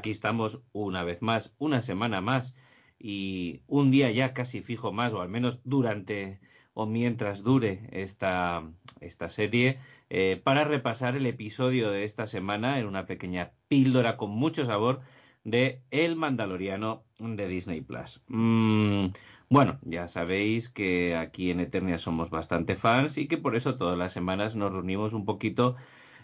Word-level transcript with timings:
aquí 0.00 0.10
estamos 0.10 0.60
una 0.72 1.04
vez 1.04 1.20
más, 1.20 1.52
una 1.58 1.82
semana 1.82 2.22
más 2.22 2.56
y 2.98 3.60
un 3.66 3.90
día 3.90 4.10
ya 4.10 4.32
casi 4.32 4.62
fijo 4.62 4.92
más, 4.92 5.12
o 5.12 5.20
al 5.20 5.28
menos 5.28 5.60
durante 5.64 6.40
o 6.72 6.86
mientras 6.86 7.42
dure 7.42 7.82
esta, 7.92 8.62
esta 9.00 9.28
serie, 9.28 9.78
eh, 10.08 10.40
para 10.42 10.64
repasar 10.64 11.16
el 11.16 11.26
episodio 11.26 11.90
de 11.90 12.04
esta 12.04 12.26
semana 12.26 12.78
en 12.78 12.86
una 12.86 13.04
pequeña 13.04 13.52
píldora 13.68 14.16
con 14.16 14.30
mucho 14.30 14.64
sabor 14.64 15.00
de 15.44 15.82
El 15.90 16.16
Mandaloriano 16.16 17.04
de 17.18 17.46
Disney 17.46 17.82
Plus. 17.82 18.22
Mm, 18.28 19.06
bueno, 19.50 19.78
ya 19.82 20.08
sabéis 20.08 20.70
que 20.70 21.16
aquí 21.16 21.50
en 21.50 21.60
Eternia 21.60 21.98
somos 21.98 22.30
bastante 22.30 22.76
fans 22.76 23.18
y 23.18 23.28
que 23.28 23.36
por 23.36 23.54
eso 23.56 23.76
todas 23.76 23.98
las 23.98 24.14
semanas 24.14 24.56
nos 24.56 24.72
reunimos 24.72 25.12
un 25.12 25.26
poquito 25.26 25.76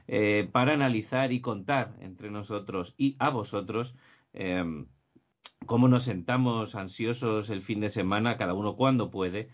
eh, 0.08 0.48
para 0.52 0.74
analizar 0.74 1.32
y 1.32 1.40
contar 1.40 1.94
entre 2.00 2.30
nosotros 2.30 2.94
y 2.96 3.16
a 3.18 3.30
vosotros 3.30 3.94
em, 4.32 4.86
cómo 5.66 5.88
nos 5.88 6.04
sentamos 6.04 6.74
ansiosos 6.74 7.50
el 7.50 7.62
fin 7.62 7.80
de 7.80 7.90
semana, 7.90 8.36
cada 8.36 8.54
uno 8.54 8.76
cuando 8.76 9.10
puede, 9.10 9.48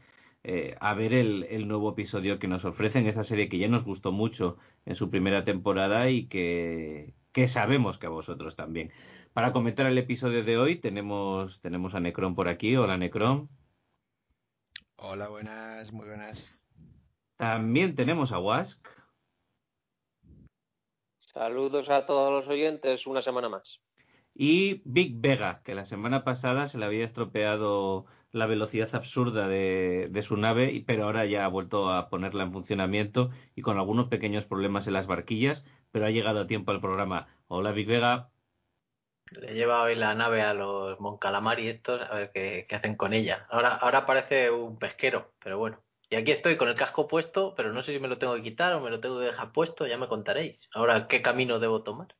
eh, 0.44 0.76
a 0.80 0.94
ver 0.94 1.12
el, 1.14 1.68
nuevo 1.68 1.90
episodio 1.90 2.38
que 2.38 2.48
nos 2.48 2.64
ofrecen, 2.64 3.06
esa 3.06 3.24
serie 3.24 3.48
que 3.48 3.58
ya 3.58 3.68
nos 3.68 3.84
gustó 3.84 4.12
mucho 4.12 4.58
en 4.84 4.96
su 4.96 5.10
primera 5.10 5.44
temporada 5.44 6.10
y 6.10 6.26
que, 6.26 7.14
que 7.32 7.48
sabemos 7.48 7.98
que 7.98 8.06
a 8.06 8.10
vosotros 8.10 8.56
también. 8.56 8.92
Para 9.32 9.52
comentar 9.52 9.86
el 9.86 9.96
episodio 9.96 10.44
de 10.44 10.58
hoy 10.58 10.76
tenemos, 10.76 11.60
tenemos 11.60 11.94
a 11.94 12.00
Necron 12.00 12.34
por 12.34 12.48
aquí. 12.48 12.76
Hola 12.76 12.98
Necron. 12.98 13.48
Hola, 14.96 15.28
buenas, 15.28 15.92
muy 15.92 16.06
buenas. 16.06 16.54
También 17.36 17.94
tenemos 17.94 18.32
a 18.32 18.38
Wask. 18.38 18.86
Saludos 21.32 21.88
a 21.88 22.04
todos 22.04 22.32
los 22.32 22.48
oyentes, 22.48 23.06
una 23.06 23.22
semana 23.22 23.48
más. 23.48 23.80
Y 24.34 24.82
Big 24.84 25.20
Vega, 25.20 25.62
que 25.64 25.74
la 25.74 25.84
semana 25.84 26.24
pasada 26.24 26.66
se 26.66 26.78
le 26.78 26.84
había 26.84 27.04
estropeado 27.04 28.06
la 28.32 28.46
velocidad 28.46 28.94
absurda 28.94 29.46
de, 29.46 30.08
de, 30.10 30.22
su 30.22 30.36
nave, 30.36 30.84
pero 30.86 31.04
ahora 31.04 31.26
ya 31.26 31.44
ha 31.44 31.48
vuelto 31.48 31.90
a 31.90 32.08
ponerla 32.08 32.44
en 32.44 32.52
funcionamiento 32.52 33.30
y 33.54 33.62
con 33.62 33.78
algunos 33.78 34.08
pequeños 34.08 34.46
problemas 34.46 34.86
en 34.86 34.94
las 34.94 35.06
barquillas, 35.06 35.66
pero 35.90 36.06
ha 36.06 36.10
llegado 36.10 36.40
a 36.40 36.46
tiempo 36.46 36.70
al 36.70 36.80
programa. 36.80 37.28
Hola 37.48 37.72
Big 37.72 37.86
Vega. 37.86 38.30
Le 39.40 39.54
lleva 39.54 39.82
hoy 39.82 39.94
la 39.94 40.14
nave 40.14 40.42
a 40.42 40.52
los 40.52 41.00
Moncalamari 41.00 41.68
estos 41.68 42.02
a 42.02 42.14
ver 42.14 42.30
qué, 42.32 42.66
hacen 42.70 42.96
con 42.96 43.12
ella. 43.12 43.46
Ahora, 43.50 43.76
ahora 43.76 44.04
parece 44.04 44.50
un 44.50 44.78
pesquero, 44.78 45.32
pero 45.42 45.58
bueno. 45.58 45.82
Y 46.12 46.14
aquí 46.14 46.30
estoy 46.30 46.56
con 46.56 46.68
el 46.68 46.74
casco 46.74 47.08
puesto, 47.08 47.54
pero 47.56 47.72
no 47.72 47.80
sé 47.80 47.94
si 47.94 47.98
me 47.98 48.06
lo 48.06 48.18
tengo 48.18 48.34
que 48.34 48.42
quitar 48.42 48.74
o 48.74 48.82
me 48.82 48.90
lo 48.90 49.00
tengo 49.00 49.18
que 49.18 49.24
dejar 49.24 49.50
puesto, 49.50 49.86
ya 49.86 49.96
me 49.96 50.08
contaréis. 50.08 50.68
Ahora, 50.74 51.08
¿qué 51.08 51.22
camino 51.22 51.58
debo 51.58 51.82
tomar? 51.82 52.14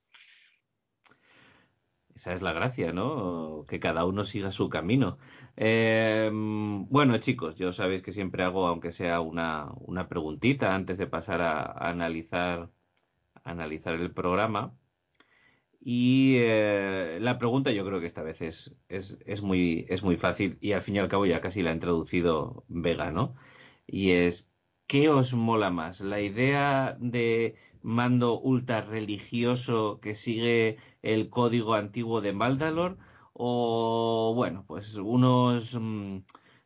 Esa 2.15 2.33
es 2.33 2.41
la 2.41 2.55
gracia, 2.55 2.95
¿no? 2.95 3.67
Que 3.69 3.81
cada 3.81 4.07
uno 4.07 4.25
siga 4.25 4.51
su 4.51 4.71
camino. 4.71 5.19
Em, 5.57 6.87
bueno, 6.89 7.19
chicos, 7.19 7.57
yo 7.57 7.75
sabéis 7.75 8.01
que 8.01 8.13
siempre 8.13 8.43
hago, 8.45 8.67
aunque 8.67 8.93
sea 8.93 9.21
una, 9.21 9.75
preguntita 10.09 10.75
antes 10.75 10.97
de 10.97 11.07
pasar 11.07 11.43
a, 11.43 11.63
analizar, 11.91 12.71
a 13.45 13.51
analizar 13.51 13.93
el 13.93 14.11
programa. 14.11 14.75
Y 15.83 16.37
eh, 16.39 17.19
la 17.21 17.39
pregunta 17.39 17.71
yo 17.73 17.85
creo 17.85 18.01
que 18.01 18.07
esta 18.07 18.23
vez 18.23 18.41
es, 18.41 19.43
muy, 19.43 19.85
es 19.91 20.03
muy 20.03 20.17
fácil 20.17 20.57
y 20.63 20.73
al 20.73 20.83
fin 20.83 20.97
y 20.97 20.99
al 20.99 21.09
cabo 21.09 21.27
ya 21.27 21.43
casi 21.43 21.61
la 21.61 21.73
ha 21.73 21.75
introducido 21.75 22.65
Vega, 22.69 23.11
¿no? 23.11 23.37
Y 23.87 24.13
es, 24.13 24.51
¿qué 24.87 25.09
os 25.09 25.35
mola 25.35 25.71
más? 25.71 26.01
¿La 26.01 26.21
idea 26.21 26.97
de 27.01 27.57
mando 27.83 28.41
ultra 28.41 28.81
religioso 28.83 30.01
que 30.01 30.15
sigue 30.15 30.79
el 31.03 31.31
código 31.31 31.75
antiguo 31.75 32.21
de 32.21 32.33
Maldalor? 32.33 32.99
¿O, 33.33 34.33
bueno, 34.35 34.65
pues 34.67 34.95
unos... 34.97 35.75
Mm, 35.81 36.19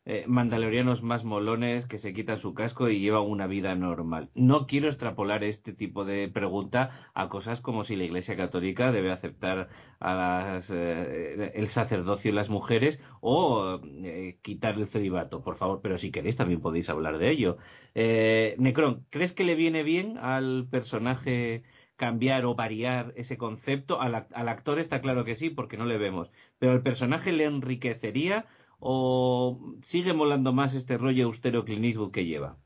eh, 0.08 0.24
mandalorianos 0.28 1.02
más 1.02 1.24
molones 1.24 1.88
que 1.88 1.98
se 1.98 2.12
quitan 2.12 2.38
su 2.38 2.54
casco 2.54 2.88
y 2.88 3.00
llevan 3.00 3.24
una 3.24 3.48
vida 3.48 3.74
normal. 3.74 4.30
No 4.36 4.68
quiero 4.68 4.86
extrapolar 4.86 5.42
este 5.42 5.72
tipo 5.72 6.04
de 6.04 6.28
pregunta 6.28 7.10
a 7.12 7.28
cosas 7.28 7.60
como 7.60 7.82
si 7.82 7.96
la 7.96 8.04
Iglesia 8.04 8.36
Católica 8.36 8.92
debe 8.92 9.10
aceptar 9.10 9.68
a 9.98 10.14
las, 10.14 10.70
eh, 10.70 11.50
el 11.56 11.66
sacerdocio 11.66 12.30
y 12.30 12.34
las 12.34 12.50
mujeres 12.50 13.02
o 13.20 13.80
eh, 14.04 14.38
quitar 14.42 14.76
el 14.76 14.86
celibato, 14.86 15.42
por 15.42 15.56
favor, 15.56 15.80
pero 15.82 15.98
si 15.98 16.12
queréis 16.12 16.36
también 16.36 16.60
podéis 16.60 16.88
hablar 16.88 17.18
de 17.18 17.30
ello. 17.30 17.56
Necron, 17.94 19.06
¿crees 19.10 19.32
que 19.32 19.42
le 19.42 19.56
viene 19.56 19.82
bien 19.82 20.18
al 20.18 20.68
personaje 20.70 21.64
cambiar 21.96 22.44
o 22.44 22.54
variar 22.54 23.12
ese 23.16 23.36
concepto? 23.36 24.00
Al, 24.00 24.28
al 24.32 24.48
actor 24.48 24.78
está 24.78 25.00
claro 25.00 25.24
que 25.24 25.34
sí, 25.34 25.50
porque 25.50 25.76
no 25.76 25.84
le 25.84 25.98
vemos, 25.98 26.30
pero 26.60 26.72
al 26.72 26.82
personaje 26.82 27.32
le 27.32 27.44
enriquecería 27.44 28.46
o 28.78 29.74
sigue 29.82 30.12
molando 30.12 30.52
más 30.52 30.74
este 30.74 30.98
rollo 30.98 31.26
austero 31.26 31.64
clinismo 31.64 32.10
que 32.12 32.26
lleva? 32.26 32.58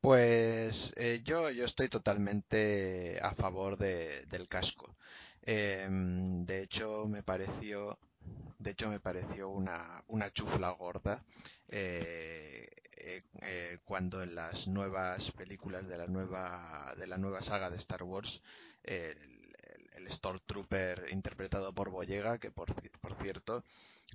Pues 0.00 0.92
eh, 0.96 1.20
yo, 1.24 1.50
yo 1.50 1.64
estoy 1.64 1.88
totalmente 1.88 3.20
a 3.22 3.32
favor 3.34 3.78
del 3.78 4.48
casco. 4.48 4.96
Em, 5.42 6.44
de 6.44 6.62
hecho, 6.62 7.06
me 7.08 7.22
pareció, 7.22 7.98
de 8.58 8.70
hecho, 8.72 8.88
me 8.88 9.00
pareció 9.00 9.48
una, 9.48 10.02
una 10.08 10.32
chufla 10.32 10.70
gorda 10.70 11.24
eh, 11.68 12.68
eh, 12.96 13.78
cuando 13.84 14.22
en 14.22 14.34
las 14.34 14.68
nuevas 14.68 15.30
películas 15.32 15.88
de 15.88 15.98
la 15.98 16.06
nueva, 16.06 16.94
de 16.98 17.06
la 17.06 17.18
nueva 17.18 17.40
saga 17.42 17.70
de 17.70 17.76
Star 17.76 18.02
Wars, 18.02 18.42
el, 18.82 19.16
el, 19.96 20.10
Stormtrooper 20.10 21.08
interpretado 21.12 21.72
por 21.74 21.90
Boyega, 21.90 22.38
que 22.38 22.50
por, 22.50 22.74
por 23.00 23.14
cierto 23.14 23.64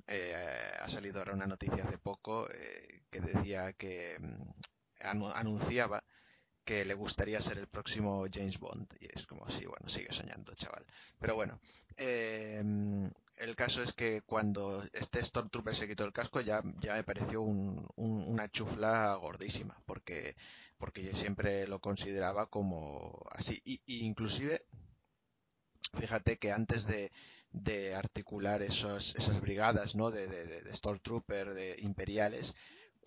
eh, 0.07 0.35
ha 0.79 0.89
salido 0.89 1.19
ahora 1.19 1.33
una 1.33 1.47
noticia 1.47 1.83
hace 1.83 1.97
poco 1.97 2.47
eh, 2.49 3.03
que 3.09 3.21
decía 3.21 3.73
que 3.73 4.17
mm, 4.19 5.23
anunciaba 5.33 6.03
que 6.63 6.83
le 6.85 6.95
gustaría 6.95 7.41
ser 7.41 7.57
el 7.59 7.67
próximo 7.67 8.25
James 8.31 8.59
Bond. 8.59 8.93
Y 8.99 9.07
es 9.17 9.25
como, 9.25 9.49
sí, 9.49 9.65
bueno, 9.65 9.87
sigue 9.87 10.11
soñando, 10.11 10.53
chaval. 10.53 10.85
Pero 11.19 11.35
bueno, 11.35 11.59
eh, 11.95 12.61
el 13.37 13.55
caso 13.55 13.81
es 13.83 13.93
que 13.93 14.21
cuando 14.21 14.83
este 14.93 15.23
Stormtrooper 15.23 15.75
se 15.75 15.87
quitó 15.87 16.03
el 16.05 16.11
casco 16.11 16.41
ya, 16.41 16.61
ya 16.79 16.95
me 16.95 17.03
pareció 17.03 17.41
una 17.41 18.49
chufla 18.49 19.15
gordísima, 19.15 19.81
porque, 19.85 20.35
porque 20.77 21.13
siempre 21.13 21.67
lo 21.67 21.79
consideraba 21.79 22.49
como 22.49 23.23
así. 23.31 23.61
Y, 23.63 23.81
inclusive, 24.05 24.65
fíjate 25.93 26.37
que 26.37 26.51
antes 26.51 26.87
de, 26.87 27.11
de 27.51 27.95
articular 27.95 28.61
esos, 28.61 29.15
esas 29.15 29.41
brigadas 29.41 29.95
¿no? 29.95 30.11
de, 30.11 30.27
de, 30.27 30.61
de 30.61 30.75
Stormtrooper 30.75 31.53
de 31.53 31.75
imperiales 31.79 32.55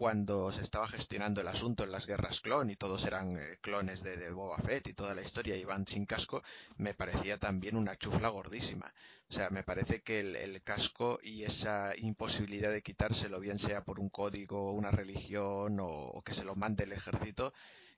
cuando 0.01 0.51
se 0.51 0.63
estaba 0.63 0.89
gestionando 0.89 1.43
el 1.43 1.49
asunto 1.49 1.85
en 1.85 1.93
las 1.93 2.07
guerras 2.07 2.41
clon 2.41 2.71
y 2.71 2.77
todos 2.77 3.05
eran 3.05 3.37
eh, 3.37 3.59
clones 3.61 4.03
de, 4.03 4.17
de, 4.17 4.31
Boba 4.33 4.57
Fett 4.57 4.87
y 4.87 4.95
toda 4.95 5.15
la 5.15 5.21
historia 5.21 5.59
iban 5.59 5.87
sin 5.87 6.07
casco, 6.07 6.43
me 6.79 6.95
parecía 6.95 7.37
también 7.37 7.77
una 7.77 7.99
chufla 7.99 8.31
gordísima. 8.31 8.91
O 9.29 9.35
sea, 9.35 9.51
me 9.51 9.63
parece 9.63 10.01
que 10.01 10.21
el, 10.21 10.37
el, 10.37 10.63
casco 10.63 11.21
y 11.23 11.43
esa 11.43 11.93
imposibilidad 11.99 12.73
de 12.73 12.81
quitárselo, 12.81 13.41
bien 13.41 13.59
sea 13.59 13.85
por 13.85 14.01
un 14.01 14.09
código, 14.09 14.73
una 14.73 14.91
religión 14.91 15.79
o, 15.81 15.87
o 15.87 16.23
que 16.23 16.33
se 16.33 16.47
lo 16.47 16.57
mande 16.57 16.85
el 16.85 16.93
ejército, 16.93 17.53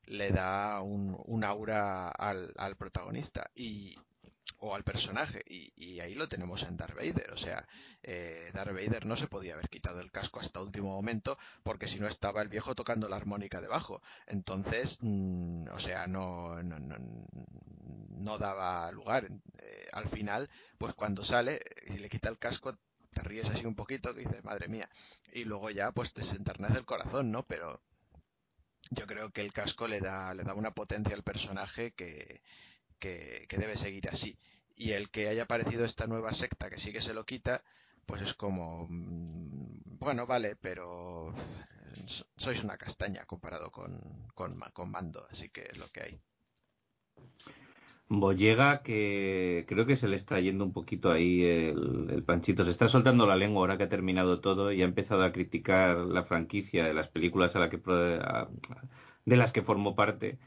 le 0.07 0.33
da 0.33 0.81
un, 0.83 1.17
un 1.27 1.45
aura 1.45 2.09
al, 2.09 2.53
al 2.57 2.75
protagonista. 2.77 3.49
Y, 3.55 3.97
o 4.63 4.77
al 4.77 4.85
personaje 4.85 5.43
y, 5.47 5.99
ahí 6.01 6.15
lo 6.15 6.29
tenemos 6.29 6.63
en 6.63 6.77
Darth 6.77 6.95
Vader. 6.95 7.33
O 7.33 7.37
sea 7.37 7.67
eh, 8.03 8.51
Darth 8.55 8.73
Vader 8.73 9.07
no 9.07 9.17
se 9.17 9.27
podía 9.27 9.55
haber 9.55 9.69
quitado 9.69 10.01
el 10.01 10.11
casco 10.11 10.41
hasta 10.41 10.61
último 10.61 10.91
momento 10.91 11.37
porque 11.63 11.89
si 11.89 11.99
no 12.01 12.07
estaba 12.07 12.43
el 12.43 12.49
viejo 12.49 12.75
tocando 12.75 13.09
la 13.09 13.17
armónica 13.17 13.61
debajo. 13.61 14.03
Entonces 14.27 14.99
mm, 15.01 15.67
o 15.69 15.79
sea 15.81 16.07
no 16.07 16.63
no, 16.63 16.79
no, 16.79 16.97
no 16.99 18.39
daba 18.39 18.91
lugar. 18.93 19.29
Eh, 19.59 19.89
al 19.93 20.09
final 20.09 20.49
pues 20.79 20.95
cuando 20.95 21.25
sale 21.25 21.61
y 21.89 21.99
le 21.99 22.09
quita 22.09 22.29
el 22.29 22.39
casco 22.39 22.77
te 23.13 23.21
ríes 23.23 23.51
así 23.51 23.67
un 23.67 23.75
poquito 23.75 24.15
que 24.15 24.21
dices 24.21 24.45
madre 24.45 24.69
mía 24.69 24.89
y 25.33 25.45
luego 25.45 25.71
ya 25.71 25.91
pues 25.93 26.13
te 26.13 26.23
enternece 26.37 26.79
el 26.79 26.85
corazón 26.85 27.33
no 27.33 27.43
pero 27.47 27.83
yo 28.91 29.07
creo 29.07 29.31
que 29.31 29.41
el 29.43 29.53
casco 29.53 29.89
le 29.89 30.01
da 30.01 30.35
le 30.35 30.45
da 30.45 30.55
una 30.55 30.73
potencia 30.73 31.17
al 31.17 31.23
personaje 31.25 31.93
que 31.93 32.43
que, 33.03 33.59
debe 33.59 33.77
seguir 33.77 34.09
así. 34.09 34.39
Y 34.77 34.93
el 34.93 35.11
que 35.11 35.29
haya 35.29 35.43
aparecido 35.43 35.85
esta 35.85 36.07
nueva 36.07 36.33
secta 36.33 36.71
que 36.71 36.79
sí 36.79 36.93
que 36.93 37.03
se 37.03 37.15
lo 37.15 37.25
quita, 37.25 37.63
pues 38.07 38.23
es 38.23 38.35
como, 38.35 38.87
mm, 38.89 39.99
bueno, 39.99 40.27
vale, 40.27 40.57
pero 40.57 41.35
sois 42.37 42.65
una 42.65 42.77
castaña 42.77 43.25
comparado 43.27 43.71
con, 43.71 43.93
con, 44.35 44.91
Mando, 44.91 45.27
así 45.31 45.51
que 45.51 45.63
es 45.63 45.79
lo 45.79 45.87
que 45.93 46.01
hay. 46.03 46.21
Bollega, 48.09 48.83
que 48.83 49.65
creo 49.69 49.87
que 49.87 49.97
se 49.97 50.09
le 50.09 50.17
está 50.17 50.39
yendo 50.39 50.65
un 50.65 50.73
poquito 50.73 51.11
ahí 51.11 51.43
el, 51.45 52.23
panchito, 52.25 52.65
se 52.65 52.71
está 52.71 52.87
soltando 52.89 53.27
la 53.27 53.37
lengua 53.37 53.61
ahora 53.63 53.79
que 53.79 53.85
ha 53.85 53.89
terminado 53.89 54.41
todo 54.41 54.71
y 54.71 54.83
ha 54.83 54.85
empezado 54.85 55.25
a 55.25 55.33
criticar 55.33 55.97
la 55.99 56.25
franquicia 56.25 56.85
de 56.85 56.95
las 56.95 57.09
películas 57.09 57.57
a 57.57 57.61
la 57.61 57.71
que, 57.71 57.79
de 59.25 59.37
las 59.37 59.53
que 59.53 59.63
formó 59.63 59.95
parte, 59.95 60.39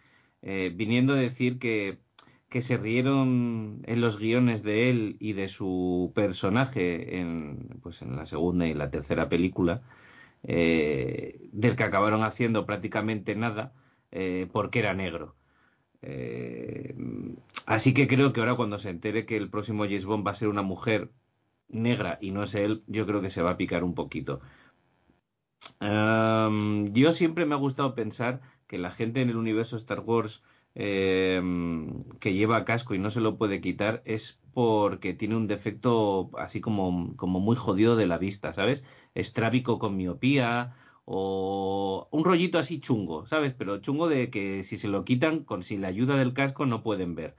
eh, 0.42 0.72
viniendo 0.76 1.14
a 1.14 1.18
decir 1.18 1.58
que 1.58 2.05
que 2.50 2.62
se 2.62 2.78
rieron 2.78 3.82
en 3.86 4.02
los 4.02 4.20
guiones 4.20 4.64
de 4.64 4.90
él 4.90 5.18
y 5.20 5.34
de 5.34 5.48
su 5.48 6.12
personaje 6.16 7.20
en, 7.20 7.80
pues 7.82 8.02
en 8.02 8.16
la 8.16 8.26
segunda 8.26 8.68
y 8.68 8.74
la 8.74 8.90
tercera 8.90 9.30
película, 9.30 9.82
eh, 10.44 11.50
del 11.52 11.76
que 11.76 11.84
acabaron 11.84 12.24
haciendo 12.24 12.66
prácticamente 12.66 13.36
nada 13.36 13.74
eh, 14.12 14.48
porque 14.52 14.80
era 14.80 14.94
negro. 14.94 15.36
Eh, 16.02 16.96
así 17.66 17.94
que 17.94 18.08
creo 18.08 18.32
que 18.32 18.42
ahora 18.42 18.56
cuando 18.56 18.78
se 18.80 18.90
entere 18.90 19.26
que 19.26 19.38
el 19.38 19.50
próximo 19.50 19.86
James 19.86 20.06
Bond 20.06 20.26
va 20.26 20.32
a 20.32 20.36
ser 20.36 20.48
una 20.50 20.62
mujer 20.62 21.12
negra 21.68 22.20
y 22.22 22.32
no 22.32 22.44
es 22.44 22.54
él, 22.56 22.84
yo 22.88 23.08
creo 23.08 23.22
que 23.22 23.32
se 23.32 23.42
va 23.42 23.52
a 23.52 23.58
picar 23.58 23.84
un 23.84 23.96
poquito. 23.96 24.42
Yo 25.82 27.12
siempre 27.12 27.46
me 27.46 27.56
ha 27.56 27.58
gustado 27.58 27.96
pensar 27.96 28.42
que 28.68 28.78
la 28.78 28.92
gente 28.92 29.22
en 29.22 29.30
el 29.30 29.38
universo 29.38 29.78
Star 29.78 30.02
Wars 30.02 30.44
eh, 30.76 31.42
que 32.20 32.34
lleva 32.34 32.66
casco 32.66 32.94
y 32.94 33.00
no 33.00 33.10
se 33.10 33.22
lo 33.22 33.38
puede 33.38 33.62
quitar 33.62 34.02
es 34.06 34.40
porque 34.54 35.14
tiene 35.14 35.36
un 35.36 35.48
defecto 35.48 36.32
así 36.38 36.62
como, 36.62 37.16
como 37.18 37.40
muy 37.40 37.56
jodido 37.56 37.96
de 37.96 38.08
la 38.08 38.18
vista, 38.18 38.54
¿sabes? 38.54 38.84
Estrábico 39.14 39.80
con 39.80 39.98
miopía 39.98 40.76
o 41.06 42.08
un 42.12 42.24
rollito 42.26 42.58
así 42.60 42.80
chungo, 42.80 43.26
¿sabes? 43.26 43.54
Pero 43.54 43.80
chungo 43.80 44.08
de 44.10 44.30
que 44.30 44.64
si 44.64 44.78
se 44.78 44.88
lo 44.88 45.06
quitan 45.06 45.44
con 45.44 45.64
sin 45.64 45.82
la 45.82 45.88
ayuda 45.90 46.18
del 46.18 46.34
casco 46.34 46.66
no 46.66 46.84
pueden 46.84 47.16
ver. 47.16 47.36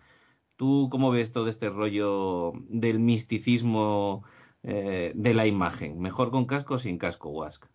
¿Tú 0.56 0.88
cómo 0.90 1.10
ves 1.10 1.32
todo 1.32 1.48
este 1.48 1.68
rollo 1.70 2.52
del 2.68 2.98
misticismo 3.00 4.24
eh, 4.62 5.12
de 5.14 5.34
la 5.34 5.46
imagen? 5.46 5.98
¿Mejor 6.00 6.30
con 6.30 6.46
casco 6.46 6.74
o 6.74 6.78
sin 6.78 6.98
casco, 6.98 7.30
Wask? 7.30 7.66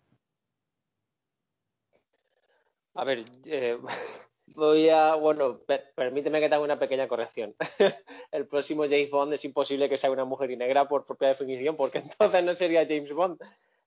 A 2.95 3.03
ver, 3.03 3.25
eh, 3.45 3.77
voy 4.55 4.89
a, 4.89 5.15
bueno, 5.15 5.59
permíteme 5.95 6.39
que 6.39 6.49
te 6.49 6.55
haga 6.55 6.63
una 6.63 6.79
pequeña 6.79 7.07
corrección. 7.07 7.55
el 8.31 8.47
próximo 8.47 8.83
James 8.83 9.09
Bond 9.11 9.33
es 9.33 9.45
imposible 9.45 9.89
que 9.89 9.97
sea 9.97 10.11
una 10.11 10.25
mujer 10.25 10.51
y 10.51 10.57
negra 10.57 10.87
por 10.87 11.05
propia 11.05 11.29
definición, 11.29 11.75
porque 11.75 11.99
entonces 12.19 12.43
no 12.43 12.53
sería 12.53 12.85
James 12.87 13.13
Bond. 13.13 13.39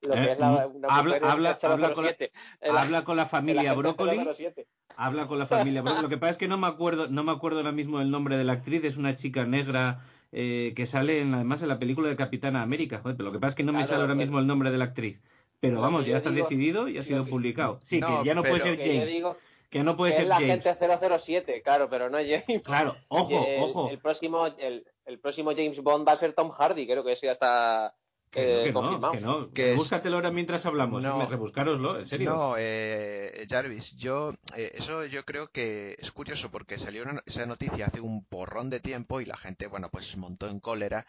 Lo 0.02 0.14
que 0.14 0.20
Eh, 0.20 0.32
es 0.32 0.38
la, 0.38 0.66
una 0.66 0.88
habla- 0.88 1.14
mujer 1.14 1.24
habla- 1.24 1.58
con 1.58 1.80
la- 1.80 1.94
007. 1.94 2.30
El- 2.60 2.76
Habla 2.76 3.04
con 3.04 3.16
la 3.16 3.22
el 3.22 3.28
familia 3.28 3.72
Brócoli. 3.72 4.18
007. 4.34 4.66
Habla 4.96 5.26
con 5.26 5.38
la 5.38 5.46
familia 5.46 5.80
Brócoli. 5.80 6.02
Lo 6.02 6.08
que 6.10 6.18
pasa 6.18 6.32
es 6.32 6.36
que 6.36 6.46
no 6.48 6.58
me 6.58 6.66
acuerdo, 6.66 7.08
no 7.08 7.24
me 7.24 7.32
acuerdo 7.32 7.58
ahora 7.58 7.72
mismo 7.72 8.00
el 8.02 8.10
nombre 8.10 8.36
de 8.36 8.44
la 8.44 8.52
actriz. 8.52 8.84
Es 8.84 8.98
una 8.98 9.14
chica 9.14 9.46
negra 9.46 10.00
eh, 10.30 10.74
que 10.76 10.84
sale 10.84 11.20
en, 11.22 11.32
además 11.32 11.62
en 11.62 11.68
la 11.68 11.78
película 11.78 12.08
de 12.10 12.16
Capitana 12.16 12.60
América. 12.60 12.98
Joder, 12.98 13.16
pero 13.16 13.28
lo 13.28 13.32
que 13.32 13.38
pasa 13.38 13.50
es 13.50 13.54
que 13.54 13.62
no 13.62 13.72
me 13.72 13.84
sale 13.86 14.02
ahora 14.02 14.14
pues- 14.14 14.26
mismo 14.26 14.40
el 14.40 14.46
nombre 14.46 14.70
de 14.70 14.76
la 14.78 14.84
actriz. 14.84 15.22
Pero 15.60 15.80
vamos, 15.80 16.04
ya 16.04 16.18
está 16.18 16.28
digo- 16.28 16.42
decidido 16.44 16.88
y 16.88 16.98
ha 16.98 17.02
sido 17.02 17.24
que- 17.24 17.30
publicado. 17.30 17.78
Sí, 17.82 17.98
No, 18.00 18.20
que 18.20 18.26
ya 18.28 18.34
no 18.34 18.42
puede 18.42 18.60
ser 18.60 18.76
Que 18.78 18.84
yo 18.84 19.00
James. 19.00 19.36
Que 19.74 19.82
no 19.82 19.96
puede 19.96 20.12
que 20.12 20.16
ser 20.18 20.22
es 20.24 20.28
la 20.28 20.36
James. 20.36 20.64
agente 20.66 21.18
007, 21.18 21.62
claro, 21.62 21.88
pero 21.90 22.08
no 22.08 22.18
James. 22.18 22.62
Claro, 22.64 22.96
ojo, 23.08 23.44
el, 23.46 23.60
ojo. 23.62 23.90
El 23.90 23.98
próximo, 23.98 24.46
el, 24.46 24.86
el 25.04 25.18
próximo 25.18 25.50
James 25.50 25.82
Bond 25.82 26.06
va 26.06 26.12
a 26.12 26.16
ser 26.16 26.32
Tom 26.32 26.50
Hardy, 26.50 26.86
creo 26.86 27.02
que 27.02 27.10
eso 27.12 27.26
ya 27.26 27.32
está 27.32 27.92
Que 28.30 28.40
no, 28.46 28.52
eh, 28.60 28.64
que 28.64 28.72
no, 28.72 28.80
confirmado. 28.80 29.12
que 29.14 29.20
no. 29.20 29.50
Que 29.52 29.70
es- 29.72 29.76
Búscatelo 29.76 30.14
ahora 30.16 30.30
mientras 30.30 30.64
hablamos. 30.64 31.02
No. 31.02 31.18
No. 31.18 31.26
Rebuscároslo, 31.28 31.98
en 31.98 32.04
serio. 32.06 32.30
No, 32.30 32.54
eh, 32.56 33.46
Jarvis, 33.50 33.96
yo 33.96 34.32
eh, 34.56 34.70
eso 34.74 35.04
yo 35.06 35.24
creo 35.24 35.48
que 35.48 35.96
es 35.98 36.12
curioso 36.12 36.52
porque 36.52 36.78
salió 36.78 37.02
una- 37.02 37.22
esa 37.26 37.44
noticia 37.46 37.86
hace 37.86 38.00
un 38.00 38.24
porrón 38.24 38.70
de 38.70 38.78
tiempo 38.78 39.20
y 39.20 39.24
la 39.24 39.36
gente, 39.36 39.66
bueno, 39.66 39.88
pues 39.90 40.16
montó 40.16 40.48
en 40.48 40.60
cólera 40.60 41.04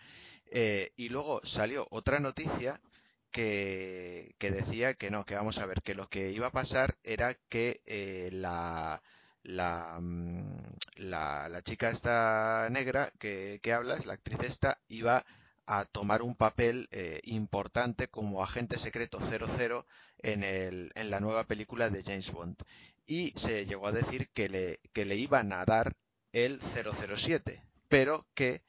eh, 0.51 0.91
y 0.97 1.09
luego 1.09 1.39
salió 1.44 1.85
otra 1.91 2.19
noticia 2.19 2.79
que, 3.36 4.34
decía 4.40 4.94
que 4.94 5.12
no, 5.12 5.26
que 5.26 5.36
vamos 5.36 5.58
a 5.60 5.66
ver, 5.66 5.82
que 5.82 5.94
lo 5.94 6.08
que 6.08 6.32
iba 6.32 6.48
a 6.48 6.52
pasar 6.52 6.96
era 7.04 7.34
que 7.50 7.82
eh, 7.86 8.30
la, 8.32 9.02
la, 9.44 10.00
mm, 10.00 10.58
la, 10.96 11.50
la 11.50 11.62
chica 11.62 11.90
esta 11.90 12.70
negra 12.72 13.12
que, 13.20 13.60
que 13.62 13.74
hablas, 13.74 14.06
la 14.06 14.14
actriz 14.14 14.40
esta, 14.40 14.80
iba 14.88 15.26
a 15.66 15.84
tomar 15.84 16.22
un 16.22 16.36
papel 16.36 16.88
eh, 16.92 17.20
importante 17.24 18.08
como 18.08 18.42
agente 18.42 18.80
secreto 18.80 19.20
00 19.20 19.86
en 20.20 20.44
el, 20.44 20.92
en 20.96 21.10
la 21.10 21.20
nueva 21.20 21.44
película 21.44 21.90
de 21.90 22.04
James 22.04 22.32
Bond. 22.32 22.56
Y 23.06 23.34
se 23.36 23.66
llegó 23.66 23.88
a 23.88 23.92
decir 23.92 24.30
que 24.30 24.48
le, 24.48 24.80
que 24.94 25.04
le 25.04 25.18
iban 25.18 25.52
a 25.52 25.66
dar 25.66 25.98
el 26.32 26.62
007, 26.62 27.62
pero 27.90 28.26
que 28.34 28.62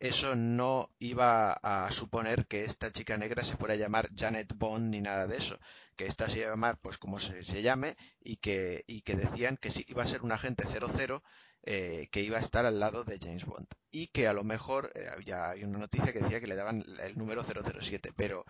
eso 0.00 0.36
no 0.36 0.90
iba 0.98 1.52
a 1.52 1.90
suponer 1.92 2.46
que 2.46 2.62
esta 2.62 2.92
chica 2.92 3.16
negra 3.16 3.44
se 3.44 3.56
fuera 3.56 3.74
a 3.74 3.78
llamar 3.78 4.10
Janet 4.14 4.52
Bond 4.54 4.90
ni 4.90 5.00
nada 5.00 5.26
de 5.26 5.36
eso, 5.36 5.58
que 5.96 6.06
esta 6.06 6.28
se 6.28 6.38
iba 6.38 6.48
a 6.48 6.50
llamar 6.50 6.78
pues 6.78 6.98
como 6.98 7.18
se, 7.18 7.62
llame 7.62 7.96
y 8.22 8.36
que, 8.36 8.84
y 8.86 9.02
que 9.02 9.14
decían 9.16 9.56
que 9.56 9.70
sí, 9.70 9.84
iba 9.88 10.02
a 10.02 10.06
ser 10.06 10.22
un 10.22 10.32
agente 10.32 10.64
00 10.64 11.22
eh, 11.66 12.08
que 12.10 12.20
iba 12.20 12.36
a 12.36 12.40
estar 12.40 12.66
al 12.66 12.78
lado 12.78 13.04
de 13.04 13.18
James 13.18 13.46
Bond 13.46 13.66
y 13.90 14.08
que 14.08 14.26
a 14.28 14.34
lo 14.34 14.44
mejor 14.44 14.90
eh, 14.94 15.06
había 15.10 15.50
hay 15.50 15.64
una 15.64 15.78
noticia 15.78 16.12
que 16.12 16.20
decía 16.20 16.40
que 16.40 16.46
le 16.46 16.56
daban 16.56 16.84
el 17.00 17.16
número 17.16 17.42
007, 17.42 18.12
pero 18.16 18.44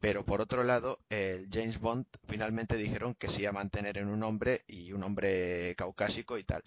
pero 0.00 0.24
por 0.24 0.40
otro 0.40 0.62
lado, 0.62 1.00
el 1.08 1.48
James 1.52 1.80
Bond 1.80 2.06
finalmente 2.28 2.76
dijeron 2.76 3.14
que 3.14 3.28
se 3.28 3.42
iba 3.42 3.50
a 3.50 3.54
mantener 3.54 3.98
en 3.98 4.08
un 4.08 4.22
hombre 4.22 4.62
y 4.66 4.92
un 4.92 5.02
hombre 5.02 5.74
caucásico 5.76 6.38
y 6.38 6.44
tal. 6.44 6.62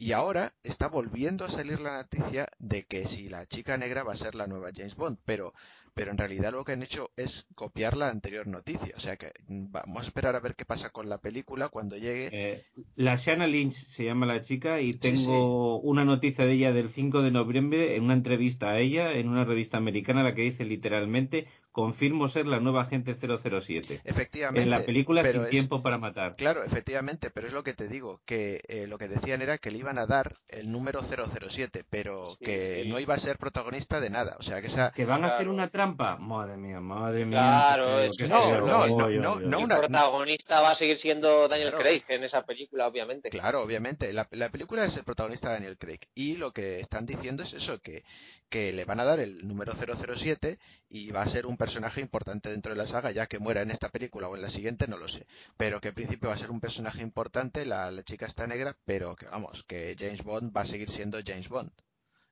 Y 0.00 0.12
ahora 0.12 0.52
está 0.62 0.86
volviendo 0.86 1.44
a 1.44 1.50
salir 1.50 1.80
la 1.80 1.96
noticia 1.96 2.46
de 2.60 2.86
que 2.86 3.04
si 3.04 3.28
la 3.28 3.46
chica 3.46 3.76
negra 3.76 4.04
va 4.04 4.12
a 4.12 4.16
ser 4.16 4.36
la 4.36 4.46
nueva 4.46 4.70
James 4.72 4.94
Bond, 4.94 5.18
pero, 5.24 5.54
pero 5.92 6.12
en 6.12 6.18
realidad 6.18 6.52
lo 6.52 6.62
que 6.62 6.70
han 6.70 6.84
hecho 6.84 7.10
es 7.16 7.48
copiar 7.56 7.96
la 7.96 8.08
anterior 8.08 8.46
noticia. 8.46 8.94
O 8.96 9.00
sea 9.00 9.16
que 9.16 9.32
mm, 9.48 9.72
vamos 9.72 10.04
a 10.04 10.06
esperar 10.06 10.36
a 10.36 10.40
ver 10.40 10.54
qué 10.54 10.64
pasa 10.64 10.90
con 10.90 11.08
la 11.08 11.18
película 11.18 11.68
cuando 11.68 11.96
llegue. 11.96 12.28
Eh, 12.30 12.64
la 12.94 13.16
Shanna 13.16 13.48
Lynch 13.48 13.74
se 13.74 14.04
llama 14.04 14.24
la 14.24 14.40
chica 14.40 14.80
y 14.80 14.92
Sí, 14.92 15.00
tengo 15.00 15.80
una 15.80 16.04
noticia 16.04 16.44
de 16.44 16.52
ella 16.52 16.72
del 16.72 16.90
5 16.90 17.20
de 17.22 17.32
noviembre 17.32 17.96
en 17.96 18.04
una 18.04 18.14
entrevista 18.14 18.70
a 18.70 18.78
ella 18.78 19.10
en 19.14 19.28
una 19.28 19.44
revista 19.44 19.78
americana 19.78 20.22
la 20.22 20.32
que 20.32 20.42
dice 20.42 20.64
literalmente 20.64 21.48
confirmo 21.78 22.28
ser 22.28 22.48
la 22.48 22.58
nueva 22.58 22.82
agente 22.82 23.14
007 23.14 24.00
Efectivamente. 24.02 24.62
en 24.64 24.70
la 24.70 24.80
película 24.80 25.22
pero 25.22 25.38
Sin 25.38 25.44
es- 25.44 25.50
tiempo 25.50 25.80
para 25.80 25.96
matar. 25.96 26.34
Claro, 26.34 26.64
efectivamente, 26.64 27.30
pero 27.30 27.46
es 27.46 27.52
lo 27.52 27.62
que 27.62 27.72
te 27.72 27.86
digo, 27.86 28.20
que 28.24 28.60
eh, 28.66 28.88
lo 28.88 28.98
que 28.98 29.06
decían 29.06 29.42
era 29.42 29.58
que 29.58 29.70
le 29.70 29.78
iban 29.78 29.96
a 29.96 30.06
dar 30.06 30.34
el 30.48 30.72
número 30.72 31.00
007, 31.02 31.84
pero 31.88 32.30
Sí, 32.30 32.44
que 32.46 32.80
sí. 32.82 32.88
no 32.88 32.98
iba 32.98 33.14
a 33.14 33.18
ser 33.20 33.38
protagonista 33.38 34.00
de 34.00 34.10
nada. 34.10 34.34
O 34.40 34.42
sea, 34.42 34.60
que 34.60 34.66
esa, 34.66 34.90
¿Que 34.90 35.04
van 35.04 35.24
a 35.24 35.28
hacer 35.36 35.48
una 35.48 35.68
trampa? 35.70 36.16
Madre 36.16 36.56
mía, 36.56 36.80
madre 36.80 37.24
mía. 37.24 37.38
Claro, 37.38 38.00
es 38.00 38.16
que 38.16 38.26
No, 38.26 38.58
no, 38.66 38.88
no, 38.88 39.08
no, 39.08 39.40
no. 39.40 39.60
El 39.60 39.68
protagonista 39.68 40.60
va 40.60 40.72
a 40.72 40.74
seguir 40.74 40.98
siendo 40.98 41.46
Daniel 41.46 41.68
Claro. 41.70 41.84
Craig 41.84 42.02
en 42.08 42.24
esa 42.24 42.44
película, 42.44 42.88
obviamente. 42.88 43.30
Claro, 43.30 43.62
obviamente. 43.62 44.12
La, 44.12 44.26
la 44.32 44.48
película 44.48 44.82
es 44.84 44.96
el 44.96 45.04
protagonista 45.04 45.50
Daniel 45.52 45.78
Craig. 45.78 46.00
Y 46.16 46.38
lo 46.38 46.50
que 46.52 46.80
están 46.80 47.06
diciendo 47.06 47.44
es 47.44 47.52
eso, 47.52 47.80
que, 47.80 48.02
que 48.48 48.72
le 48.72 48.84
van 48.84 48.98
a 48.98 49.04
dar 49.04 49.20
el 49.20 49.46
número 49.46 49.72
007 49.74 50.58
y 50.88 51.12
va 51.12 51.22
a 51.22 51.28
ser 51.28 51.46
un 51.46 51.56
personaje 51.56 51.67
importante 51.76 52.50
dentro 52.50 52.72
de 52.72 52.78
la 52.78 52.86
saga, 52.86 53.10
ya 53.10 53.26
que 53.26 53.38
muera 53.38 53.62
en 53.62 53.70
esta 53.70 53.88
película 53.88 54.28
o 54.28 54.36
en 54.36 54.42
la 54.42 54.50
siguiente, 54.50 54.88
no 54.88 54.96
lo 54.96 55.08
sé. 55.08 55.26
Pero 55.56 55.80
que 55.80 55.88
en 55.88 55.94
principio 55.94 56.28
va 56.28 56.34
a 56.34 56.38
ser 56.38 56.50
un 56.50 56.60
personaje 56.60 57.02
importante, 57.02 57.66
la, 57.66 57.90
la 57.90 58.02
chica 58.02 58.26
está 58.26 58.46
negra, 58.46 58.76
pero 58.84 59.16
que 59.16 59.26
vamos, 59.26 59.64
que 59.64 59.96
James 59.98 60.22
Bond 60.22 60.56
va 60.56 60.62
a 60.62 60.66
seguir 60.66 60.90
siendo 60.90 61.18
James 61.24 61.48
Bond. 61.48 61.70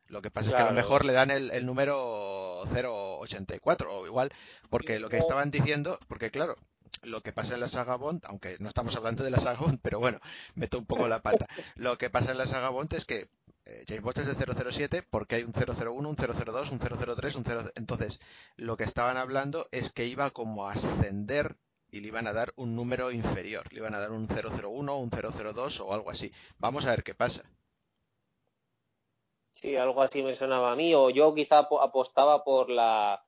Lo 0.08 0.22
que 0.22 0.30
pasa 0.30 0.50
es 0.50 0.54
que 0.54 0.62
a 0.62 0.66
lo 0.66 0.72
mejor 0.72 1.04
le 1.04 1.12
dan 1.12 1.30
el, 1.30 1.50
el 1.50 1.66
número 1.66 2.62
084 2.62 3.92
o 3.92 4.06
igual, 4.06 4.32
porque 4.70 5.00
lo 5.00 5.08
que 5.08 5.16
estaban 5.16 5.50
diciendo, 5.50 5.98
porque 6.06 6.30
claro, 6.30 6.56
lo 7.02 7.22
que 7.22 7.32
pasa 7.32 7.54
en 7.54 7.60
la 7.60 7.68
saga 7.68 7.96
Bond, 7.96 8.24
aunque 8.26 8.56
no 8.60 8.68
estamos 8.68 8.94
hablando 8.96 9.24
de 9.24 9.30
la 9.30 9.38
saga 9.38 9.58
Bond, 9.58 9.80
pero 9.82 9.98
bueno, 9.98 10.20
meto 10.54 10.78
un 10.78 10.86
poco 10.86 11.08
la 11.08 11.22
pata. 11.22 11.46
Lo 11.76 11.98
que 11.98 12.10
pasa 12.10 12.32
en 12.32 12.38
la 12.38 12.46
saga 12.46 12.70
Bond 12.70 12.92
es 12.94 13.04
que 13.04 13.28
eh, 13.66 13.84
James 13.88 14.02
Bond 14.02 14.18
es 14.18 14.26
de 14.38 14.70
007 14.72 15.02
porque 15.10 15.36
hay 15.36 15.42
un 15.42 15.52
001, 15.52 16.08
un 16.08 16.16
002, 16.16 16.70
un 16.72 16.78
003, 16.78 17.36
un 17.36 17.44
0... 17.44 17.60
Entonces, 17.76 18.20
lo 18.56 18.76
que 18.76 18.84
estaban 18.84 19.16
hablando 19.16 19.66
es 19.72 19.92
que 19.92 20.06
iba 20.06 20.30
como 20.30 20.66
a 20.68 20.72
ascender 20.72 21.56
y 21.90 22.00
le 22.00 22.08
iban 22.08 22.26
a 22.26 22.32
dar 22.32 22.52
un 22.56 22.74
número 22.76 23.10
inferior. 23.12 23.72
Le 23.72 23.78
iban 23.80 23.94
a 23.94 23.98
dar 23.98 24.12
un 24.12 24.26
001, 24.28 24.98
un 24.98 25.10
002 25.10 25.80
o 25.80 25.92
algo 25.94 26.10
así. 26.10 26.32
Vamos 26.58 26.86
a 26.86 26.90
ver 26.90 27.02
qué 27.04 27.14
pasa. 27.14 27.44
Sí, 29.54 29.74
algo 29.76 30.02
así 30.02 30.22
me 30.22 30.34
sonaba 30.34 30.72
a 30.72 30.76
mí. 30.76 30.94
O 30.94 31.10
yo 31.10 31.34
quizá 31.34 31.58
apo- 31.60 31.80
apostaba 31.82 32.44
por 32.44 32.70
la, 32.70 33.24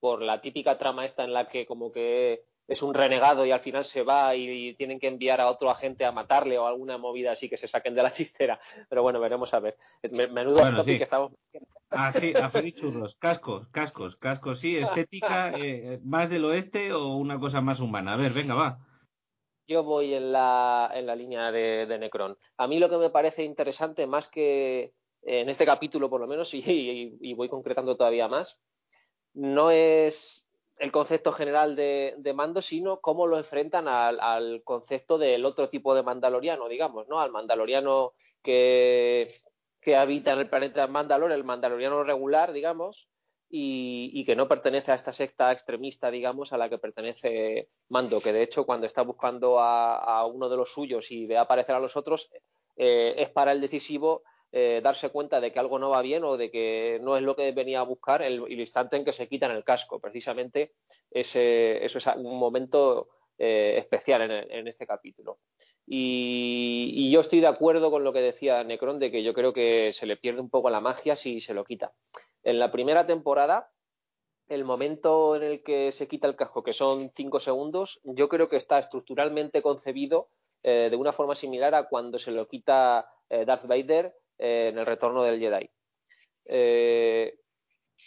por 0.00 0.22
la 0.22 0.40
típica 0.40 0.78
trama 0.78 1.04
esta 1.04 1.24
en 1.24 1.32
la 1.32 1.48
que 1.48 1.66
como 1.66 1.92
que 1.92 2.44
es 2.68 2.82
un 2.82 2.94
renegado 2.94 3.46
y 3.46 3.50
al 3.52 3.60
final 3.60 3.84
se 3.84 4.02
va 4.02 4.34
y, 4.34 4.74
tienen 4.74 4.98
que 4.98 5.06
enviar 5.08 5.40
a 5.40 5.48
otro 5.48 5.70
agente 5.70 6.04
a 6.04 6.12
matarle 6.12 6.58
o 6.58 6.66
alguna 6.66 6.98
movida 6.98 7.32
así 7.32 7.48
que 7.48 7.56
se 7.56 7.68
saquen 7.68 7.94
de 7.94 8.02
la 8.02 8.10
chistera. 8.12 8.58
Pero 8.88 9.02
bueno, 9.02 9.20
veremos 9.20 9.54
a 9.54 9.60
ver. 9.60 9.76
Me- 10.10 10.26
Menudo 10.28 10.60
Bueno, 10.60 10.78
topic 10.78 10.94
sí. 10.94 10.98
que 10.98 11.04
estamos. 11.04 11.32
Ah, 11.90 12.12
sí, 12.12 12.32
a 12.34 12.50
freír 12.50 12.74
churros. 12.74 13.14
Cascos, 13.16 13.68
cascos, 13.68 14.16
cascos, 14.16 14.58
sí. 14.58 14.76
Estética, 14.76 15.52
eh, 15.56 16.00
¿más 16.04 16.28
del 16.28 16.44
oeste 16.44 16.92
o 16.92 17.14
una 17.16 17.38
cosa 17.38 17.60
más 17.60 17.80
humana? 17.80 18.14
A 18.14 18.16
ver, 18.16 18.32
venga, 18.32 18.54
va. 18.54 18.78
Yo 19.68 19.82
voy 19.82 20.14
en 20.14 20.32
la, 20.32 20.90
en 20.94 21.06
la 21.06 21.16
línea 21.16 21.50
de, 21.50 21.86
de 21.86 21.98
Necron. 21.98 22.36
A 22.56 22.66
mí 22.68 22.78
lo 22.78 22.88
que 22.88 22.98
me 22.98 23.10
parece 23.10 23.44
interesante, 23.44 24.06
más 24.06 24.28
que 24.28 24.94
en 25.22 25.48
este 25.48 25.66
capítulo 25.66 26.08
por 26.08 26.20
lo 26.20 26.26
menos, 26.26 26.52
y, 26.54 26.58
y- 26.60 27.18
y 27.20 27.34
voy 27.34 27.48
concretando 27.48 27.96
todavía 27.96 28.28
más, 28.28 28.60
no 29.34 29.70
es 29.70 30.45
el 30.78 30.92
concepto 30.92 31.32
general 31.32 31.74
de, 31.76 32.32
mando, 32.34 32.60
sino 32.60 33.00
cómo 33.00 33.26
lo 33.26 33.38
enfrentan 33.38 33.88
al, 33.88 34.20
al 34.20 34.62
concepto 34.62 35.18
del 35.18 35.44
otro 35.44 35.68
tipo 35.68 35.94
de 35.94 36.02
mandaloriano, 36.02 36.68
digamos, 36.68 37.08
¿no? 37.08 37.20
Al 37.20 37.32
mandaloriano 37.32 38.12
que, 38.42 39.34
que 39.80 39.94
habita 39.94 40.32
en 40.32 40.40
el 40.40 40.50
planeta 40.50 40.86
Mandalor, 40.88 41.30
el 41.30 41.44
mandaloriano 41.44 42.02
regular, 42.02 42.52
digamos, 42.52 43.08
y, 43.48 44.24
que 44.24 44.34
no 44.34 44.48
pertenece 44.48 44.90
a 44.90 44.96
esta 44.96 45.12
secta 45.12 45.52
extremista, 45.52 46.10
digamos, 46.10 46.52
a 46.52 46.58
la 46.58 46.68
que 46.68 46.78
pertenece 46.78 47.68
Mando, 47.88 48.20
que 48.20 48.32
de 48.32 48.42
hecho 48.42 48.66
cuando 48.66 48.88
está 48.88 49.02
buscando 49.02 49.60
a, 49.60 50.26
uno 50.26 50.48
de 50.48 50.56
los 50.56 50.72
suyos 50.72 51.12
y 51.12 51.26
ve 51.26 51.38
aparecer 51.38 51.76
a 51.76 51.78
los 51.78 51.96
otros, 51.96 52.28
eh, 52.76 53.14
es 53.16 53.30
para 53.30 53.52
el 53.52 53.60
decisivo 53.60 54.22
eh, 54.58 54.80
darse 54.82 55.10
cuenta 55.10 55.38
de 55.38 55.52
que 55.52 55.58
algo 55.58 55.78
no 55.78 55.90
va 55.90 56.00
bien 56.00 56.24
o 56.24 56.38
de 56.38 56.50
que 56.50 56.98
no 57.02 57.18
es 57.18 57.22
lo 57.22 57.36
que 57.36 57.52
venía 57.52 57.80
a 57.80 57.82
buscar 57.82 58.22
el, 58.22 58.42
el 58.48 58.58
instante 58.58 58.96
en 58.96 59.04
que 59.04 59.12
se 59.12 59.28
quitan 59.28 59.50
el 59.50 59.64
casco. 59.64 60.00
Precisamente 60.00 60.72
ese, 61.10 61.84
eso 61.84 61.98
es 61.98 62.06
un 62.16 62.38
momento 62.38 63.06
eh, 63.36 63.74
especial 63.76 64.22
en, 64.48 64.66
este 64.66 64.86
capítulo. 64.86 65.40
Y, 65.86 67.10
yo 67.10 67.20
estoy 67.20 67.40
de 67.40 67.48
acuerdo 67.48 67.90
con 67.90 68.02
lo 68.02 68.14
que 68.14 68.22
decía 68.22 68.64
Necron 68.64 68.98
de 68.98 69.10
que 69.10 69.22
yo 69.22 69.34
creo 69.34 69.52
que 69.52 69.92
se 69.92 70.06
le 70.06 70.16
pierde 70.16 70.40
un 70.40 70.48
poco 70.48 70.70
la 70.70 70.80
magia 70.80 71.16
si 71.16 71.42
se 71.42 71.52
lo 71.52 71.62
quita. 71.62 71.92
En 72.42 72.58
la 72.58 72.72
primera 72.72 73.06
temporada, 73.06 73.70
el 74.48 74.64
momento 74.64 75.36
en 75.36 75.42
el 75.42 75.62
que 75.62 75.92
se 75.92 76.08
quita 76.08 76.28
el 76.28 76.34
casco, 76.34 76.62
que 76.62 76.72
son 76.72 77.12
cinco 77.14 77.40
segundos, 77.40 78.00
yo 78.04 78.30
creo 78.30 78.48
que 78.48 78.56
está 78.56 78.78
estructuralmente 78.78 79.60
concebido 79.60 80.30
eh, 80.62 80.88
de 80.90 80.96
una 80.96 81.12
forma 81.12 81.34
similar 81.34 81.74
a 81.74 81.88
cuando 81.90 82.18
se 82.18 82.30
lo 82.30 82.48
quita 82.48 83.06
Darth 83.28 83.66
Vader 83.66 84.14
eh, 84.38 84.68
en 84.68 84.78
el 84.78 84.86
retorno 84.86 85.22
del 85.22 85.40
Jedi. 85.40 85.70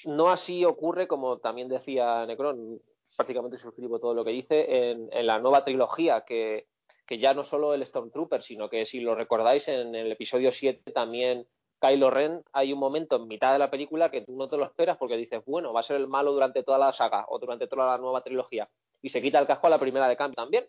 no 0.06 0.30
así 0.30 0.66
ocurre, 0.66 1.08
como 1.08 1.40
también 1.40 1.68
decía 1.68 2.26
Necron, 2.26 2.82
prácticamente 3.16 3.58
suscribo 3.58 4.00
todo 4.00 4.14
lo 4.14 4.24
que 4.24 4.32
dice, 4.32 4.92
en, 4.92 5.10
en 5.12 5.28
la 5.28 5.40
nueva 5.40 5.64
trilogía, 5.64 6.22
que, 6.22 6.68
que, 7.06 7.20
ya 7.20 7.34
no 7.34 7.44
solo 7.44 7.74
el 7.74 7.86
Stormtrooper, 7.86 8.42
sino 8.42 8.70
que 8.70 8.86
si 8.86 9.00
lo 9.00 9.16
recordáis, 9.16 9.68
en 9.68 9.96
el 9.96 10.12
episodio 10.12 10.52
7 10.52 10.92
también 10.92 11.48
Kylo 11.80 12.10
Ren 12.10 12.44
hay 12.52 12.74
un 12.74 12.80
momento 12.80 13.16
en 13.16 13.28
mitad 13.28 13.54
de 13.54 13.60
la 13.60 13.72
película 13.72 14.12
que 14.12 14.22
tú 14.22 14.36
no 14.36 14.50
te 14.50 14.58
lo 14.58 14.66
esperas 14.66 14.98
porque 14.98 15.16
dices, 15.16 15.42
bueno, 15.46 15.74
va 15.74 15.80
a 15.80 15.84
ser 15.84 15.96
el 15.96 16.08
malo 16.08 16.34
durante 16.34 16.64
toda 16.64 16.78
la 16.78 16.92
saga 16.92 17.26
o 17.30 17.40
durante 17.40 17.68
toda 17.68 17.88
la 17.88 17.98
nueva 17.98 18.22
trilogía. 18.22 18.70
Y 19.02 19.10
se 19.10 19.22
quita 19.22 19.40
el 19.40 19.48
casco 19.48 19.68
a 19.68 19.70
la 19.70 19.80
primera 19.80 20.08
de 20.08 20.18
cambio 20.18 20.36
también. 20.36 20.68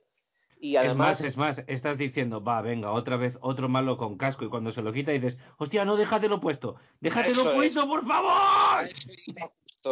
Y 0.63 0.77
además... 0.77 1.21
Es 1.23 1.37
más, 1.39 1.57
es 1.57 1.59
más, 1.59 1.69
estás 1.69 1.97
diciendo, 1.97 2.45
va, 2.45 2.61
venga, 2.61 2.93
otra 2.93 3.17
vez 3.17 3.39
otro 3.41 3.69
malo 3.69 3.97
con 3.97 4.19
casco 4.19 4.45
y 4.45 4.51
cuando 4.51 4.73
se 4.73 4.83
lo 4.83 4.93
quita 4.93 5.11
dices, 5.11 5.39
hostia, 5.57 5.87
no, 5.87 5.97
déjatelo 5.97 6.39
puesto, 6.39 6.77
déjatelo 7.01 7.55
puesto, 7.55 7.87
por 7.89 8.07
favor. 8.07 8.87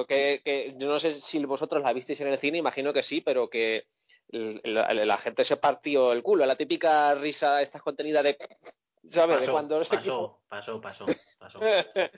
Que, 0.07 0.43
que, 0.45 0.75
yo 0.77 0.89
no 0.89 0.99
sé 0.99 1.21
si 1.23 1.43
vosotros 1.47 1.83
la 1.83 1.95
visteis 1.95 2.21
en 2.21 2.29
el 2.29 2.39
cine, 2.39 2.59
imagino 2.59 2.93
que 2.93 3.03
sí, 3.03 3.23
pero 3.23 3.49
que 3.49 3.87
la, 4.29 5.17
gente 5.17 5.43
se 5.45 5.57
partió 5.57 6.13
el 6.13 6.23
culo, 6.23 6.45
la 6.45 6.57
típica 6.57 7.15
risa, 7.15 7.63
esta 7.63 7.81
contenida 7.81 8.23
de 8.23 8.37
¿Sabes? 9.09 9.39
Pasó, 9.39 9.53
cuando 9.53 9.79
pasó, 9.79 10.41
pasó, 10.49 10.81
pasó, 10.83 11.07
pasó, 11.39 11.61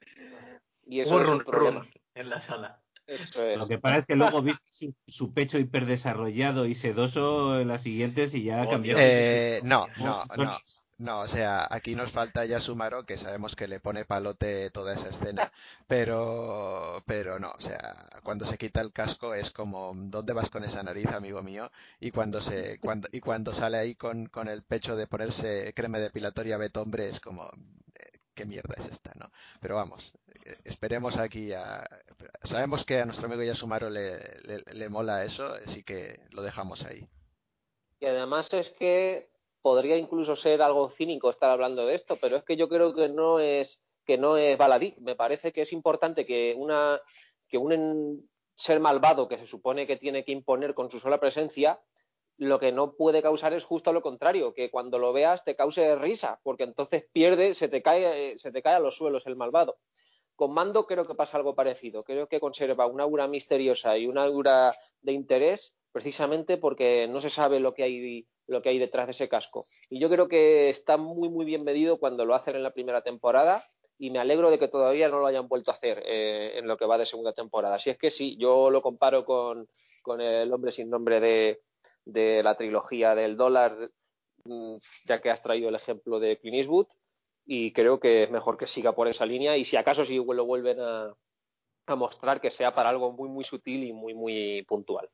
y 0.87 0.99
eso 0.99 1.23
es 1.23 1.29
un 1.29 1.39
problema. 1.45 1.87
en 2.15 2.31
la 2.31 2.41
sala. 2.41 2.83
Eso 3.11 3.45
es. 3.45 3.59
Lo 3.59 3.67
que 3.67 3.79
pasa 3.79 3.99
es 3.99 4.07
que 4.07 4.15
luego 4.15 4.41
viste 4.41 4.95
su, 5.09 5.33
pecho 5.33 5.59
hiperdesarrollado 5.59 6.67
y 6.67 6.75
sedoso 6.75 7.59
en 7.61 7.69
las 7.69 7.83
siguientes 7.83 8.35
y 8.35 8.45
ya 8.45 8.69
cambió. 8.69 8.95
Eh, 8.97 9.61
no, 9.65 9.87
no, 9.99 10.25
no. 10.37 10.59
No, 10.99 11.21
o 11.21 11.29
sea, 11.29 11.67
aquí 11.71 11.95
nos 11.95 12.13
falta 12.13 12.45
ya 12.45 12.61
Sumaro, 12.61 13.07
que 13.07 13.17
sabemos 13.17 13.57
que 13.57 13.67
le 13.67 13.81
pone 13.81 14.05
palote 14.05 14.69
toda 14.69 14.93
esa 14.93 15.09
escena, 15.09 15.51
pero, 15.87 17.03
pero 17.07 17.39
no, 17.39 17.53
o 17.53 17.61
sea, 17.61 17.97
cuando 18.23 18.45
se 18.45 18.59
quita 18.59 18.83
el 18.83 18.93
casco 18.93 19.33
es 19.33 19.51
como, 19.51 19.95
¿dónde 19.97 20.35
vas 20.35 20.51
con 20.51 20.63
esa 20.63 20.83
nariz, 20.83 21.07
amigo 21.07 21.43
mío? 21.43 21.71
Y 22.01 22.11
cuando 22.11 22.43
se, 22.43 22.79
cuando, 22.81 23.09
y 23.13 23.21
cuando 23.21 23.55
sale 23.55 23.79
ahí 23.79 23.95
con, 23.95 24.27
con 24.27 24.49
el 24.49 24.63
pecho 24.63 24.95
de 24.95 25.07
ponerse 25.07 25.73
crema 25.75 25.99
depilatoria 25.99 26.59
Beto 26.59 26.83
hombre, 26.83 27.09
es 27.09 27.19
como, 27.19 27.49
¿qué 28.41 28.47
mierda 28.47 28.75
es 28.79 28.87
esta, 28.87 29.13
no? 29.17 29.31
Pero 29.61 29.77
vamos, 29.77 30.15
eh, 30.47 30.57
esperemos 30.65 31.19
aquí 31.19 31.53
a, 31.53 31.87
sabemos 32.43 32.87
que 32.87 32.99
a 32.99 33.05
nuestro 33.05 33.27
amigo 33.27 33.43
Yasumaro 33.43 33.91
le, 33.91 34.17
le, 34.45 34.63
le 34.73 34.89
mola 34.89 35.25
eso, 35.25 35.45
así 35.45 35.83
que 35.85 36.19
lo 36.31 36.41
dejamos 36.41 36.87
ahí. 36.87 37.07
Y 38.01 38.07
además 38.07 38.51
es 38.55 38.71
que 38.71 39.29
podría 39.61 39.99
incluso 39.99 40.37
ser 40.37 40.63
algo 40.63 40.89
cínico 40.89 41.29
estar 41.29 41.51
hablando 41.51 41.85
de 41.85 41.95
esto, 41.95 42.17
pero 42.17 42.39
es 42.39 42.45
que 42.45 42.57
yo 42.57 42.71
creo 42.71 42.95
que 42.95 43.11
no 43.11 43.41
es 43.41 43.83
que 44.07 44.17
no 44.17 44.39
es 44.39 44.57
baladí. 44.57 44.95
Me 45.01 45.17
parece 45.17 45.53
que 45.53 45.61
es 45.61 45.73
importante 45.75 46.25
que 46.25 46.55
una 46.57 46.99
que 47.47 47.59
un 47.59 48.27
ser 48.57 48.81
malvado 48.81 49.29
que 49.29 49.37
se 49.37 49.45
supone 49.45 49.87
que 49.87 49.99
tiene 49.99 50.25
que 50.25 50.33
imponer 50.33 50.73
con 50.73 50.91
su 50.91 50.99
sola 50.99 51.21
presencia, 51.21 51.79
lo 52.41 52.59
que 52.59 52.73
no 52.73 52.95
puede 52.95 53.21
causar 53.21 53.53
es 53.53 53.65
justo 53.65 53.93
lo 53.93 54.01
contrario, 54.01 54.55
que 54.55 54.71
cuando 54.71 54.99
lo 54.99 55.13
veas 55.13 55.45
te 55.45 55.57
cause 55.57 55.95
risa, 55.97 56.41
porque 56.43 56.65
entonces 56.65 57.07
pierde, 57.13 57.53
se 57.53 57.69
te 57.69 57.83
cae, 57.83 58.39
se 58.39 58.51
te 58.51 58.63
cae 58.63 58.77
a 58.77 58.81
los 58.81 58.97
suelos 58.97 59.27
el 59.27 59.37
malvado. 59.37 59.77
Con 60.37 60.55
Mando 60.55 60.87
creo 60.87 61.05
que 61.05 61.15
pasa 61.15 61.37
algo 61.37 61.55
parecido. 61.55 62.03
Creo 62.03 62.29
que 62.29 62.41
conserva 62.41 62.87
una 62.87 63.03
aura 63.03 63.29
misteriosa 63.29 63.99
y 63.99 64.07
una 64.07 64.25
aura 64.25 64.75
de 65.03 65.13
interés 65.13 65.77
precisamente 65.93 66.57
porque 66.57 67.07
no 67.09 67.21
se 67.21 67.29
sabe 67.29 67.61
lo 67.61 67.75
que 67.75 67.83
hay 67.83 68.27
lo 68.47 68.63
que 68.63 68.71
hay 68.71 68.79
detrás 68.79 69.07
de 69.07 69.13
ese 69.13 69.29
casco. 69.29 69.67
Y 69.91 70.01
yo 70.01 70.09
creo 70.09 70.27
que 70.27 70.71
está 70.71 70.97
muy, 70.97 71.29
muy 71.29 71.45
bien 71.45 71.63
medido 71.63 71.99
cuando 71.99 72.25
lo 72.25 72.35
hacen 72.35 72.57
en 72.57 72.63
la 72.63 72.73
primera 72.73 73.03
temporada 73.03 73.65
y 73.99 74.11
me 74.11 74.19
alegro 74.19 74.51
de 74.51 74.59
que 74.59 74.67
todavía 74.67 75.11
no 75.11 75.21
lo 75.21 75.27
hayan 75.27 75.47
vuelto 75.47 75.71
a 75.71 75.75
hacer 75.75 76.03
eh, 76.07 76.53
en 76.57 76.67
lo 76.67 76.79
que 76.79 76.87
va 76.87 76.97
de 76.97 77.05
segunda 77.05 77.35
temporada. 77.35 77.79
Si 77.79 77.91
es 77.91 77.99
que 77.99 78.11
sí, 78.11 78.39
yo 78.39 78.71
lo 78.71 78.81
comparo 78.81 79.27
con, 79.27 79.69
el 80.19 80.53
hombre 80.55 80.73
sin 80.73 80.89
nombre 80.89 81.21
de, 81.21 81.61
de, 82.05 82.43
la 82.43 82.55
trilogía 82.57 83.15
del 83.15 83.37
dólar, 83.37 83.91
mm, 84.45 84.77
ya 85.07 85.21
que 85.21 85.31
has 85.31 85.43
traído 85.43 85.69
el 85.69 85.75
ejemplo 85.75 86.21
de 86.21 86.39
Clint 86.39 86.57
Eastwood, 86.57 86.89
y 87.47 87.73
creo 87.73 87.99
que 87.99 88.25
es 88.25 88.31
mejor 88.31 88.57
que 88.57 88.67
siga 88.67 88.95
por 88.95 89.09
esa 89.09 89.27
línea 89.27 89.57
y 89.57 89.65
si 89.65 89.77
acaso 89.77 90.05
si 90.05 90.17
lo 90.17 90.45
vuelven 90.45 90.79
a, 90.81 91.15
mostrar 91.97 92.41
que 92.41 92.53
sea 92.53 92.73
para 92.73 92.89
algo 92.89 93.11
muy, 93.11 93.29
muy 93.29 93.43
sutil 93.43 93.83
y 93.83 93.93
muy, 93.93 94.15
muy 94.15 94.63
puntual. 94.69 95.09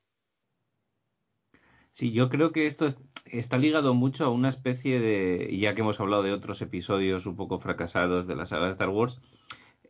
Sí, 1.93 2.13
yo 2.13 2.29
creo 2.29 2.53
que 2.53 2.67
esto 2.67 2.89
está 3.25 3.57
ligado 3.57 3.95
mucho 3.95 4.27
a 4.27 4.29
una 4.29 4.51
especie 4.51 5.01
de, 5.01 5.57
ya 5.59 5.75
que 5.75 5.81
hemos 5.81 5.99
hablado 5.99 6.23
de 6.23 6.35
otros 6.35 6.61
episodios 6.61 7.25
un 7.25 7.37
poco 7.37 7.59
fracasados 7.59 8.27
de 8.27 8.37
la 8.37 8.45
saga 8.45 8.67
de 8.67 8.73
Star 8.73 8.91
Wars, 8.91 9.19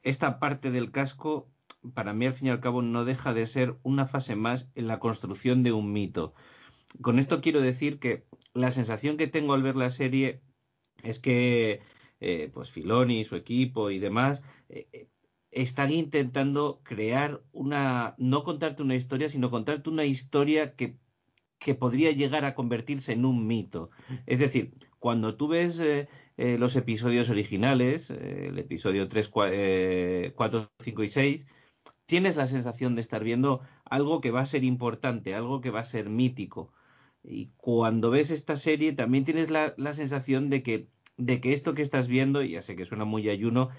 esta 0.04 0.38
parte 0.38 0.71
del 0.71 0.92
casco, 0.92 1.49
para 1.95 2.12
mí 2.12 2.26
al 2.26 2.35
fin 2.35 2.47
y 2.47 2.50
al 2.50 2.61
cabo, 2.61 2.80
no 2.80 3.04
deja 3.04 3.35
de 3.35 3.49
ser 3.49 3.75
una 3.83 4.06
fase 4.06 4.37
más 4.37 4.71
en 4.76 4.87
la 4.87 5.00
construcción 5.00 5.64
de 5.64 5.73
un 5.73 5.92
mito. 5.92 6.33
Con 7.02 7.18
esto 7.18 7.40
quiero 7.40 7.60
decir 7.60 7.98
que 7.98 8.24
la 8.54 8.70
sensación 8.70 9.16
que 9.16 9.26
tengo 9.26 9.54
al 9.54 9.62
ver 9.62 9.76
la 9.76 9.90
serie 9.90 10.40
es 11.02 11.18
que 11.18 11.80
eh, 12.20 12.50
pues 12.52 12.70
Filoni, 12.70 13.24
su 13.24 13.36
equipo 13.36 13.90
y 13.90 13.98
demás 13.98 14.42
eh, 14.68 14.88
eh, 14.92 15.08
están 15.50 15.92
intentando 15.92 16.80
crear 16.82 17.42
una, 17.52 18.14
no 18.18 18.42
contarte 18.44 18.82
una 18.82 18.94
historia, 18.94 19.28
sino 19.28 19.50
contarte 19.50 19.90
una 19.90 20.04
historia 20.04 20.74
que 20.74 20.98
que 21.58 21.74
podría 21.74 22.10
llegar 22.12 22.44
a 22.44 22.54
convertirse 22.54 23.12
en 23.12 23.24
un 23.24 23.46
mito. 23.46 23.90
Es 24.26 24.38
decir, 24.38 24.74
cuando 24.98 25.36
tú 25.36 25.48
ves 25.48 25.82
los 26.36 26.76
episodios 26.76 27.30
originales, 27.30 28.10
el 28.10 28.58
episodio 28.58 29.08
3, 29.08 29.28
4, 29.28 30.70
5 30.78 31.02
y 31.02 31.08
6, 31.08 31.46
tienes 32.04 32.36
la 32.36 32.46
sensación 32.46 32.94
de 32.94 33.00
estar 33.00 33.24
viendo 33.24 33.62
algo 33.86 34.20
que 34.20 34.30
va 34.30 34.42
a 34.42 34.46
ser 34.46 34.64
importante, 34.64 35.34
algo 35.34 35.62
que 35.62 35.70
va 35.70 35.80
a 35.80 35.84
ser 35.86 36.10
mítico. 36.10 36.72
Y 37.28 37.50
cuando 37.56 38.11
ves 38.11 38.30
esta 38.30 38.56
serie 38.56 38.92
también 38.92 39.25
tienes 39.25 39.50
la, 39.50 39.75
sensación 39.95 40.49
de 40.49 40.62
que, 40.62 40.88
de 41.16 41.40
que 41.40 41.52
esto 41.52 41.75
que 41.75 41.83
estás 41.83 42.09
viendo, 42.09 42.42
ya 42.42 42.62
sé 42.62 42.76
que 42.76 42.85
suena 42.85 43.04
muy 43.04 43.28
ayuno, 43.28 43.71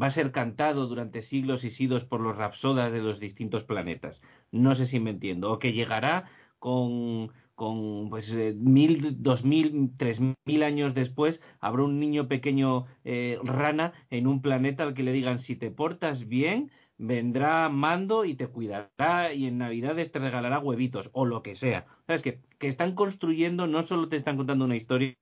va 0.00 0.06
a 0.06 0.10
ser 0.10 0.30
cantado 0.30 0.86
durante 0.86 1.22
siglos 1.22 1.64
y 1.64 1.70
siglos 1.70 2.04
por 2.04 2.20
los 2.20 2.36
rapsodas 2.36 2.92
de 2.92 3.02
los 3.02 3.18
distintos 3.18 3.64
planetas. 3.64 4.22
No 4.52 4.74
sé 4.74 4.86
si 4.86 5.00
me 5.00 5.10
entiendo. 5.10 5.50
O 5.50 5.58
que 5.58 5.72
llegará 5.72 6.30
con, 6.58 7.32
con 7.54 8.08
pues 8.10 8.32
eh, 8.32 8.54
mil, 8.56 9.22
dos 9.22 9.44
mil, 9.44 9.92
tres 9.96 10.20
mil 10.46 10.62
años 10.62 10.94
después, 10.94 11.42
habrá 11.60 11.82
un 11.84 12.00
niño 12.00 12.28
pequeño 12.28 12.86
eh, 13.04 13.38
rana 13.42 13.92
en 14.10 14.26
un 14.26 14.42
planeta 14.42 14.82
al 14.82 14.94
que 14.94 15.02
le 15.02 15.12
digan 15.12 15.38
si 15.38 15.56
te 15.56 15.70
portas 15.70 16.26
bien, 16.26 16.70
vendrá 16.98 17.68
mando 17.68 18.24
y 18.24 18.34
te 18.34 18.46
cuidará 18.48 19.32
y 19.34 19.46
en 19.46 19.58
navidades 19.58 20.12
te 20.12 20.18
regalará 20.18 20.58
huevitos 20.58 21.10
o 21.12 21.24
lo 21.26 21.42
que 21.42 21.54
sea. 21.54 21.86
¿Sabes? 22.06 22.22
Que, 22.22 22.40
que 22.58 22.68
están 22.68 22.94
construyendo, 22.94 23.66
no 23.66 23.82
solo 23.82 24.08
te 24.08 24.16
están 24.16 24.36
contando 24.36 24.64
una 24.64 24.76
historia, 24.76 25.14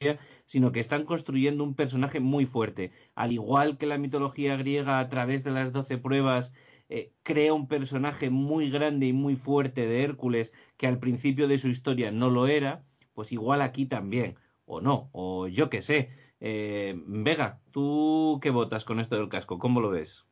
sino 0.45 0.73
que 0.73 0.81
están 0.81 1.05
construyendo 1.05 1.65
un 1.65 1.75
personaje 1.75 2.21
muy 2.21 2.47
fuerte. 2.47 2.93
Al 3.15 3.33
igual 3.33 3.79
que 3.79 3.87
la 3.87 3.99
mitología 3.99 4.57
griega 4.57 4.99
a 4.99 5.09
través 5.09 5.45
de 5.45 5.51
las 5.53 5.73
doce 5.73 5.99
pruebas 5.99 6.53
eh, 6.89 7.15
crea 7.23 7.55
un 7.55 7.69
personaje 7.69 8.29
muy 8.31 8.71
grande 8.71 9.07
y 9.07 9.13
muy 9.13 9.37
fuerte 9.37 9.87
de 9.87 10.03
Hércules 10.05 10.53
que 10.77 10.87
al 10.87 10.99
principio 10.99 11.49
de 11.49 11.59
su 11.59 11.69
historia 11.69 12.11
no 12.11 12.29
lo 12.31 12.47
era, 12.49 12.85
pues 13.15 13.33
igual 13.33 13.63
aquí 13.63 13.87
también, 13.87 14.37
o 14.67 14.81
no, 14.81 15.09
o 15.13 15.49
yo 15.49 15.71
qué 15.71 15.81
sé. 15.83 16.11
Eh, 16.41 16.95
Vega, 17.07 17.63
¿tú 17.71 18.39
qué 18.43 18.51
votas 18.51 18.85
con 18.85 19.01
esto 19.01 19.17
del 19.17 19.29
casco? 19.31 19.59
¿Cómo 19.59 19.81
lo 19.81 19.91
ves? 19.91 20.27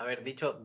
A 0.00 0.04
ver, 0.04 0.24
dicho, 0.24 0.62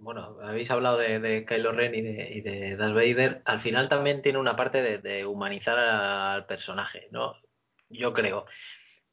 bueno, 0.00 0.38
habéis 0.42 0.68
hablado 0.72 0.98
de, 0.98 1.44
Kylo 1.46 1.70
Ren 1.70 1.94
y 1.94 2.02
de, 2.02 2.30
y 2.32 2.40
de, 2.40 2.76
Darth 2.76 2.96
Vader. 2.96 3.40
Al 3.44 3.60
final 3.60 3.88
también 3.88 4.22
tiene 4.22 4.40
una 4.40 4.56
parte 4.56 4.98
de, 4.98 5.24
humanizar 5.24 5.78
al 5.78 6.46
personaje, 6.46 7.06
¿no? 7.12 7.36
Yo 7.88 8.12
creo. 8.12 8.44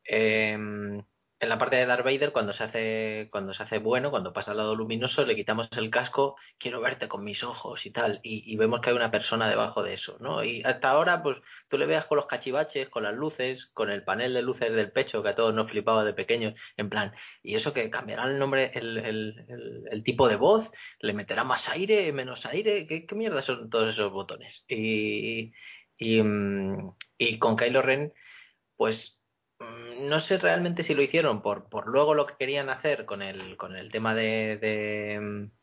Em, 0.05 1.03
en 1.39 1.49
la 1.49 1.57
parte 1.57 1.77
de 1.77 1.85
Darth 1.85 2.03
Vader, 2.03 2.33
cuando 2.33 2.51
se 2.51 2.63
hace, 2.63 3.29
cuando 3.31 3.53
se 3.53 3.63
hace 3.63 3.79
bueno, 3.79 4.11
cuando 4.11 4.33
pasa 4.33 4.51
al 4.51 4.57
lado 4.57 4.75
luminoso, 4.75 5.25
le 5.25 5.35
quitamos 5.35 5.69
el 5.77 5.89
casco, 5.89 6.35
quiero 6.57 6.81
verte 6.81 7.07
con 7.07 7.23
mis 7.23 7.43
ojos 7.43 7.85
y 7.85 7.91
tal, 7.91 8.19
y, 8.23 8.55
vemos 8.57 8.81
que 8.81 8.89
hay 8.89 8.95
una 8.95 9.11
persona 9.11 9.47
debajo 9.49 9.81
de 9.81 9.93
eso, 9.93 10.17
¿no? 10.19 10.43
Y 10.43 10.61
hasta 10.63 10.89
ahora, 10.89 11.23
pues 11.23 11.37
tú 11.69 11.77
le 11.77 11.85
veas 11.85 12.05
con 12.05 12.17
los 12.17 12.25
cachivaches, 12.25 12.89
con 12.89 13.03
las 13.03 13.13
luces, 13.13 13.67
con 13.67 13.89
el 13.89 14.03
panel 14.03 14.33
de 14.33 14.41
luces 14.41 14.71
del 14.73 14.91
pecho 14.91 15.23
que 15.23 15.29
a 15.29 15.35
todos 15.35 15.53
nos 15.53 15.69
flipaba 15.71 16.03
de 16.03 16.13
pequeños, 16.13 16.59
en 16.75 16.89
plan, 16.89 17.13
y 17.41 17.55
eso 17.55 17.71
que 17.73 17.89
cambiará 17.89 18.25
el 18.25 18.37
nombre, 18.37 18.71
el, 18.73 20.03
tipo 20.03 20.27
de 20.27 20.35
voz, 20.35 20.71
le 20.99 21.13
meterá 21.13 21.43
más 21.43 21.69
aire, 21.69 22.11
menos 22.11 22.45
aire, 22.45 22.85
¿qué, 22.85 23.05
qué 23.05 23.15
mierda 23.15 23.41
son 23.41 23.69
todos 23.69 23.89
esos 23.89 24.11
botones? 24.11 24.65
Y, 24.67 25.53
y, 25.97 26.21
mm, 26.21 26.95
y 27.17 27.39
con 27.39 27.55
Kylo 27.55 27.81
Ren, 27.81 28.13
pues 28.75 29.18
no 29.59 30.19
sé 30.19 30.37
realmente 30.37 30.83
si 30.83 30.93
lo 30.95 31.01
hicieron 31.01 31.41
por, 31.41 31.69
por 31.69 31.87
luego 31.87 32.13
lo 32.13 32.25
que 32.25 32.35
querían 32.37 32.69
hacer 32.69 33.05
con 33.05 33.21
el, 33.21 33.57
con 33.57 33.75
el 33.75 33.91
tema 33.91 34.15
de, 34.15 34.57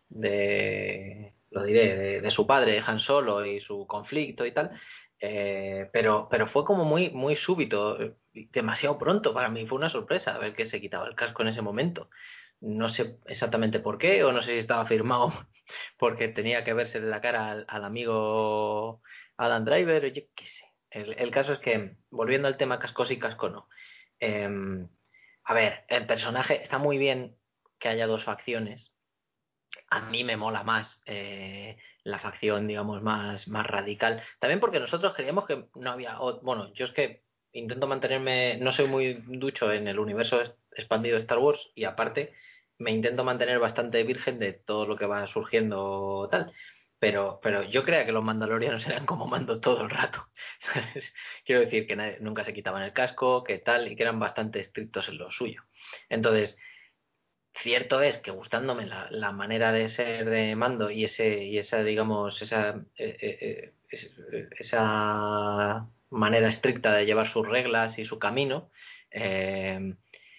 de, 0.08 1.32
lo 1.50 1.62
diré, 1.64 2.20
de, 2.20 2.30
su 2.30 2.46
padre, 2.46 2.82
Han 2.84 2.98
Solo 2.98 3.44
y 3.44 3.60
su 3.60 3.86
conflicto 3.86 4.44
y 4.44 4.52
tal, 4.52 4.72
eh, 5.20 5.88
pero, 5.92 6.28
pero 6.30 6.46
fue 6.46 6.64
como 6.64 6.84
muy, 6.84 7.10
muy 7.10 7.36
súbito, 7.36 7.98
demasiado 8.32 8.98
pronto 8.98 9.32
para 9.32 9.48
mí, 9.48 9.66
fue 9.66 9.78
una 9.78 9.88
sorpresa 9.88 10.38
ver 10.38 10.54
que 10.54 10.66
se 10.66 10.80
quitaba 10.80 11.06
el 11.06 11.14
casco 11.14 11.42
en 11.42 11.48
ese 11.48 11.62
momento. 11.62 12.10
No 12.60 12.88
sé 12.88 13.18
exactamente 13.26 13.80
por 13.80 13.98
qué, 13.98 14.24
o 14.24 14.32
no 14.32 14.42
sé 14.42 14.52
si 14.52 14.58
estaba 14.58 14.86
firmado 14.86 15.32
porque 15.98 16.28
tenía 16.28 16.64
que 16.64 16.74
verse 16.74 17.00
de 17.00 17.08
la 17.08 17.20
cara 17.20 17.64
al, 17.66 17.84
amigo 17.84 19.02
Adam 19.36 19.64
Driver, 19.64 20.12
yo 20.12 20.22
qué 20.34 20.46
sé. 20.46 20.64
El, 20.96 21.30
caso 21.30 21.52
es 21.52 21.58
que, 21.58 21.96
volviendo 22.10 22.48
al 22.48 22.56
tema 22.56 22.78
cascos 22.78 23.10
y 23.10 23.18
casco 23.18 23.50
no, 23.50 23.68
Em, 24.18 24.88
a 25.44 25.54
ver, 25.54 25.84
el 25.88 26.06
personaje 26.06 26.60
está 26.60 26.78
muy 26.78 26.98
bien 26.98 27.36
que 27.78 27.88
haya 27.88 28.06
dos 28.06 28.24
facciones. 28.24 28.92
A 29.90 30.00
mí 30.00 30.24
me 30.24 30.36
mola 30.36 30.62
más 30.62 31.02
eh, 31.06 31.76
la 32.02 32.18
facción, 32.18 32.66
digamos, 32.66 33.02
más, 33.02 33.48
más 33.48 33.66
radical. 33.66 34.22
También 34.38 34.60
porque 34.60 34.80
nosotros 34.80 35.14
creíamos 35.14 35.46
que 35.46 35.68
no 35.74 35.90
había. 35.90 36.18
bueno, 36.42 36.72
yo 36.72 36.86
es 36.86 36.92
que 36.92 37.24
intento 37.52 37.86
mantenerme. 37.86 38.58
No 38.60 38.72
soy 38.72 38.86
muy 38.86 39.14
ducho 39.26 39.72
en 39.72 39.88
el 39.88 39.98
universo 39.98 40.42
expandido 40.72 41.14
de 41.14 41.20
Star 41.20 41.38
Wars 41.38 41.70
y 41.74 41.84
aparte 41.84 42.32
me 42.78 42.90
intento 42.90 43.24
mantener 43.24 43.58
bastante 43.58 44.02
virgen 44.04 44.38
de 44.38 44.52
todo 44.52 44.86
lo 44.86 44.96
que 44.96 45.06
va 45.06 45.26
surgiendo 45.26 46.28
tal. 46.30 46.52
Pero, 46.98 47.40
pero 47.42 47.62
yo 47.62 47.84
creía 47.84 48.06
que 48.06 48.12
los 48.12 48.24
mandalorianos 48.24 48.86
eran 48.86 49.04
como 49.04 49.26
mando 49.26 49.60
todo 49.60 49.82
el 49.82 49.90
rato. 49.90 50.28
Quiero 51.44 51.60
decir 51.60 51.86
que 51.86 52.18
nunca 52.20 52.42
se 52.42 52.54
quitaban 52.54 52.82
el 52.82 52.92
casco, 52.92 53.44
que 53.44 53.58
tal, 53.58 53.88
y 53.88 53.96
que 53.96 54.02
eran 54.02 54.18
bastante 54.18 54.60
estrictos 54.60 55.08
en 55.08 55.18
lo 55.18 55.30
suyo. 55.30 55.64
Entonces, 56.08 56.56
cierto 57.56 58.00
es 58.02 58.18
que 58.18 58.30
gustándome 58.30 58.86
la, 58.86 59.32
manera 59.32 59.72
de 59.72 59.88
ser 59.88 60.28
de 60.28 60.54
mando 60.56 60.90
y 60.90 61.04
ese, 61.04 61.44
y 61.44 61.58
esa, 61.58 61.82
digamos, 61.82 62.42
esa, 62.42 62.76
eh, 62.96 63.16
eh, 63.20 63.74
eh, 63.90 64.48
esa 64.58 65.88
manera 66.10 66.48
estricta 66.48 66.94
de 66.94 67.06
llevar 67.06 67.26
sus 67.26 67.46
reglas 67.46 67.98
y 67.98 68.04
su 68.04 68.18
camino, 68.18 68.70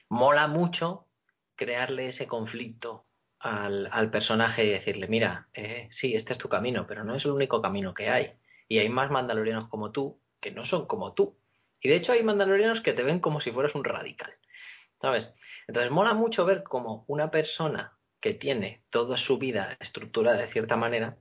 mola 0.10 0.48
mucho 0.48 1.08
crearle 1.56 2.08
ese 2.10 2.28
conflicto 2.28 3.07
al, 3.40 4.10
personaje 4.12 4.66
y 4.66 4.70
decirle, 4.70 5.08
mira, 5.08 5.50
eh, 5.54 5.88
sí, 5.92 6.16
este 6.16 6.34
es 6.34 6.40
tu 6.40 6.50
camino, 6.50 6.86
pero 6.88 7.04
no 7.04 7.16
es 7.16 7.26
el 7.26 7.32
único 7.32 7.62
camino 7.62 7.94
que 7.94 8.10
hay. 8.10 8.34
Y 8.68 8.80
hay 8.80 8.90
más 8.90 9.12
mandalorianos 9.12 9.68
como 9.68 9.92
tú 9.92 10.22
que 10.40 10.52
no 10.52 10.66
son 10.66 10.86
como 10.86 11.14
tú. 11.14 11.40
Y 11.82 11.90
de 11.90 11.96
hecho 11.96 12.14
hay 12.14 12.24
mandalorianos 12.24 12.82
que 12.82 12.94
te 12.94 13.04
ven 13.04 13.20
como 13.20 13.42
si 13.42 13.52
fueras 13.52 13.76
un 13.76 13.84
radical. 13.84 14.34
¿Sabes? 15.00 15.36
Entonces 15.68 15.92
mola 15.92 16.14
mucho 16.14 16.46
ver 16.46 16.64
como 16.64 17.06
una 17.08 17.30
persona 17.30 17.98
que 18.20 18.34
tiene 18.34 18.84
toda 18.90 19.16
su 19.18 19.38
vida 19.38 19.78
estructurada 19.80 20.42
de 20.42 20.48
cierta 20.48 20.76
manera, 20.76 21.20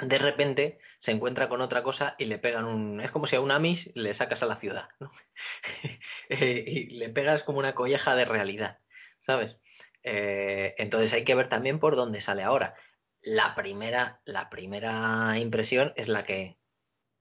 de 0.00 0.18
repente 0.18 0.78
se 0.98 1.10
encuentra 1.10 1.48
con 1.48 1.60
otra 1.60 1.82
cosa 1.82 2.14
y 2.18 2.26
le 2.26 2.38
pegan 2.38 2.64
un... 2.64 3.00
Es 3.00 3.10
como 3.10 3.26
si 3.26 3.36
a 3.36 3.40
un 3.40 3.50
Amis 3.50 3.90
le 3.94 4.14
sacas 4.14 4.42
a 4.42 4.46
la 4.46 4.56
ciudad. 4.56 4.88
Eh, 6.30 6.62
y 6.66 6.86
le 6.98 7.08
pegas 7.08 7.42
como 7.42 7.58
una 7.58 7.74
colleja 7.74 8.14
de 8.14 8.26
realidad, 8.26 8.80
¿sabes? 9.18 9.56
Eh, 10.02 10.74
entonces 10.78 11.12
hay 11.12 11.24
que 11.24 11.34
ver 11.34 11.48
también 11.48 11.78
por 11.78 11.96
dónde 11.96 12.20
sale 12.20 12.42
ahora. 12.42 12.74
La 13.20 13.54
primera, 13.54 14.20
la 14.24 14.48
primera 14.48 15.38
impresión 15.38 15.92
es 15.96 16.08
la 16.08 16.24
que, 16.24 16.56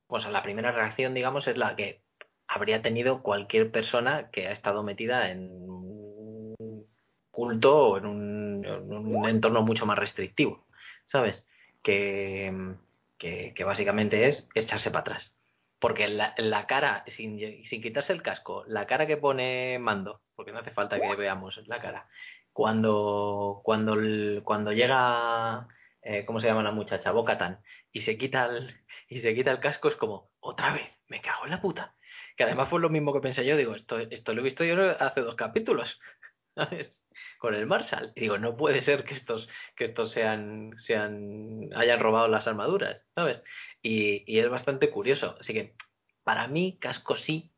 o 0.08 0.20
sea, 0.20 0.32
la 0.32 0.44
primera 0.44 0.72
reacción, 0.72 1.14
digamos, 1.14 1.48
es 1.48 1.58
la 1.58 1.76
que 1.76 2.04
habría 2.48 2.82
tenido 2.82 3.24
cualquier 3.24 3.72
persona 3.72 4.30
que 4.32 4.48
ha 4.48 4.52
estado 4.52 4.84
metida 4.84 5.32
en 5.32 5.52
un 5.70 6.88
culto 7.32 7.90
o 7.90 7.98
en 7.98 8.06
un, 8.06 9.28
entorno 9.28 9.62
mucho 9.62 9.86
más 9.86 10.00
restrictivo, 10.00 10.66
¿sabes? 11.06 11.46
Que, 11.84 12.76
que, 13.18 13.64
básicamente 13.64 14.28
es 14.28 14.48
echarse 14.56 14.92
para 14.92 15.02
atrás. 15.02 15.36
Porque 15.80 16.08
la, 16.08 16.34
la 16.38 16.66
cara, 16.66 17.04
sin, 17.08 17.40
sin, 17.64 17.82
quitarse 17.82 18.12
el 18.14 18.24
casco, 18.24 18.64
la 18.68 18.88
cara 18.88 19.06
que 19.06 19.18
pone 19.18 19.78
Mando, 19.80 20.22
porque 20.36 20.52
no 20.52 20.60
hace 20.60 20.72
falta 20.72 21.00
que 21.00 21.16
veamos 21.16 21.62
la 21.68 21.80
cara, 21.80 22.08
cuando, 22.58 23.62
cuando, 23.64 23.96
cuando 24.44 24.74
llega, 24.74 25.68
eh, 26.02 26.26
¿cómo 26.26 26.40
se 26.40 26.48
llama 26.48 26.64
la 26.64 26.72
muchacha? 26.72 27.12
Bocatan, 27.12 27.62
y 27.92 28.02
se 28.02 28.18
quita 28.18 28.46
el, 28.48 28.76
y 29.08 29.20
se 29.20 29.36
quita 29.36 29.52
el 29.52 29.60
casco, 29.60 29.90
es 29.90 29.96
como, 29.96 30.32
otra 30.40 30.74
vez, 30.74 31.00
me 31.08 31.22
cago 31.22 31.46
en 31.46 31.52
la 31.52 31.62
puta. 31.62 31.96
Que 32.36 32.46
además 32.46 32.68
fue 32.68 32.80
lo 32.80 32.90
mismo 32.90 33.14
que 33.14 33.20
pensé 33.20 33.46
yo, 33.46 33.56
digo, 33.58 33.76
esto, 33.76 34.00
esto 34.00 34.34
lo 34.34 34.42
he 34.42 34.44
visto 34.44 34.64
yo 34.64 34.76
hace 35.00 35.22
dos 35.22 35.36
capítulos, 35.36 36.00
¿sabes? 36.56 37.06
Con 37.38 37.54
el 37.54 37.68
Marshall. 37.68 38.12
Y 38.16 38.22
digo, 38.22 38.40
no 38.40 38.58
puede 38.58 38.82
ser 38.82 39.04
que 39.04 39.14
estos, 39.14 39.50
que 39.76 39.86
estos 39.86 40.10
sean, 40.10 40.72
sean, 40.80 41.70
hayan 41.76 42.00
robado 42.00 42.28
las 42.28 42.48
armaduras, 42.48 43.06
¿sabes? 43.14 43.44
Y, 43.84 44.24
y 44.26 44.40
es 44.40 44.50
bastante 44.50 44.90
curioso. 44.90 45.38
Así 45.40 45.54
que, 45.54 45.76
para 46.24 46.48
mí, 46.48 46.80
casco 46.82 47.14
sí, 47.14 47.54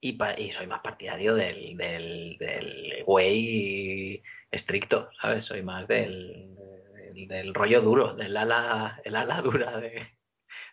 y, 0.00 0.50
soy 0.50 0.66
más 0.66 0.80
partidario 0.80 1.34
del, 1.34 1.76
del, 1.76 3.04
güey 3.04 4.22
estricto, 4.50 5.10
¿sabes? 5.20 5.44
Soy 5.44 5.62
más 5.62 5.86
del, 5.86 6.56
del, 7.28 7.54
rollo 7.54 7.82
duro, 7.82 8.14
del 8.14 8.36
ala, 8.36 9.00
el 9.04 9.14
ala 9.14 9.42
dura 9.42 9.78
de, 9.78 10.06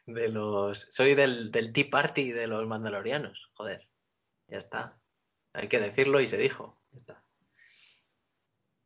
de 0.05 0.29
los... 0.29 0.87
Soy 0.89 1.15
del, 1.15 1.51
del 1.51 1.73
Tea 1.73 1.87
Party 1.91 2.31
de 2.31 2.47
los 2.47 2.65
mandalorianos, 2.67 3.51
joder. 3.53 3.87
Ya 4.47 4.57
está. 4.57 4.97
Hay 5.53 5.67
que 5.67 5.79
decirlo 5.79 6.21
y 6.21 6.27
se 6.27 6.37
dijo. 6.37 6.79
Ya 6.91 6.97
está. 6.97 7.23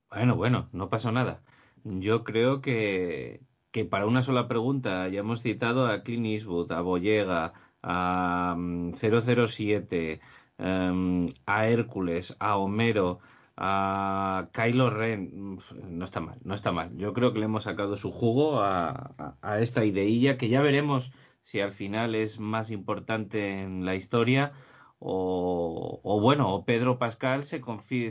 Bueno, 0.09 0.35
bueno, 0.35 0.69
no 0.73 0.89
pasó 0.89 1.11
nada. 1.11 1.43
Yo 1.83 2.23
creo 2.23 2.61
que, 2.61 3.41
que 3.71 3.85
para 3.85 4.07
una 4.07 4.23
sola 4.23 4.47
pregunta 4.47 5.07
ya 5.07 5.19
hemos 5.19 5.41
citado 5.41 5.85
a 5.85 6.03
Clint 6.03 6.25
Eastwood, 6.25 6.71
a 6.71 6.81
Boyega, 6.81 7.53
a 7.83 8.55
007, 8.95 10.19
mm, 10.57 10.63
em, 10.63 11.27
a 11.45 11.67
Hércules, 11.67 12.35
a 12.39 12.57
Homero, 12.57 13.19
a 13.57 14.49
Kylo 14.53 14.89
Ren, 14.89 15.59
no 15.89 16.05
está 16.05 16.19
mal, 16.19 16.39
no 16.43 16.55
está 16.55 16.71
mal. 16.71 16.97
Yo 16.97 17.13
creo 17.13 17.33
que 17.33 17.39
le 17.39 17.45
hemos 17.45 17.63
sacado 17.65 17.95
su 17.97 18.11
jugo 18.11 18.61
a, 18.61 19.13
esta 19.59 19.85
ideilla 19.85 20.37
que 20.37 20.49
ya 20.49 20.61
veremos 20.61 21.11
si 21.43 21.59
al 21.59 21.73
final 21.73 22.15
es 22.15 22.39
más 22.39 22.71
importante 22.71 23.61
en 23.61 23.85
la 23.85 23.95
historia 23.95 24.53
o, 24.99 26.19
bueno, 26.21 26.53
o 26.53 26.65
Pedro 26.65 26.99
Pascal 26.99 27.43
se 27.43 27.61
confía, 27.61 28.09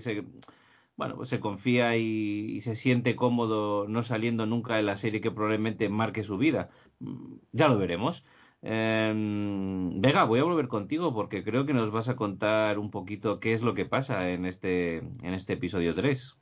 bueno, 0.97 1.17
pues 1.17 1.29
se 1.31 1.41
confía 1.41 1.97
y, 1.97 2.57
y, 2.57 2.61
se 2.63 2.75
siente 2.77 3.17
cómodo 3.17 3.89
no 3.89 4.03
saliendo 4.03 4.47
nunca 4.47 4.77
de 4.77 4.83
la 4.83 4.97
serie 4.97 5.21
que 5.21 5.31
probablemente 5.31 5.89
marque 5.89 6.23
su 6.23 6.37
vida. 6.37 6.71
Mm, 7.01 7.37
ya 7.53 7.69
lo 7.69 7.79
veremos. 7.79 8.25
Eh, 8.63 9.13
Vega, 9.15 10.25
voy 10.25 10.41
a 10.41 10.45
volver 10.45 10.69
contigo 10.69 11.15
porque 11.15 11.43
creo 11.43 11.65
que 11.65 11.73
nos 11.73 11.91
vas 11.91 12.09
a 12.09 12.17
contar 12.17 12.79
un 12.79 12.91
poquito 12.91 13.41
qué 13.41 13.53
es 13.53 13.63
lo 13.63 13.75
que 13.75 13.87
pasa 13.87 14.31
en 14.31 14.45
este, 14.45 14.99
en 14.99 15.35
este 15.35 15.55
episodio 15.55 15.95
3. 15.95 16.37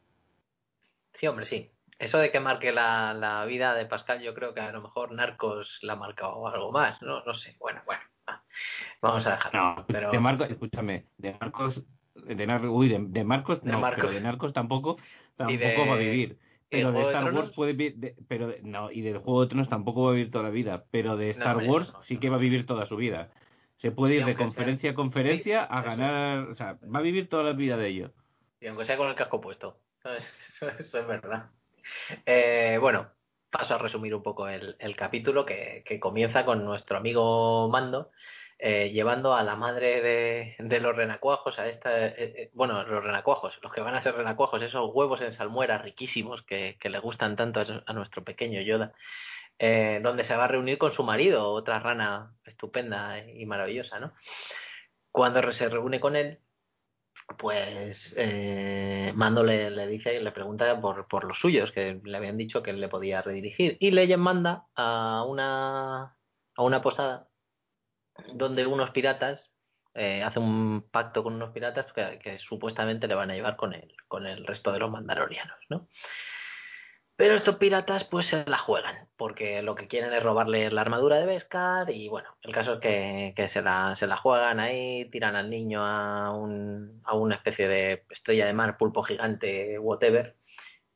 Sí, 1.12 1.26
hombre, 1.26 1.46
sí. 1.46 1.70
Eso 1.98 2.18
de 2.18 2.30
que 2.30 2.38
marque 2.38 2.70
la, 2.72 3.44
vida 3.48 3.74
de 3.74 3.86
Pascal, 3.86 4.22
yo 4.22 4.34
creo 4.34 4.54
que 4.54 4.60
a 4.60 4.70
lo 4.70 4.80
mejor 4.80 5.12
Narcos 5.12 5.80
la 5.82 5.94
ha 5.94 5.96
marcado 5.96 6.46
algo 6.46 6.70
más, 6.70 7.02
¿no? 7.02 7.24
No 7.24 7.34
sé. 7.34 7.56
Bueno, 7.58 7.82
bueno. 7.86 8.02
Vamos 9.00 9.26
a 9.26 9.32
dejarlo. 9.32 9.60
No, 9.60 9.84
pero... 9.86 10.10
de 10.12 10.20
Marcos, 10.20 10.50
escúchame, 10.50 11.06
de 11.16 11.36
Marcos, 11.40 11.82
de, 12.14 12.68
uy, 12.68 12.88
de, 12.88 13.24
Marcos, 13.24 13.64
no, 13.64 13.80
pero 13.96 14.12
de 14.12 14.20
Narcos 14.20 14.52
tampoco, 14.52 14.98
tampoco 15.36 15.86
va 15.86 15.94
a 15.94 15.98
vivir. 15.98 16.38
Pero 16.70 16.92
de 16.92 17.00
Star 17.02 17.32
Wars 17.32 17.50
puede 17.50 17.72
vivir, 17.72 18.14
pero 18.28 18.54
no, 18.62 18.90
y 18.90 19.00
del 19.00 19.18
Juego 19.18 19.42
de 19.42 19.48
Tronos 19.48 19.68
tampoco 19.68 20.02
va 20.02 20.10
a 20.10 20.14
vivir 20.14 20.30
toda 20.30 20.44
la 20.44 20.50
vida, 20.50 20.84
pero 20.90 21.16
de 21.16 21.30
Star 21.30 21.56
Wars 21.56 21.94
sí 22.02 22.18
que 22.18 22.28
va 22.28 22.36
a 22.36 22.40
vivir 22.40 22.66
toda 22.66 22.84
su 22.84 22.96
vida. 22.96 23.30
Se 23.76 23.90
puede 23.90 24.16
ir 24.16 24.24
de 24.24 24.34
conferencia 24.34 24.90
a 24.90 24.94
conferencia 24.94 25.62
a 25.64 25.82
ganar, 25.82 26.48
o 26.48 26.54
sea, 26.54 26.78
va 26.94 26.98
a 26.98 27.02
vivir 27.02 27.28
toda 27.28 27.44
la 27.44 27.52
vida 27.52 27.76
de 27.76 27.88
ello. 27.88 28.12
Y 28.60 28.66
aunque 28.66 28.84
sea 28.84 28.96
con 28.96 29.08
el 29.08 29.14
casco 29.14 29.40
puesto, 29.40 29.78
eso, 30.78 30.98
es 30.98 31.06
verdad. 31.06 31.50
Eh, 32.26 32.76
bueno, 32.80 33.08
paso 33.50 33.74
a 33.76 33.78
resumir 33.78 34.14
un 34.14 34.22
poco 34.22 34.48
el, 34.48 34.76
capítulo 34.96 35.46
que, 35.46 35.98
comienza 36.00 36.44
con 36.44 36.64
nuestro 36.64 36.98
amigo 36.98 37.68
Mando 37.70 38.10
eh, 38.60 38.90
llevando 38.90 39.34
a 39.34 39.44
la 39.44 39.54
madre 39.54 40.56
de, 40.58 40.80
los 40.80 40.96
renacuajos, 40.96 41.60
a 41.60 41.68
esta, 41.68 42.06
eh, 42.06 42.14
eh, 42.16 42.50
bueno, 42.54 42.82
los 42.82 43.04
renacuajos, 43.04 43.60
los 43.62 43.72
que 43.72 43.80
van 43.80 43.94
a 43.94 44.00
ser 44.00 44.16
renacuajos, 44.16 44.60
esos 44.62 44.90
huevos 44.92 45.20
en 45.20 45.30
salmuera 45.30 45.78
riquísimos 45.78 46.42
que, 46.42 46.76
le 46.82 46.98
gustan 46.98 47.36
tanto 47.36 47.62
a, 47.86 47.92
nuestro 47.92 48.24
pequeño 48.24 48.60
Yoda, 48.60 48.92
donde 50.02 50.24
se 50.24 50.36
va 50.36 50.44
a 50.44 50.48
reunir 50.48 50.76
con 50.76 50.90
su 50.90 51.04
marido, 51.04 51.52
otra 51.52 51.78
rana 51.78 52.34
estupenda 52.44 53.24
y 53.24 53.46
maravillosa, 53.46 54.00
¿no? 54.00 54.12
Cuando 55.12 55.52
se 55.52 55.68
reúne 55.68 56.00
con 56.00 56.16
él, 56.16 56.40
pues 57.36 58.16
Mando 59.14 59.44
le, 59.44 59.86
dice 59.86 60.16
y 60.16 60.22
le 60.22 60.32
pregunta 60.32 60.80
por, 60.80 61.06
por, 61.06 61.24
los 61.24 61.38
suyos, 61.38 61.70
que 61.70 62.00
le 62.02 62.16
habían 62.16 62.36
dicho 62.36 62.62
que 62.62 62.70
él 62.70 62.80
le 62.80 62.88
podía 62.88 63.22
redirigir. 63.22 63.76
Y 63.80 63.92
Leyen 63.92 64.20
manda 64.20 64.66
a 64.74 65.24
una, 65.28 66.16
a 66.56 66.62
una 66.62 66.82
posada 66.82 67.28
donde 68.32 68.66
unos 68.66 68.90
piratas 68.90 69.52
eh, 69.94 70.22
hace 70.22 70.38
un 70.38 70.86
pacto 70.90 71.22
con 71.22 71.34
unos 71.34 71.50
piratas 71.50 71.86
que, 71.92 72.38
supuestamente 72.38 73.08
le 73.08 73.14
van 73.14 73.30
a 73.30 73.34
llevar 73.34 73.56
con 73.56 73.74
el, 73.74 73.94
con 74.06 74.26
el 74.26 74.46
resto 74.46 74.72
de 74.72 74.78
los 74.78 74.90
mandalorianos, 74.90 75.58
¿no? 75.68 75.88
Pero 77.16 77.34
estos 77.34 77.56
piratas 77.56 78.04
pues 78.04 78.26
se 78.26 78.44
la 78.46 78.58
juegan, 78.58 79.08
porque 79.16 79.60
lo 79.60 79.74
que 79.74 79.88
quieren 79.88 80.12
es 80.12 80.22
robarle 80.22 80.70
la 80.70 80.82
armadura 80.82 81.16
de 81.16 81.26
Beskar 81.26 81.90
y 81.90 82.08
bueno, 82.08 82.36
el 82.42 82.52
caso 82.52 82.74
es 82.74 82.78
que, 83.34 83.48
se, 83.48 83.60
la, 83.60 83.96
se, 83.96 84.06
la, 84.06 84.16
juegan 84.16 84.60
ahí, 84.60 85.10
tiran 85.10 85.34
al 85.34 85.50
niño 85.50 85.84
a, 85.84 86.32
un, 86.32 87.02
a 87.04 87.16
una 87.16 87.34
especie 87.34 87.66
de 87.66 88.04
estrella 88.08 88.46
de 88.46 88.52
mar, 88.52 88.76
pulpo 88.76 89.02
gigante, 89.02 89.80
whatever, 89.80 90.36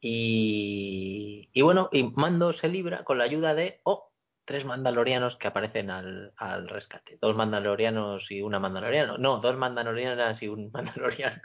y, 0.00 1.50
y 1.52 1.62
bueno, 1.62 1.88
y 1.90 2.04
Mando 2.04 2.52
se 2.52 2.68
libra 2.68 3.02
con 3.02 3.18
la 3.18 3.24
ayuda 3.24 3.56
de, 3.56 3.80
oh, 3.82 4.11
tres 4.44 4.64
mandalorianos 4.64 5.36
que 5.36 5.48
aparecen 5.48 5.90
al, 5.90 6.32
rescate. 6.68 7.18
Dos 7.20 7.36
mandalorianos 7.36 8.30
y 8.30 8.42
una 8.42 8.58
mandaloriana. 8.58 9.16
No, 9.18 9.38
dos 9.38 9.56
mandalorianas 9.56 10.42
y 10.42 10.48
un 10.48 10.70
mandaloriano. 10.72 11.42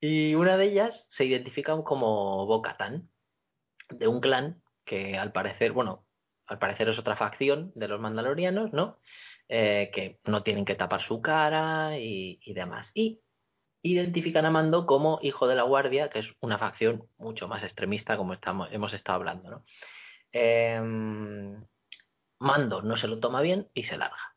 y 0.00 0.34
una 0.34 0.56
de 0.56 0.66
ellas 0.66 1.06
se 1.08 1.24
identifica 1.24 1.80
como 1.82 2.46
Bocatán, 2.46 3.10
de 3.88 4.08
un 4.08 4.20
clan 4.20 4.62
que 4.84 5.18
al 5.18 5.32
parecer, 5.32 5.72
bueno, 5.72 6.06
al 6.46 6.58
parecer 6.58 6.88
es 6.88 6.98
otra 6.98 7.16
facción 7.16 7.72
de 7.74 7.88
los 7.88 8.00
mandalorianos, 8.00 8.72
¿no? 8.72 9.00
Eh, 9.48 9.90
que 9.92 10.20
no 10.24 10.42
tienen 10.42 10.64
que 10.64 10.74
tapar 10.74 11.02
su 11.02 11.20
cara 11.20 11.98
y, 11.98 12.38
y 12.42 12.54
demás. 12.54 12.92
Y 12.94 13.22
identifican 13.82 14.44
a 14.44 14.50
Mando 14.50 14.86
como 14.86 15.18
hijo 15.22 15.46
de 15.46 15.56
la 15.56 15.62
guardia, 15.62 16.10
que 16.10 16.20
es 16.20 16.34
una 16.40 16.58
facción 16.58 17.08
mucho 17.18 17.48
más 17.48 17.62
extremista, 17.62 18.16
como 18.16 18.32
estamos, 18.32 18.68
hemos 18.72 18.92
estado 18.92 19.16
hablando, 19.16 19.50
¿no? 19.50 19.62
Em, 20.38 21.64
Mando 22.38 22.82
no 22.82 22.96
se 22.98 23.08
lo 23.08 23.20
toma 23.20 23.40
bien 23.40 23.70
y 23.72 23.84
se 23.84 23.96
larga. 23.96 24.36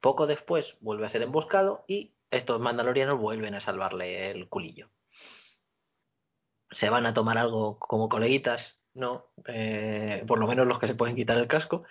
Poco 0.00 0.26
después 0.26 0.76
vuelve 0.80 1.06
a 1.06 1.08
ser 1.08 1.22
emboscado 1.22 1.84
y 1.86 2.14
estos 2.30 2.60
mandalorianos 2.60 3.20
vuelven 3.20 3.54
a 3.54 3.60
salvarle 3.60 4.30
el 4.30 4.48
culillo. 4.48 4.90
Se 6.70 6.90
van 6.90 7.06
a 7.06 7.14
tomar 7.14 7.38
algo 7.38 7.78
como 7.78 8.08
coleguitas, 8.08 8.80
¿no? 8.94 9.26
Eh, 9.46 10.24
por 10.26 10.40
lo 10.40 10.48
menos 10.48 10.66
los 10.66 10.80
que 10.80 10.88
se 10.88 10.96
pueden 10.96 11.14
quitar 11.14 11.38
el 11.38 11.46
casco. 11.46 11.84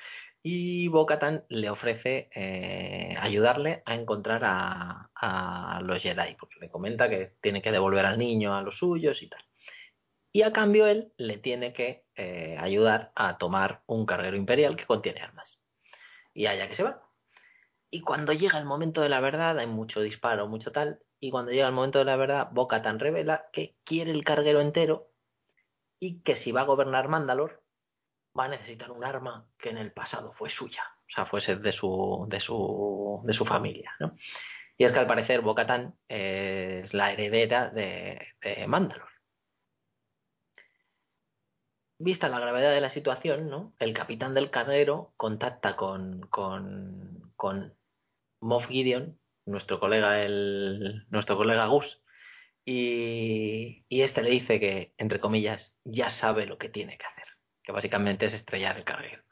Y 0.44 0.90
Bocatan 0.90 1.46
le 1.48 1.70
ofrece 1.70 2.30
eh, 2.36 3.16
ayudarle 3.18 3.84
a 3.86 3.96
encontrar 3.96 4.44
a, 4.44 5.10
a, 5.16 5.82
los 5.82 6.04
Jedi, 6.04 6.36
porque 6.36 6.60
le 6.60 6.70
comenta 6.70 7.10
que 7.10 7.38
tiene 7.42 7.62
que 7.62 7.72
devolver 7.72 8.06
al 8.06 8.20
niño 8.20 8.54
a 8.54 8.62
los 8.62 8.78
suyos 8.78 9.22
y 9.24 9.30
tal 9.30 9.46
y 10.36 10.42
a 10.42 10.52
cambio 10.52 10.86
él 10.86 11.14
le 11.16 11.38
tiene 11.38 11.72
que 11.72 12.04
eh, 12.14 12.58
ayudar 12.60 13.14
a 13.16 13.38
tomar 13.38 13.84
un 13.86 14.06
carguero 14.06 14.36
imperial 14.36 14.76
que 14.76 14.86
contiene 14.86 15.22
armas. 15.22 15.62
Y 16.34 16.48
allá 16.48 16.68
que 16.68 16.76
se 16.76 16.84
va. 16.84 17.10
Y 17.90 18.02
cuando 18.02 18.34
llega 18.34 18.60
el 18.60 18.66
momento 18.66 19.00
de 19.00 19.08
la 19.08 19.22
verdad, 19.22 19.58
hay 19.58 19.68
mucho 19.68 20.02
disparo, 20.02 20.50
mucho 20.50 20.74
tal, 20.74 21.00
y 21.22 21.32
cuando 21.32 21.54
llega 21.54 21.70
el 21.70 21.74
momento 21.74 22.00
de 22.00 22.06
la 22.06 22.18
verdad, 22.18 22.50
Boca 22.52 22.82
tan 22.82 23.00
revela 23.00 23.48
que 23.54 23.78
quiere 23.86 24.12
el 24.12 24.26
carguero 24.26 24.60
entero 24.60 25.10
y 26.02 26.20
que 26.20 26.36
si 26.36 26.52
va 26.52 26.62
a 26.62 26.66
gobernar 26.66 27.08
Mandalor, 27.08 27.64
va 28.38 28.44
a 28.44 28.50
necesitar 28.50 28.92
un 28.92 29.06
arma 29.06 29.48
que 29.58 29.70
en 29.70 29.78
el 29.78 29.94
pasado 29.94 30.34
fue 30.34 30.50
suya, 30.50 30.84
o 30.98 31.12
sea, 31.12 31.26
fuese 31.26 31.56
de 31.56 31.72
su, 31.72 32.26
de 32.28 32.42
su, 32.42 33.22
de 33.24 33.32
su 33.32 33.46
familia. 33.46 33.96
Y 34.76 34.84
es 34.84 34.92
que 34.92 35.00
al 35.00 35.08
parecer 35.08 35.40
Bocatan 35.40 35.96
es 36.10 36.94
la 36.94 37.14
heredera 37.14 37.70
de, 37.70 38.20
de 38.42 38.68
Mandalor. 38.68 39.15
Vista 41.98 42.28
la 42.28 42.40
gravedad 42.40 42.74
de 42.74 42.82
la 42.82 42.90
situación, 42.90 43.50
¿no? 43.50 43.74
el 43.80 43.94
capitán 43.94 44.34
del 44.34 44.50
carrero 44.50 45.14
contacta 45.16 45.78
con, 45.78 46.30
Moff 48.42 48.68
Gideon, 48.68 49.18
nuestro 49.46 49.80
colega, 49.80 50.22
el, 50.22 51.06
nuestro 51.10 51.38
colega 51.38 51.68
Gus, 51.68 52.02
y, 52.66 53.86
este 53.90 54.24
le 54.24 54.30
dice 54.30 54.60
que, 54.60 54.94
entre 54.98 55.20
comillas, 55.20 55.78
ya 55.84 56.10
sabe 56.10 56.46
lo 56.46 56.58
que 56.58 56.68
tiene 56.68 56.98
que 56.98 57.06
hacer, 57.06 57.26
que 57.64 57.72
básicamente 57.72 58.26
es 58.26 58.34
estrellar 58.34 58.78
el 58.78 58.84
carguero. 58.84 59.24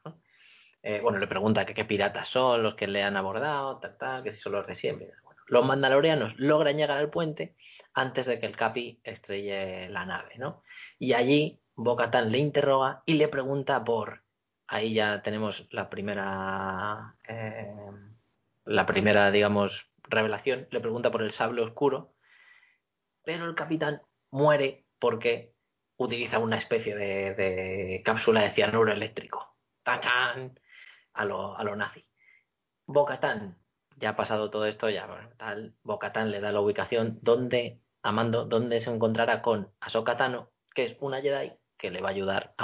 Eh, 0.84 1.00
bueno, 1.02 1.18
le 1.18 1.28
pregunta 1.28 1.66
qué 1.66 1.86
piratas 1.86 2.30
son 2.30 2.62
los 2.62 2.76
que 2.76 2.88
le 2.88 3.04
han 3.04 3.18
abordado, 3.18 3.80
tal, 3.80 3.98
tal, 3.98 4.24
que 4.24 4.32
si 4.32 4.40
son 4.40 4.54
los 4.54 4.68
de 4.68 4.76
siempre. 4.76 5.12
Los 5.48 5.66
mandalorianos 5.66 6.38
logran 6.38 6.78
llegar 6.78 6.98
al 6.98 7.10
puente 7.10 7.56
antes 7.94 8.26
de 8.26 8.40
que 8.40 8.46
el 8.46 8.56
Capi 8.56 9.02
estrelle 9.04 9.90
la 9.90 10.06
nave, 10.06 10.36
¿no? 10.38 10.62
Y 11.00 11.14
allí 11.14 11.63
Bocatán 11.76 12.32
le 12.32 12.38
interroga 12.38 13.04
y 13.06 13.16
le 13.16 13.28
pregunta 13.28 13.84
por. 13.84 14.24
Ahí 14.68 14.94
ya 14.94 15.22
tenemos 15.22 15.68
la 15.72 15.90
primera. 15.90 17.18
Eh, 17.28 17.92
la 18.66 18.86
primera, 18.86 19.32
digamos, 19.32 19.90
revelación. 20.04 20.68
Le 20.72 20.80
pregunta 20.80 21.12
por 21.12 21.24
el 21.24 21.32
sable 21.32 21.62
oscuro. 21.62 22.14
Pero 23.24 23.46
el 23.46 23.56
capitán 23.56 24.02
muere 24.32 24.86
porque 25.00 25.56
utiliza 25.98 26.40
una 26.40 26.58
especie 26.58 26.96
de, 26.96 28.02
cápsula 28.06 28.42
de 28.42 28.52
cianuro 28.52 28.92
eléctrico. 28.92 29.58
¡Tachan! 29.84 30.60
A 31.14 31.26
lo, 31.26 31.58
a 31.58 31.64
lo 31.64 31.76
nazi. 31.76 32.08
Bocatán, 32.86 33.58
ya 33.98 34.10
ha 34.10 34.16
pasado 34.16 34.50
todo 34.50 34.66
esto, 34.66 34.90
ya. 34.90 35.08
Bocatán 35.84 36.32
le 36.32 36.42
da 36.42 36.52
la 36.52 36.62
ubicación 36.62 37.20
donde, 37.22 37.82
Amando, 38.02 38.46
donde 38.46 38.82
se 38.82 38.92
encontrará 38.92 39.42
con 39.42 39.72
Ahsoka 39.80 40.18
Tano, 40.18 40.52
que 40.74 40.86
es 40.86 40.98
una 41.00 41.22
Jedi 41.22 41.54
que 41.84 41.92
le 41.92 42.00
va 42.00 42.08
a 42.08 42.12
ayudar 42.12 42.56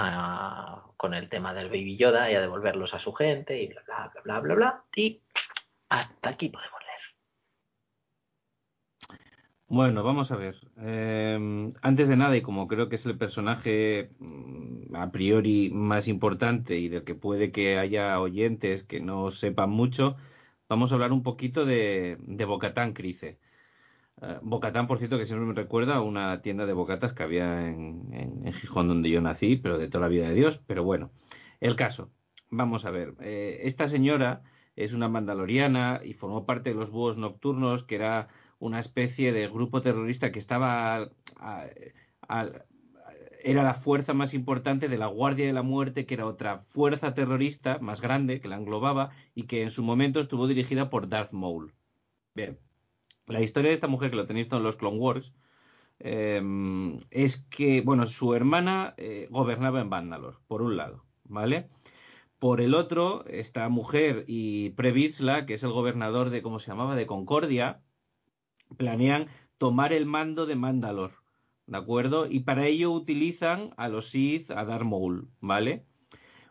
con 0.96 1.14
el 1.14 1.28
tema 1.28 1.54
del 1.54 1.68
Baby 1.68 1.98
Yoda 1.98 2.32
y 2.32 2.36
a 2.36 2.40
devolverlos 2.40 2.94
a 2.94 3.00
su 3.00 3.12
gente 3.12 3.62
y 3.62 3.68
bla, 3.68 3.84
bla, 3.86 4.14
bla, 4.24 4.40
bla, 4.40 4.56
bla, 4.56 4.86
Y 4.96 5.22
hasta 5.90 6.30
aquí 6.30 6.48
podemos 6.48 6.80
leer. 6.80 7.02
Bueno, 9.68 10.04
vamos 10.04 10.32
a 10.32 10.38
ver. 10.38 10.56
Em, 10.78 11.74
antes 11.82 12.08
de 12.08 12.16
nada, 12.16 12.38
y 12.38 12.42
como 12.42 12.70
creo 12.70 12.88
que 12.88 12.96
es 12.96 13.06
el 13.06 13.18
personaje 13.18 14.12
mm, 14.20 14.96
a 14.96 15.12
priori 15.12 15.70
más 15.70 16.08
importante 16.08 16.78
y 16.78 16.88
del 16.88 17.04
que 17.04 17.14
puede 17.14 17.52
que 17.52 17.78
haya 17.78 18.18
oyentes 18.22 18.86
que 18.86 19.02
no 19.02 19.32
sepan 19.32 19.70
mucho, 19.70 20.16
vamos 20.70 20.94
a 20.94 20.96
hablar 20.96 21.12
un 21.12 21.24
poquito 21.24 21.66
de, 21.66 22.16
de 22.22 22.46
Bocatán 22.46 22.94
Crice. 22.94 23.38
Eh, 24.22 24.40
Bocatán, 24.42 24.88
por 24.88 24.98
cierto, 24.98 25.18
que 25.18 25.26
siempre 25.26 25.48
me 25.48 25.54
recuerda 25.54 25.96
a 25.96 26.02
una 26.02 26.42
tienda 26.42 26.66
de 26.66 26.74
bocatas 26.74 27.14
que 27.14 27.24
había 27.24 27.68
en, 27.68 28.52
Gijón 28.54 28.88
donde 28.88 29.10
yo 29.10 29.22
nací, 29.22 29.56
pero 29.56 29.78
de 29.78 29.88
toda 29.88 30.04
la 30.04 30.08
vida 30.10 30.28
de 30.30 30.36
Dios. 30.36 30.60
Pero 30.68 30.84
bueno, 30.84 31.12
el 31.60 31.76
caso. 31.76 32.12
Vamos 32.50 32.86
a 32.86 32.92
ver. 32.92 33.16
Eh, 33.22 33.62
esta 33.64 33.88
señora 33.88 34.42
es 34.76 34.94
una 34.94 35.08
mandaloriana 35.08 36.02
y 36.04 36.14
formó 36.14 36.46
parte 36.46 36.72
de 36.72 36.76
los 36.76 36.92
búhos 36.92 37.18
nocturnos, 37.18 37.84
que 37.84 37.96
era 37.96 38.28
una 38.60 38.80
especie 38.80 39.32
de 39.32 39.48
grupo 39.48 39.82
terrorista 39.82 40.32
que 40.32 40.40
estaba... 40.40 41.10
era 43.42 43.64
la 43.64 43.74
fuerza 43.74 44.14
más 44.14 44.34
importante 44.34 44.90
de 44.90 44.98
la 44.98 45.08
Guardia 45.08 45.46
de 45.46 45.54
la 45.54 45.64
Muerte, 45.64 46.06
que 46.06 46.16
era 46.16 46.26
otra 46.26 46.60
fuerza 46.70 47.14
terrorista 47.14 47.80
más 47.80 48.02
grande 48.02 48.42
que 48.42 48.48
la 48.48 48.58
englobaba 48.58 49.12
y 49.36 49.44
que 49.44 49.64
en 49.64 49.72
su 49.72 49.84
momento 49.84 50.20
estuvo 50.20 50.48
dirigida 50.48 50.90
por 50.90 51.08
Darth 51.08 51.32
Maul. 51.34 51.74
Bien, 52.36 52.60
la 53.30 53.42
historia 53.42 53.70
de 53.70 53.76
esta 53.76 53.88
mujer, 53.88 54.10
que 54.10 54.18
lo 54.18 54.26
tenéis 54.26 54.52
en 54.52 54.64
los 54.64 54.76
Clone 54.76 54.98
Wars, 54.98 55.34
em, 56.00 56.98
es 57.12 57.46
que, 57.50 57.82
bueno, 57.82 58.06
su 58.06 58.34
hermana 58.34 58.94
eh, 58.98 59.28
gobernaba 59.30 59.82
en 59.82 59.90
Vandalor, 59.90 60.40
por 60.48 60.62
un 60.62 60.78
lado, 60.78 61.06
¿vale? 61.26 61.70
Por 62.40 62.62
el 62.62 62.74
otro, 62.74 63.26
esta 63.28 63.68
mujer 63.70 64.24
y 64.28 64.72
Previsla, 64.72 65.46
que 65.46 65.56
es 65.56 65.64
el 65.64 65.72
gobernador 65.72 66.30
de, 66.30 66.42
¿cómo 66.42 66.60
se 66.60 66.68
llamaba?, 66.68 66.96
de 66.96 67.06
Concordia, 67.06 67.82
planean 68.78 69.28
tomar 69.58 69.94
el 69.94 70.06
mando 70.06 70.46
de 70.46 70.56
Mandalor, 70.56 71.12
¿de 71.68 71.78
acuerdo? 71.78 72.28
Y 72.28 72.42
para 72.42 72.66
ello 72.66 72.92
utilizan 72.92 73.72
a 73.78 73.90
los 73.90 74.10
Sith, 74.10 74.52
a 74.52 74.66
Darth 74.66 74.86
Maul, 74.86 75.28
¿vale? 75.42 75.86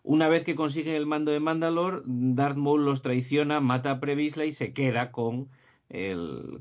Una 0.03 0.29
vez 0.29 0.45
que 0.45 0.55
consiguen 0.55 0.95
el 0.95 1.07
mando 1.07 1.33
de 1.33 1.41
Mandalor, 1.41 2.03
Darth 2.07 2.57
Maul 2.57 2.85
los 2.85 3.03
traiciona, 3.03 3.61
mata 3.61 3.93
a 3.93 4.01
Previsla 4.01 4.45
y 4.45 4.53
se 4.53 4.73
queda 4.73 5.11
con 5.11 5.49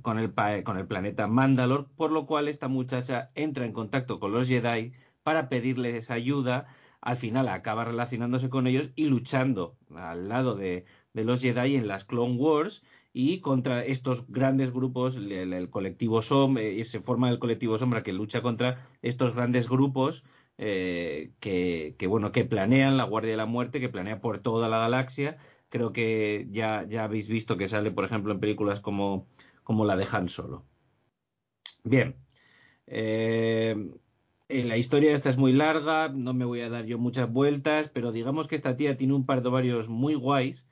con, 0.02 0.20
el, 0.20 0.34
con 0.64 0.78
el 0.78 0.88
planeta 0.88 1.28
Mandalor, 1.28 1.88
por 1.96 2.12
lo 2.12 2.26
cual 2.26 2.48
esta 2.48 2.68
muchacha 2.68 3.32
entra 3.36 3.66
en 3.66 3.74
contacto 3.74 4.20
con 4.20 4.32
los 4.32 4.48
Jedi 4.48 4.94
para 5.24 5.50
pedirles 5.50 6.10
ayuda. 6.10 6.68
Al 7.02 7.18
final 7.18 7.48
acaba 7.50 7.86
relacionándose 7.86 8.50
con 8.50 8.68
ellos 8.68 8.90
y 8.96 9.06
luchando 9.06 9.76
al 9.96 10.30
lado 10.30 10.56
de, 10.56 10.86
los 11.14 11.42
Jedi 11.42 11.76
en 11.76 11.88
las 11.88 12.06
Clone 12.06 12.36
Wars 12.36 12.84
y 13.14 13.42
contra 13.42 13.84
estos 13.84 14.28
grandes 14.30 14.72
grupos, 14.72 15.16
el, 15.16 15.70
colectivo 15.70 16.22
Sombra, 16.22 16.64
eh, 16.64 16.86
se 16.86 17.02
forma 17.02 17.30
el 17.30 17.40
colectivo 17.40 17.78
Sombra 17.78 18.04
que 18.04 18.14
lucha 18.14 18.42
contra 18.42 18.88
estos 19.02 19.34
grandes 19.34 19.68
grupos 19.68 20.24
eh, 20.60 21.32
que, 21.40 22.08
bueno, 22.08 22.32
que 22.32 22.46
planean 22.46 22.98
la 22.98 23.04
Guardia 23.04 23.32
de 23.32 23.38
la 23.38 23.46
Muerte, 23.46 23.80
que 23.80 23.90
planea 23.90 24.22
por 24.22 24.40
toda 24.40 24.70
la 24.70 24.80
galaxia. 24.80 25.38
Creo 25.70 25.92
que 25.92 26.48
ya, 26.50 26.86
ya 26.88 27.04
habéis 27.04 27.28
visto 27.28 27.58
que 27.58 27.68
sale, 27.68 27.92
por 27.92 28.06
ejemplo, 28.06 28.32
en 28.32 28.40
películas 28.40 28.80
como, 28.80 29.28
como 29.64 29.86
la 29.86 29.96
de 29.96 30.08
Han 30.12 30.30
Solo. 30.30 30.66
Bien. 31.84 32.16
Eh, 32.88 33.76
la 34.50 34.78
historia 34.78 35.14
esta 35.14 35.30
es 35.30 35.38
muy 35.38 35.52
larga, 35.52 36.08
no 36.10 36.34
me 36.34 36.46
voy 36.46 36.62
a 36.62 36.70
dar 36.70 36.86
yo 36.86 36.98
muchas 36.98 37.32
vueltas, 37.32 37.90
pero 37.90 38.12
digamos 38.12 38.48
que 38.48 38.56
esta 38.56 38.78
tía 38.78 38.96
tiene 38.96 39.14
un 39.14 39.26
par 39.26 39.42
de 39.42 39.50
varios 39.50 39.90
muy 39.90 40.16
guays 40.16 40.68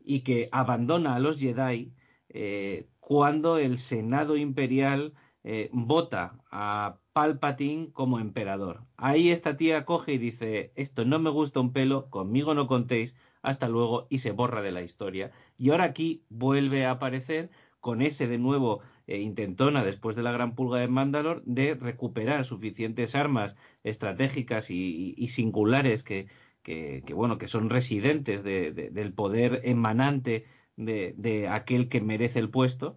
y 0.00 0.20
que 0.20 0.48
abandona 0.52 1.16
a 1.16 1.18
los 1.18 1.38
Jedi 1.38 1.92
eh, 2.28 2.88
cuando 3.00 3.58
el 3.58 3.78
Senado 3.78 4.36
Imperial 4.36 5.14
eh, 5.42 5.68
vota 5.72 6.38
a 6.50 6.98
Palpatine 7.12 7.90
como 7.92 8.20
emperador. 8.20 8.84
Ahí 8.96 9.30
esta 9.30 9.56
tía 9.56 9.84
coge 9.84 10.12
y 10.14 10.18
dice, 10.18 10.72
esto 10.76 11.04
no 11.04 11.18
me 11.18 11.30
gusta 11.30 11.58
un 11.58 11.72
pelo, 11.72 12.10
conmigo 12.10 12.54
no 12.54 12.66
contéis, 12.66 13.16
hasta 13.42 13.68
luego, 13.68 14.06
y 14.10 14.18
se 14.18 14.32
borra 14.32 14.62
de 14.62 14.72
la 14.72 14.82
historia. 14.82 15.30
Y 15.56 15.70
ahora 15.70 15.84
aquí 15.84 16.22
vuelve 16.28 16.86
a 16.86 16.92
aparecer 16.92 17.50
con 17.80 18.02
ese 18.02 18.26
de 18.26 18.38
nuevo 18.38 18.80
eh, 19.06 19.18
intentona 19.18 19.84
después 19.84 20.16
de 20.16 20.22
la 20.22 20.32
gran 20.32 20.54
pulga 20.54 20.78
de 20.78 20.88
Mandalor 20.88 21.42
de 21.44 21.74
recuperar 21.74 22.44
suficientes 22.44 23.14
armas 23.14 23.56
estratégicas 23.84 24.70
y, 24.70 25.28
singulares 25.28 26.02
que, 26.02 26.26
que, 26.62 27.02
bueno 27.14 27.38
que 27.38 27.48
son 27.48 27.70
residentes 27.70 28.42
del 28.42 29.12
poder 29.14 29.60
emanante 29.64 30.44
de, 30.76 31.48
aquel 31.50 31.88
que 31.88 32.00
merece 32.00 32.38
el 32.38 32.50
puesto 32.50 32.96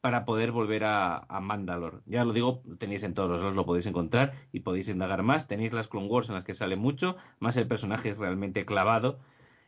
para 0.00 0.24
poder 0.24 0.50
volver 0.50 0.84
a, 0.84 1.18
a, 1.18 1.40
Mandalor. 1.40 2.02
Ya 2.06 2.24
lo 2.24 2.32
digo, 2.32 2.62
tenéis 2.78 3.04
en 3.04 3.14
todos 3.14 3.30
los 3.30 3.40
lados, 3.40 3.54
lo 3.54 3.66
podéis 3.66 3.86
encontrar 3.86 4.32
y 4.50 4.60
podéis 4.60 4.88
indagar 4.88 5.22
más. 5.22 5.46
Tenéis 5.46 5.72
las 5.72 5.86
Clone 5.86 6.08
Wars 6.08 6.28
en 6.28 6.34
las 6.34 6.44
que 6.44 6.54
sale 6.54 6.74
mucho, 6.74 7.16
más 7.38 7.56
el 7.56 7.68
personaje 7.68 8.08
es 8.08 8.18
realmente 8.18 8.64
clavado 8.64 9.20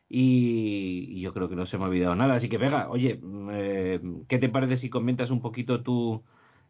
y, 0.08 1.20
yo 1.20 1.32
creo 1.32 1.48
que 1.48 1.56
no 1.56 1.66
se 1.66 1.78
me 1.78 1.84
ha 1.84 1.88
olvidado 1.88 2.14
nada. 2.14 2.34
Así 2.34 2.48
que, 2.48 2.58
Vega, 2.58 2.88
oye, 2.90 3.20
eh, 3.50 4.00
¿qué 4.28 4.38
te 4.38 4.48
parece 4.48 4.76
si 4.76 4.90
comentas 4.90 5.30
un 5.30 5.40
poquito 5.40 5.82
tú 5.82 6.24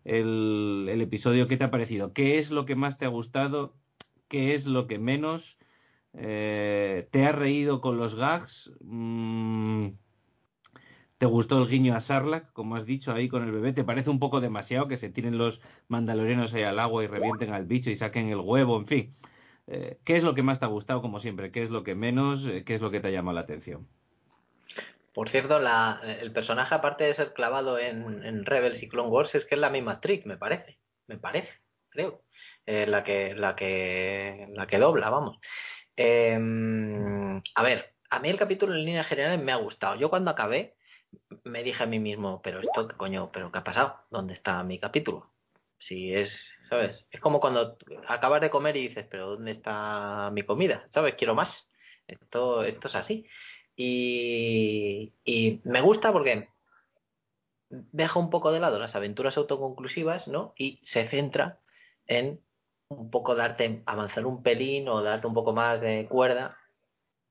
el, 0.04 0.88
episodio? 1.00 1.48
¿Qué 1.48 1.56
te 1.56 1.64
ha 1.64 1.70
parecido? 1.70 2.12
¿Qué 2.12 2.38
es 2.38 2.50
lo 2.50 2.66
que 2.66 2.76
más 2.76 2.98
te 2.98 3.06
ha 3.06 3.08
gustado? 3.08 3.74
¿Qué 4.28 4.54
es 4.54 4.66
lo 4.66 4.86
que 4.86 4.98
menos? 4.98 5.58
Eh, 6.14 7.08
¿Te 7.10 7.26
has 7.26 7.34
reído 7.34 7.80
con 7.80 7.98
los 7.98 8.14
gags? 8.14 8.72
Mm, 8.80 9.88
¿Te 11.18 11.26
gustó 11.26 11.62
el 11.62 11.68
guiño 11.68 11.94
a 11.94 12.00
Sarlacc, 12.00 12.52
como 12.52 12.76
has 12.76 12.86
dicho 12.86 13.12
ahí 13.12 13.28
con 13.28 13.42
el 13.44 13.52
bebé? 13.52 13.72
¿Te 13.72 13.84
parece 13.84 14.10
un 14.10 14.18
poco 14.18 14.40
demasiado 14.40 14.88
que 14.88 14.96
se 14.96 15.10
tiren 15.10 15.38
los 15.38 15.60
mandalorianos 15.88 16.52
ahí 16.54 16.62
al 16.62 16.78
agua 16.78 17.04
y 17.04 17.06
revienten 17.06 17.52
al 17.52 17.66
bicho 17.66 17.90
y 17.90 17.96
saquen 17.96 18.28
el 18.28 18.40
huevo? 18.40 18.76
En 18.78 18.86
fin, 18.86 19.14
eh, 19.66 19.98
¿Qué 20.04 20.16
es 20.16 20.24
lo 20.24 20.34
que 20.34 20.42
más 20.42 20.58
te 20.58 20.66
ha 20.66 20.68
gustado, 20.68 21.00
como 21.00 21.20
siempre? 21.20 21.50
¿Qué 21.50 21.62
es 21.62 21.70
lo 21.70 21.84
que 21.84 21.94
menos? 21.94 22.46
Eh, 22.46 22.64
¿Qué 22.64 22.74
es 22.74 22.80
lo 22.80 22.90
que 22.90 23.00
te 23.00 23.08
ha 23.08 23.10
llamado 23.10 23.34
la 23.34 23.42
atención? 23.42 23.88
Por 25.12 25.28
cierto, 25.28 25.60
el 26.02 26.32
personaje, 26.32 26.74
aparte 26.74 27.04
de 27.04 27.14
ser 27.14 27.32
clavado 27.34 27.78
en, 27.78 28.44
Rebels 28.44 28.82
y 28.82 28.88
Clone 28.88 29.10
Wars, 29.10 29.34
es 29.36 29.44
que 29.44 29.54
es 29.54 29.60
la 29.60 29.70
misma 29.70 29.92
actriz, 29.92 30.26
me 30.26 30.36
parece. 30.36 30.78
Me 31.06 31.18
parece, 31.18 31.60
creo. 31.88 32.24
Eh, 32.66 32.86
la, 32.86 33.04
que, 33.04 33.34
la, 33.34 33.54
que, 33.54 34.48
la 34.50 34.66
que 34.66 34.78
dobla, 34.78 35.10
vamos. 35.10 35.38
Em, 35.96 37.40
a 37.54 37.62
ver, 37.62 37.94
a 38.10 38.18
mí 38.18 38.28
el 38.28 38.38
capítulo 38.38 38.74
en 38.74 38.84
línea 38.84 39.04
general 39.04 39.38
me 39.38 39.52
ha 39.52 39.56
gustado. 39.56 39.94
Yo 39.96 40.10
cuando 40.10 40.30
acabé 40.30 40.74
me 41.44 41.62
dije 41.62 41.82
a 41.82 41.86
mí 41.86 41.98
mismo, 41.98 42.40
pero 42.42 42.60
esto, 42.60 42.88
¿qué 42.88 42.96
coño? 42.96 43.30
¿Pero 43.32 43.52
qué 43.52 43.58
ha 43.58 43.64
pasado? 43.64 44.00
¿Dónde 44.10 44.34
está 44.34 44.62
mi 44.62 44.78
capítulo? 44.78 45.32
Si 45.78 46.14
es, 46.14 46.53
¿sabes? 46.68 47.06
Es 47.10 47.20
como 47.20 47.40
cuando 47.40 47.76
acabas 48.08 48.40
de 48.40 48.50
comer 48.50 48.76
y 48.76 48.88
dices, 48.88 49.06
pero 49.10 49.30
¿dónde 49.30 49.52
está 49.52 50.30
mi 50.32 50.42
comida? 50.42 50.84
¿Sabes? 50.90 51.14
Quiero 51.14 51.34
más. 51.34 51.68
Esto, 52.06 52.64
esto 52.64 52.88
es 52.88 52.94
así. 52.94 53.26
Y, 53.76 55.60
me 55.64 55.80
gusta 55.80 56.12
porque 56.12 56.48
deja 57.68 58.18
un 58.18 58.30
poco 58.30 58.52
de 58.52 58.60
lado 58.60 58.78
las 58.78 58.94
aventuras 58.94 59.36
autoconclusivas, 59.36 60.28
¿no? 60.28 60.54
Y 60.56 60.78
se 60.82 61.06
centra 61.08 61.60
en 62.06 62.40
un 62.88 63.10
poco 63.10 63.34
darte, 63.34 63.82
avanzar 63.86 64.26
un 64.26 64.42
pelín 64.42 64.88
o 64.88 65.02
darte 65.02 65.26
un 65.26 65.34
poco 65.34 65.52
más 65.52 65.80
de 65.80 66.06
cuerda 66.08 66.58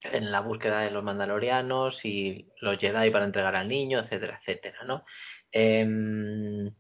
en 0.02 0.32
la 0.32 0.42
búsqueda 0.42 0.82
de 0.82 0.92
los 0.92 1.04
mandalorianos 1.04 2.04
y 2.04 2.50
los 2.60 2.78
Jedi 2.78 3.10
para 3.12 3.26
entregar 3.26 3.56
al 3.56 3.70
niño, 3.70 4.00
etcétera, 4.00 4.40
etcétera, 4.42 4.84
¿no? 4.84 5.06
Em, 5.52 6.74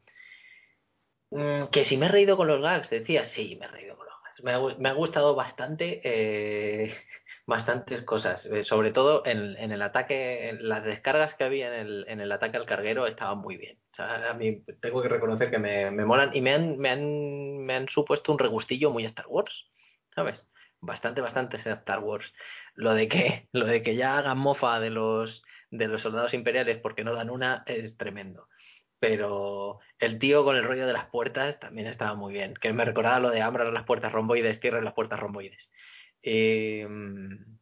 que 1.72 1.86
si 1.86 1.98
me 1.98 2.06
he 2.08 2.10
reído 2.10 2.38
con 2.38 2.48
los 2.48 2.62
gags, 2.62 2.89
decía, 2.89 3.26
sí, 3.26 3.58
me 3.60 3.65
he 3.65 3.69
reído 3.69 3.98
con 3.98 4.06
los 4.06 4.15
gags. 4.24 4.80
Me 4.80 4.89
ha, 4.89 4.93
gustado 4.93 5.36
bastante, 5.36 6.02
eh, 6.04 6.96
bastantes 7.48 8.04
cosas, 8.04 8.46
eh, 8.46 8.63
sobre 8.63 8.91
todo 8.91 9.26
en, 9.26 9.56
el 9.58 9.82
ataque, 9.82 10.58
las 10.60 10.84
descargas 10.84 11.34
que 11.34 11.43
había 11.43 11.80
en 11.82 12.22
el, 12.22 12.32
ataque 12.32 12.58
al 12.58 12.65
carguero 12.65 13.08
estaban 13.08 13.39
muy 13.39 13.58
bien. 13.58 13.80
a 13.98 14.34
mí 14.34 14.63
tengo 14.80 15.02
que 15.02 15.10
reconocer 15.10 15.50
que 15.50 15.60
me, 15.60 15.91
molan 15.91 16.32
y 16.34 16.41
me 16.41 16.54
han, 16.54 16.78
me, 16.78 16.89
han, 16.89 17.58
me 17.65 17.76
han 17.76 17.88
supuesto 17.88 18.32
un 18.32 18.39
regustillo 18.39 18.91
muy 18.91 19.06
Star 19.06 19.28
Wars, 19.28 19.72
¿sabes? 20.13 20.46
Bastante, 20.80 21.22
bastante 21.22 21.58
Star 21.58 22.00
Wars. 22.00 22.34
Lo 22.76 22.93
de 22.93 23.08
que, 23.08 23.48
lo 23.54 23.65
de 23.65 23.82
que 23.82 23.96
ya 23.96 24.17
hagan 24.17 24.38
mofa 24.38 24.80
de 24.80 24.89
los, 24.89 25.43
de 25.72 25.88
los 25.88 26.02
soldados 26.02 26.34
imperiales 26.34 26.78
porque 26.78 27.04
no 27.04 27.13
dan 27.13 27.30
una 27.30 27.63
es 27.65 27.98
tremendo 27.98 28.48
pero 29.03 29.81
el 29.99 30.17
tío 30.17 30.45
con 30.45 30.55
el 30.55 30.63
rollo 30.63 30.87
de 30.87 30.93
las 30.93 31.07
puertas 31.07 31.59
también 31.59 31.87
estaba 31.87 32.15
muy 32.15 32.31
bien, 32.31 32.53
que 32.53 32.71
me 32.71 32.85
recordaba 32.85 33.19
lo 33.19 33.31
de 33.31 33.41
abra 33.41 33.69
las 33.69 33.83
puertas 33.83 34.13
romboides, 34.13 34.61
cierra 34.61 34.79
las 34.79 34.93
puertas 34.93 35.19
romboides. 35.19 35.69
Em, 36.21 37.59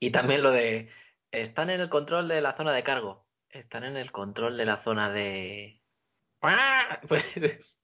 y 0.00 0.10
también 0.12 0.42
lo 0.42 0.52
de, 0.52 0.88
están 1.30 1.68
en 1.68 1.82
el 1.82 1.90
control 1.90 2.28
de 2.28 2.40
la 2.40 2.56
zona 2.56 2.72
de 2.72 2.82
cargo, 2.84 3.26
están 3.50 3.84
en 3.84 3.98
el 3.98 4.12
control 4.12 4.56
de 4.56 4.64
la 4.64 4.78
zona 4.78 5.10
de... 5.12 5.82
Pues 7.08 7.78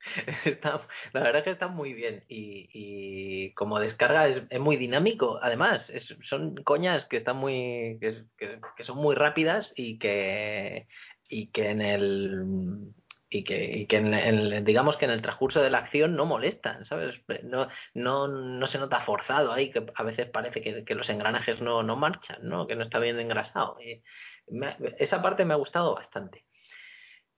la 1.12 1.20
verdad 1.20 1.38
es 1.38 1.42
que 1.42 1.50
está 1.50 1.68
muy 1.68 1.94
bien 1.94 2.24
y, 2.28 3.52
como 3.54 3.80
descarga 3.80 4.28
es, 4.28 4.60
muy 4.60 4.76
dinámico. 4.76 5.38
Además, 5.42 5.92
son 6.22 6.54
coñas 6.62 7.06
que 7.06 7.16
están 7.16 7.36
muy 7.36 7.98
que, 8.00 8.84
son 8.84 8.98
muy 8.98 9.14
rápidas 9.14 9.72
y 9.76 9.98
que 9.98 10.86
y 11.32 11.46
que 11.46 11.70
en 11.70 11.80
el 11.80 12.94
y 13.30 13.44
que, 13.44 13.86
en, 13.88 14.62
digamos 14.66 14.98
que 14.98 15.06
en 15.06 15.10
el 15.10 15.22
transcurso 15.22 15.62
de 15.62 15.70
la 15.70 15.78
acción 15.78 16.14
no 16.14 16.26
molestan, 16.26 16.84
¿sabes? 16.84 17.22
No, 17.44 17.66
no, 17.94 18.28
no 18.28 18.66
se 18.66 18.78
nota 18.78 19.00
forzado 19.00 19.50
ahí, 19.50 19.70
que 19.70 19.86
a 19.94 20.02
veces 20.02 20.28
parece 20.28 20.60
que, 20.60 20.94
los 20.94 21.08
engranajes 21.08 21.62
no, 21.62 21.82
no, 21.82 21.96
marchan, 21.96 22.40
¿no? 22.42 22.66
Que 22.66 22.76
no 22.76 22.82
está 22.82 22.98
bien 22.98 23.18
engrasado. 23.18 23.78
Y 23.80 24.02
esa 24.98 25.22
parte 25.22 25.46
me 25.46 25.54
ha 25.54 25.56
gustado 25.56 25.94
bastante. 25.94 26.44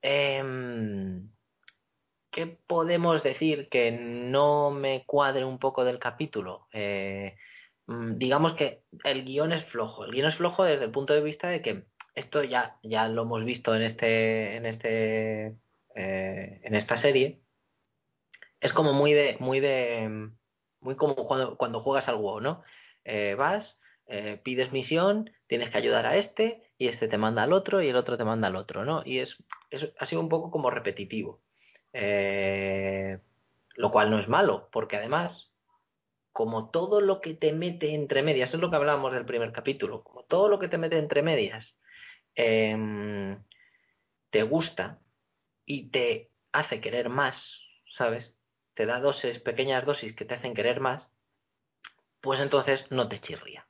Em, 0.03 1.31
¿Qué 2.33 2.47
podemos 2.67 3.23
decir 3.23 3.69
que 3.69 3.93
no 3.93 4.73
me 4.73 5.05
cuadre 5.07 5.45
un 5.45 5.61
poco 5.61 5.85
del 5.85 6.01
capítulo? 6.01 6.67
Eh, 6.73 7.37
mm, 7.87 8.19
digamos 8.19 8.55
que 8.55 8.83
el 9.05 9.25
guion 9.25 9.53
es 9.53 9.65
flojo. 9.65 10.05
El 10.05 10.11
guion 10.11 10.27
es 10.27 10.35
flojo 10.35 10.65
desde 10.65 10.87
el 10.87 10.91
punto 10.91 11.15
de 11.15 11.23
vista 11.23 11.47
de 11.47 11.63
que 11.63 11.87
esto 12.15 12.45
ya, 12.45 12.79
ya 12.83 13.09
lo 13.09 13.23
hemos 13.23 13.45
visto 13.45 13.75
en 13.75 13.83
este, 13.83 14.57
en 14.57 14.67
este, 14.67 15.57
eh, 15.95 16.61
en 16.63 16.75
esta 16.75 16.97
serie. 16.97 17.41
Es 18.61 18.73
como 18.73 18.93
muy 18.93 19.13
de, 19.13 19.37
muy 19.41 19.61
de, 19.61 20.31
muy 20.81 20.97
como 20.97 21.15
cuando, 21.15 21.57
cuando 21.57 21.81
juegas 21.81 22.09
al 22.09 22.17
WoW, 22.17 22.41
¿no? 22.41 22.63
Eh, 23.05 23.35
vas, 23.37 23.81
eh, 24.07 24.41
pides 24.43 24.73
misión, 24.73 25.31
tienes 25.47 25.71
que 25.71 25.79
ayudar 25.79 26.07
a 26.07 26.17
este 26.17 26.63
y 26.79 26.89
este 26.89 27.09
te 27.09 27.19
manda 27.19 27.43
al 27.43 27.53
otro 27.53 27.83
y 27.83 27.89
el 27.89 27.97
otro 27.97 28.17
te 28.17 28.25
manda 28.25 28.49
al 28.49 28.57
otro, 28.57 28.85
¿no? 28.85 29.03
Y 29.05 29.19
es, 29.19 29.37
es 29.71 29.93
ha 29.99 30.07
sido 30.07 30.21
un 30.21 30.29
poco 30.29 30.51
como 30.51 30.71
repetitivo. 30.71 31.43
lo 33.77 33.91
cual 33.91 34.11
no 34.11 34.19
es 34.21 34.29
malo, 34.29 34.69
porque 34.73 34.97
además, 34.97 35.51
como 36.33 36.71
todo 36.71 37.01
lo 37.01 37.21
que 37.21 37.35
te 37.35 37.53
mete 37.53 37.95
entre 37.95 38.23
medias, 38.23 38.55
es 38.55 38.61
lo 38.61 38.71
que 38.71 38.77
hablábamos 38.77 39.13
del 39.13 39.25
primer 39.27 39.53
capítulo, 39.53 40.05
como 40.05 40.23
todo 40.25 40.49
lo 40.49 40.59
que 40.59 40.69
te 40.69 40.79
mete 40.79 40.99
entre 40.99 41.23
medias 41.23 41.77
Em, 42.35 43.43
te 44.31 44.43
gusta 44.43 45.01
y 45.65 45.91
te 45.91 46.31
hace 46.53 46.81
querer 46.81 47.09
más, 47.09 47.61
¿sabes? 47.89 48.37
Te 48.75 48.87
da 48.87 49.01
dosis, 49.01 49.39
pequeñas 49.39 49.87
dosis 49.87 50.15
que 50.15 50.25
te 50.25 50.35
hacen 50.35 50.55
querer 50.55 50.81
más, 50.81 51.13
pues 52.21 52.41
entonces 52.41 52.87
no 52.91 53.09
te 53.09 53.21
chirría. 53.21 53.69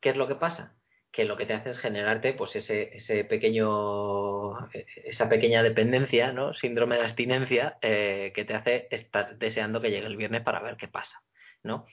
¿Qué 0.00 0.10
es 0.10 0.16
lo 0.16 0.28
que 0.28 0.34
pasa? 0.34 0.76
Que 1.10 1.24
lo 1.24 1.36
que 1.36 1.46
te 1.46 1.54
hace 1.54 1.70
es 1.70 1.78
generarte 1.78 2.34
pues 2.34 2.56
ese, 2.56 2.96
ese 2.96 3.24
pequeño, 3.24 4.68
esa 4.72 5.28
pequeña 5.28 5.62
dependencia, 5.62 6.32
¿no? 6.32 6.54
Síndrome 6.54 6.96
de 6.96 7.02
abstinencia 7.02 7.78
eh, 7.80 8.32
que 8.34 8.44
te 8.44 8.54
hace 8.54 8.88
estar 8.90 9.38
deseando 9.38 9.80
que 9.80 9.90
llegue 9.90 10.06
el 10.06 10.16
viernes 10.16 10.42
para 10.42 10.60
ver 10.60 10.76
qué 10.76 10.88
pasa, 10.88 11.22
¿no? 11.62 11.86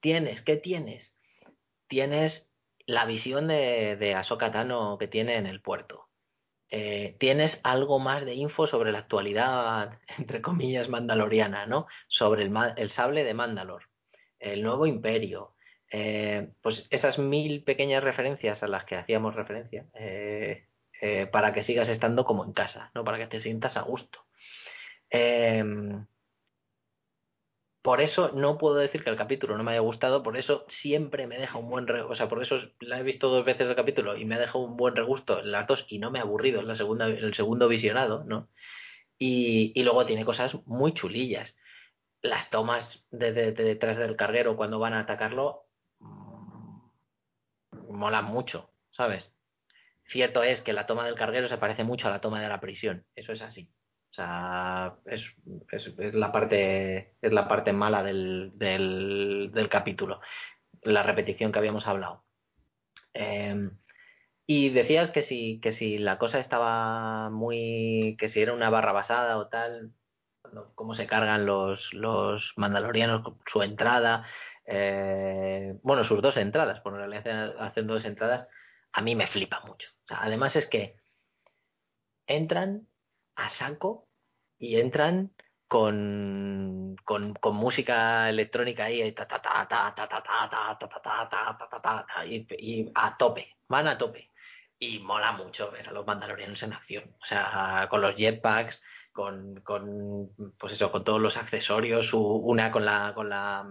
Tienes, 0.00 0.42
¿qué 0.42 0.56
tienes? 0.56 1.16
Tienes 1.86 2.49
la 2.90 3.04
visión 3.04 3.48
de, 3.48 3.96
de 3.96 4.20
Tano 4.52 4.98
que 4.98 5.08
tiene 5.08 5.36
en 5.36 5.46
el 5.46 5.60
puerto. 5.62 6.08
Eh, 6.68 7.16
tienes 7.18 7.60
algo 7.64 7.98
más 7.98 8.24
de 8.24 8.34
info 8.34 8.66
sobre 8.66 8.92
la 8.92 9.00
actualidad, 9.00 9.98
entre 10.18 10.40
comillas, 10.40 10.88
mandaloriana, 10.88 11.66
¿no? 11.66 11.86
Sobre 12.08 12.44
el, 12.44 12.52
el 12.76 12.90
sable 12.90 13.24
de 13.24 13.34
Mandalor, 13.34 13.88
el 14.38 14.62
nuevo 14.62 14.86
imperio, 14.86 15.54
eh, 15.90 16.52
pues 16.62 16.86
esas 16.90 17.18
mil 17.18 17.64
pequeñas 17.64 18.04
referencias 18.04 18.62
a 18.62 18.68
las 18.68 18.84
que 18.84 18.96
hacíamos 18.96 19.34
referencia, 19.34 19.86
eh, 19.94 20.66
para 21.32 21.52
que 21.52 21.62
sigas 21.62 21.88
estando 21.88 22.24
como 22.24 22.44
en 22.44 22.52
casa, 22.52 22.90
¿no? 22.94 23.04
Para 23.04 23.18
que 23.18 23.26
te 23.26 23.40
sientas 23.40 23.76
a 23.76 23.82
gusto. 23.82 24.26
Por 27.82 28.00
eso 28.00 28.30
no 28.34 28.58
puedo 28.58 28.76
decir 28.76 29.02
que 29.02 29.10
el 29.10 29.16
capítulo 29.16 29.56
no 29.56 29.64
me 29.64 29.72
haya 29.72 29.80
gustado, 29.80 30.22
por 30.22 30.36
eso 30.36 30.66
siempre 30.68 31.26
me 31.26 31.38
deja 31.38 31.58
un 31.58 31.70
buen 31.70 31.86
regusto, 31.86 32.12
o 32.12 32.14
sea, 32.14 32.28
por 32.28 32.42
eso 32.42 32.58
la 32.80 33.00
he 33.00 33.02
visto 33.02 33.30
dos 33.30 33.44
veces 33.44 33.66
el 33.66 33.74
capítulo 33.74 34.16
y 34.16 34.24
me 34.26 34.34
ha 34.34 34.38
dejado 34.38 34.64
un 34.64 34.76
buen 34.76 34.94
regusto 34.96 35.40
en 35.40 35.50
las 35.50 35.66
dos 35.66 35.86
y 35.88 35.98
no 35.98 36.10
me 36.10 36.18
ha 36.18 36.22
aburrido 36.22 36.60
en, 36.60 36.68
la 36.68 36.74
segunda, 36.76 37.06
el 37.06 37.34
segundo 37.34 37.68
visionado, 37.68 38.24
¿no? 38.24 38.50
Y, 39.18 39.72
y 39.74 39.82
luego 39.82 40.04
tiene 40.06 40.24
cosas 40.24 40.56
muy 40.66 40.92
chulillas. 40.92 41.56
Las 42.22 42.50
tomas 42.50 43.06
desde 43.10 43.52
detrás 43.52 43.96
del 43.98 44.16
carguero 44.16 44.56
cuando 44.56 44.78
van 44.78 44.94
a 44.94 45.00
atacarlo 45.00 45.68
mmm, 46.00 46.80
molan 47.88 48.26
mucho, 48.26 48.72
¿sabes? 48.90 49.32
Cierto 50.04 50.42
es 50.42 50.60
que 50.60 50.72
la 50.72 50.86
toma 50.86 51.06
del 51.06 51.14
carguero 51.14 51.48
se 51.48 51.58
parece 51.58 51.84
mucho 51.84 52.08
a 52.08 52.10
la 52.10 52.20
toma 52.20 52.42
de 52.42 52.48
la 52.48 52.60
prisión, 52.60 53.06
eso 53.14 53.32
es 53.32 53.42
así. 53.42 53.70
O 54.10 54.12
sea, 54.12 54.96
es, 55.06 55.36
es, 55.70 55.94
la, 56.14 56.32
parte, 56.32 57.14
es 57.22 57.32
la 57.32 57.46
parte 57.46 57.72
mala 57.72 58.02
del, 58.02 58.50
del, 58.56 59.50
del, 59.54 59.68
capítulo, 59.68 60.20
la 60.82 61.04
repetición 61.04 61.52
que 61.52 61.60
habíamos 61.60 61.86
hablado. 61.86 62.24
Eh, 63.14 63.70
y 64.52 64.70
decías 64.70 65.12
que 65.12 65.22
si, 65.22 65.60
que 65.60 65.70
si 65.70 65.98
la 65.98 66.18
cosa 66.18 66.40
estaba 66.40 67.30
muy. 67.30 68.16
que 68.18 68.28
si 68.28 68.42
era 68.42 68.52
una 68.52 68.68
barra 68.68 68.90
basada 68.90 69.38
o 69.38 69.46
tal, 69.46 69.92
cómo 70.74 70.94
se 70.94 71.06
cargan 71.06 71.46
los, 71.46 71.94
los 71.94 72.52
mandalorianos, 72.56 73.22
su 73.46 73.62
entrada, 73.62 74.24
eh, 74.66 75.78
bueno, 75.84 76.02
sus 76.02 76.20
dos 76.20 76.36
entradas, 76.36 76.80
por 76.80 76.94
en 76.94 76.98
realidad 76.98 77.54
hacen 77.60 77.86
dos 77.86 78.04
entradas, 78.04 78.48
a 78.92 79.02
mí 79.02 79.14
me 79.14 79.28
flipa 79.28 79.60
mucho. 79.66 79.90
Además 80.08 80.56
es 80.56 80.66
que 80.66 80.96
entran 82.26 82.88
a 83.40 83.48
saco 83.48 84.08
y 84.58 84.76
entran 84.76 85.32
con, 85.66 86.96
con, 87.04 87.36
música 87.54 88.28
electrónica 88.28 88.84
ahí 88.84 89.02
y 92.58 92.90
a 92.94 93.16
tope, 93.16 93.56
van 93.68 93.86
a 93.86 93.96
tope. 93.96 94.30
Y 94.82 94.98
mola 94.98 95.32
mucho 95.32 95.70
ver 95.70 95.88
a 95.88 95.92
los 95.92 96.06
mandalorianos 96.06 96.62
en 96.62 96.72
acción. 96.72 97.14
O 97.22 97.26
sea, 97.26 97.86
con 97.90 98.00
los 98.00 98.16
jetpacks, 98.16 98.82
con, 99.12 99.60
con 99.60 100.30
pues 100.58 100.72
eso, 100.72 100.90
con 100.90 101.04
todos 101.04 101.20
los 101.20 101.36
accesorios, 101.36 102.14
una 102.14 102.72
con 102.72 102.84
la, 102.84 103.12
con 103.14 103.28
la 103.28 103.66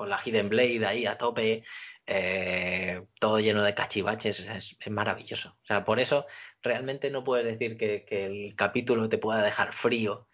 con 0.00 0.08
la 0.08 0.18
Hidden 0.24 0.48
Blade 0.48 0.86
ahí 0.86 1.04
a 1.04 1.18
tope, 1.18 1.62
eh, 2.06 3.02
todo 3.18 3.40
lleno 3.40 3.62
de 3.62 3.74
cachivaches, 3.74 4.40
es, 4.40 4.76
maravilloso. 4.90 5.50
O 5.62 5.66
sea, 5.66 5.84
por 5.84 6.00
eso 6.00 6.26
realmente 6.62 7.10
no 7.10 7.24
puedes 7.24 7.46
decir 7.46 7.76
que, 7.76 8.04
que, 8.04 8.26
el 8.26 8.54
capítulo 8.56 9.08
te 9.08 9.18
pueda 9.18 9.42
dejar 9.42 9.72
frío 9.72 10.28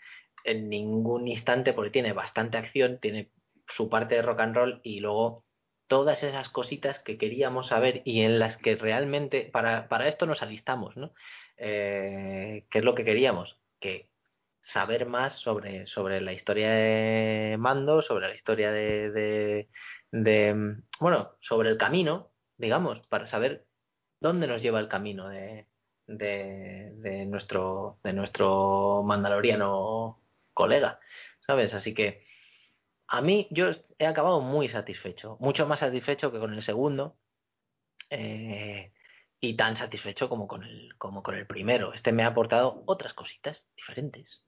en 0.44 0.68
ningún 0.68 1.28
instante 1.28 1.72
porque 1.72 1.90
tiene 1.90 2.12
bastante 2.12 2.58
acción, 2.58 2.98
tiene 3.00 3.30
su 3.66 3.88
parte 3.88 4.14
de 4.14 4.22
rock 4.22 4.40
and 4.40 4.56
roll 4.56 4.80
y 4.84 5.00
luego 5.00 5.44
todas 5.88 6.22
esas 6.22 6.48
cositas 6.48 6.98
que 6.98 7.18
queríamos 7.18 7.68
saber 7.68 8.02
y 8.04 8.22
en 8.22 8.38
las 8.38 8.56
que 8.56 8.76
realmente 8.76 9.48
para, 9.52 9.88
para 9.88 10.08
esto 10.08 10.26
nos 10.26 10.42
alistamos, 10.42 10.96
¿no? 10.96 11.12
Eh, 11.56 12.66
¿Qué 12.70 12.78
es 12.78 12.84
lo 12.84 12.94
que 12.94 13.04
queríamos? 13.04 13.58
Que 13.80 14.10
saber 14.66 15.06
más 15.06 15.34
sobre, 15.34 15.86
sobre 15.86 16.20
la 16.20 16.32
historia 16.32 16.72
de 16.72 17.56
Mando, 17.56 18.02
sobre 18.02 18.26
la 18.26 18.34
historia 18.34 18.72
de, 18.72 19.68
de, 20.10 20.76
bueno, 20.98 21.36
sobre 21.38 21.70
el 21.70 21.78
camino, 21.78 22.32
digamos, 22.56 23.06
para 23.06 23.26
saber 23.28 23.64
dónde 24.20 24.48
nos 24.48 24.62
lleva 24.62 24.80
el 24.80 24.88
camino 24.88 25.28
de, 25.28 25.68
de, 26.08 26.94
de 26.96 27.26
nuestro, 27.26 28.00
de 28.02 28.12
nuestro 28.12 29.04
mandaloriano 29.04 30.20
colega, 30.52 30.98
¿sabes? 31.38 31.72
Así 31.72 31.94
que 31.94 32.24
a 33.06 33.22
mí 33.22 33.46
yo 33.52 33.70
he 34.00 34.06
acabado 34.06 34.40
muy 34.40 34.68
satisfecho, 34.68 35.36
mucho 35.38 35.68
más 35.68 35.78
satisfecho 35.78 36.32
que 36.32 36.40
con 36.40 36.52
el 36.52 36.62
segundo. 36.62 37.16
Eh, 38.10 38.92
y 39.38 39.54
tan 39.54 39.76
satisfecho 39.76 40.28
como 40.28 40.48
con 40.48 40.64
el 40.64 40.96
como 40.96 41.22
con 41.22 41.36
el 41.36 41.46
primero. 41.46 41.92
Este 41.92 42.10
me 42.10 42.24
ha 42.24 42.28
aportado 42.28 42.82
otras 42.86 43.14
cositas 43.14 43.66
diferentes. 43.76 44.45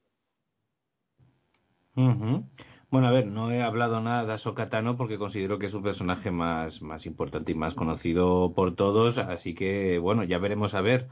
Uh 1.99 2.11
-huh. 2.15 2.45
Bueno, 2.91 3.09
a 3.09 3.11
ver, 3.11 3.27
no 3.27 3.51
he 3.51 3.61
hablado 3.61 4.01
nada 4.01 4.25
de 4.25 4.33
Ahsoka 4.33 4.69
Tano 4.69 4.97
porque 4.97 5.19
considero 5.19 5.59
que 5.59 5.67
es 5.67 5.75
un 5.75 5.83
personaje 5.83 6.31
más, 6.31 6.81
más 6.81 7.07
importante 7.07 7.51
y 7.53 7.55
más 7.57 7.75
conocido 7.75 8.53
por 8.55 8.77
todos, 8.77 9.19
así 9.19 9.53
que 9.55 9.99
bueno, 9.99 10.23
ya 10.23 10.39
veremos 10.39 10.75
a 10.75 10.81
ver 10.81 11.09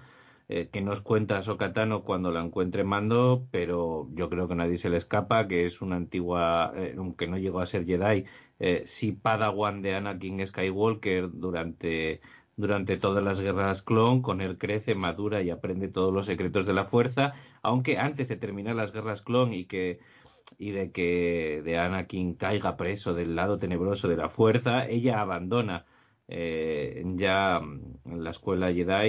eh, 0.49 0.69
qué 0.73 0.81
nos 0.83 1.01
cuenta 1.01 1.39
Ahsoka 1.39 1.73
Tano 1.73 2.05
cuando 2.05 2.31
la 2.31 2.41
encuentre 2.41 2.85
Mando, 2.85 3.49
pero 3.51 4.09
yo 4.15 4.31
creo 4.31 4.47
que 4.47 4.55
nadie 4.55 4.79
se 4.79 4.89
le 4.89 4.97
escapa, 4.99 5.49
que 5.49 5.65
es 5.65 5.83
una 5.83 5.97
antigua, 5.97 6.73
eh, 6.77 6.95
aunque 6.97 7.27
no 7.27 7.37
llegó 7.37 7.59
a 7.61 7.67
ser 7.67 7.85
Jedi, 7.85 8.25
eh, 8.61 8.85
sí 8.87 9.11
Padawan 9.11 9.83
de 9.83 9.97
Anakin 9.97 10.47
Skywalker 10.47 11.31
durante 11.33 12.21
durante 12.57 12.97
todas 12.97 13.23
las 13.25 13.39
guerras 13.41 13.83
clon, 13.83 14.23
con 14.23 14.41
él 14.41 14.57
crece, 14.57 14.95
madura 14.95 15.43
y 15.43 15.51
aprende 15.51 15.89
todos 15.89 16.13
los 16.13 16.27
secretos 16.27 16.65
de 16.67 16.73
la 16.73 16.87
fuerza, 16.87 17.35
aunque 17.63 17.99
antes 17.99 18.29
de 18.29 18.37
terminar 18.37 18.77
las 18.77 18.93
guerras 18.93 19.21
clon 19.23 19.53
y 19.53 19.67
que 19.67 20.01
y 20.59 20.71
de 20.71 20.93
que 20.93 21.63
de 21.65 21.79
Anakin 21.79 22.35
caiga 22.35 22.77
preso 22.77 23.15
del 23.15 23.37
lado 23.37 23.59
tenebroso 23.59 24.09
de 24.09 24.17
la 24.17 24.29
fuerza, 24.31 24.87
ella 24.89 25.21
abandona 25.21 25.87
eh, 26.29 27.03
ya 27.17 27.61
la 28.05 28.31
escuela 28.31 28.73
Jedi 28.73 29.09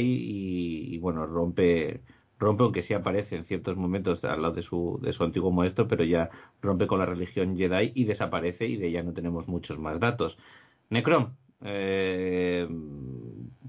y, 0.93 0.97
bueno, 0.99 1.25
rompe, 1.25 2.01
rompe, 2.37 2.63
aunque 2.63 2.83
sí 2.83 2.93
aparece 2.93 3.35
en 3.35 3.43
ciertos 3.45 3.75
momentos 3.77 4.23
al 4.23 4.41
lado 4.41 4.53
de 4.55 4.61
su, 4.61 4.99
de 5.01 5.13
su 5.13 5.23
antiguo 5.23 5.51
maestro, 5.51 5.87
pero 5.87 6.03
ya 6.03 6.29
rompe 6.61 6.87
con 6.87 6.99
la 6.99 7.05
religión 7.05 7.57
Jedi 7.57 7.91
y 7.95 8.05
desaparece 8.05 8.67
y 8.67 8.77
de 8.77 8.87
ella 8.87 9.03
no 9.03 9.13
tenemos 9.13 9.47
muchos 9.47 9.79
más 9.79 9.99
datos. 9.99 10.37
Necron, 10.89 11.37
eh, 11.61 12.67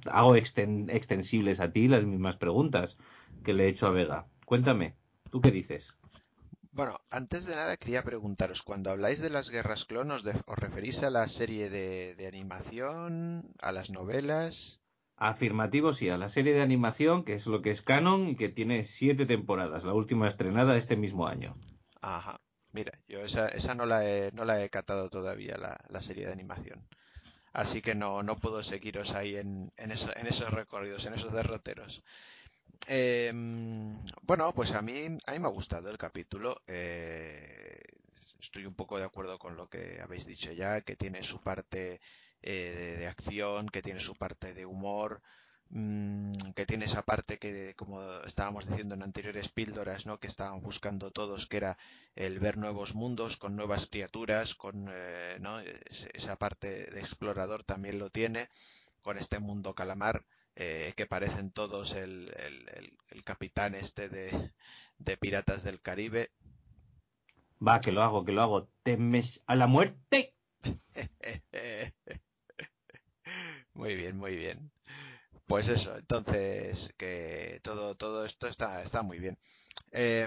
hago 0.06 0.36
exten 0.36 0.90
extensibles 0.90 1.60
a 1.60 1.72
ti 1.72 1.88
las 1.88 2.04
mismas 2.04 2.36
preguntas 2.36 2.98
que 3.44 3.54
le 3.54 3.64
he 3.66 3.68
hecho 3.68 3.86
a 3.86 3.90
Vega. 3.90 4.26
Cuéntame, 4.44 4.94
¿tú 5.30 5.40
qué 5.40 5.50
dices? 5.50 5.97
Bueno, 6.78 7.00
antes 7.10 7.44
de 7.44 7.56
nada 7.56 7.76
quería 7.76 8.04
preguntaros, 8.04 8.62
cuando 8.62 8.92
habláis 8.92 9.20
de 9.20 9.30
las 9.30 9.50
guerras 9.50 9.84
clon, 9.84 10.12
¿os, 10.12 10.24
¿os 10.24 10.58
referís 10.60 11.02
a 11.02 11.10
la 11.10 11.26
serie 11.26 11.70
de, 11.70 12.14
de, 12.14 12.28
animación, 12.28 13.52
a 13.60 13.72
las 13.72 13.90
novelas? 13.90 14.80
Afirmativo, 15.16 15.92
sí, 15.92 16.08
a 16.08 16.16
la 16.16 16.28
serie 16.28 16.54
de 16.54 16.62
animación, 16.62 17.24
que 17.24 17.34
es 17.34 17.46
lo 17.46 17.62
que 17.62 17.72
es 17.72 17.82
canon 17.82 18.28
y 18.28 18.36
que 18.36 18.48
tiene 18.48 18.84
siete 18.84 19.26
temporadas, 19.26 19.82
la 19.82 19.92
última 19.92 20.28
estrenada 20.28 20.76
este 20.76 20.94
mismo 20.94 21.26
año. 21.26 21.56
Ajá, 22.00 22.36
mira, 22.70 22.92
yo 23.08 23.22
esa, 23.22 23.48
esa 23.48 23.74
no, 23.74 23.84
la 23.84 24.08
he, 24.08 24.30
no 24.30 24.44
la 24.44 24.62
he 24.62 24.70
catado 24.70 25.10
todavía, 25.10 25.58
la, 25.58 25.76
la 25.88 26.00
serie 26.00 26.26
de 26.26 26.32
animación. 26.32 26.86
Así 27.52 27.82
que 27.82 27.96
no, 27.96 28.22
no 28.22 28.36
puedo 28.36 28.62
seguiros 28.62 29.16
ahí 29.16 29.34
en, 29.34 29.72
en, 29.78 29.90
eso, 29.90 30.12
en 30.14 30.28
esos 30.28 30.52
recorridos, 30.52 31.06
en 31.06 31.14
esos 31.14 31.32
derroteros. 31.32 32.04
Eh, 32.86 33.32
bueno, 34.22 34.52
pues 34.54 34.72
a 34.72 34.82
mí, 34.82 35.18
a 35.26 35.32
mí 35.32 35.38
me 35.38 35.46
ha 35.46 35.50
gustado 35.50 35.90
el 35.90 35.98
capítulo. 35.98 36.62
Eh, 36.66 37.82
estoy 38.40 38.66
un 38.66 38.74
poco 38.74 38.98
de 38.98 39.04
acuerdo 39.04 39.38
con 39.38 39.56
lo 39.56 39.68
que 39.68 40.00
habéis 40.02 40.26
dicho 40.26 40.52
ya, 40.52 40.80
que 40.80 40.96
tiene 40.96 41.22
su 41.22 41.40
parte 41.40 42.00
eh, 42.42 42.96
de, 42.98 43.06
acción, 43.06 43.68
que 43.68 43.82
tiene 43.82 44.00
su 44.00 44.14
parte 44.14 44.54
de 44.54 44.64
humor, 44.64 45.22
mmm, 45.70 46.52
que 46.54 46.66
tiene 46.66 46.84
esa 46.86 47.02
parte 47.02 47.38
que, 47.38 47.74
como 47.76 48.00
estábamos 48.24 48.66
diciendo 48.66 48.94
en 48.94 49.02
anteriores 49.02 49.48
píldoras, 49.48 50.06
¿no? 50.06 50.18
que 50.18 50.28
estaban 50.28 50.60
buscando 50.60 51.10
todos, 51.10 51.46
que 51.46 51.58
era 51.58 51.78
el 52.14 52.38
ver 52.38 52.56
nuevos 52.56 52.94
mundos 52.94 53.36
con 53.36 53.56
nuevas 53.56 53.86
criaturas, 53.86 54.54
con 54.54 54.88
eh, 54.92 55.36
¿no? 55.40 55.60
esa 56.14 56.36
parte 56.36 56.90
de 56.90 57.00
explorador 57.00 57.64
también 57.64 57.98
lo 57.98 58.10
tiene, 58.10 58.48
con 59.02 59.18
este 59.18 59.38
mundo 59.40 59.74
calamar 59.74 60.24
eh, 60.60 60.92
que 60.96 61.06
parecen 61.06 61.52
todos 61.52 61.94
el, 61.94 62.32
el, 62.36 62.68
el, 62.76 62.98
el 63.10 63.22
capitán 63.22 63.76
este 63.76 64.08
de, 64.08 64.52
de, 64.98 65.16
Piratas 65.16 65.62
del 65.62 65.80
Caribe. 65.80 66.32
Va, 67.64 67.78
que 67.78 67.92
lo 67.92 68.02
hago, 68.02 68.24
que 68.24 68.32
lo 68.32 68.42
hago. 68.42 68.68
¿Temes 68.82 69.40
a 69.46 69.54
la 69.54 69.68
muerte? 69.68 70.34
muy 73.72 73.94
bien, 73.94 74.16
muy 74.16 74.34
bien. 74.34 74.72
Pues 75.46 75.68
eso, 75.68 75.96
entonces 75.96 76.92
que 76.98 77.60
todo, 77.62 77.94
todo 77.94 78.26
esto 78.26 78.48
está, 78.48 78.82
está 78.82 79.04
muy 79.04 79.20
bien. 79.20 79.38
Eh, 79.92 80.26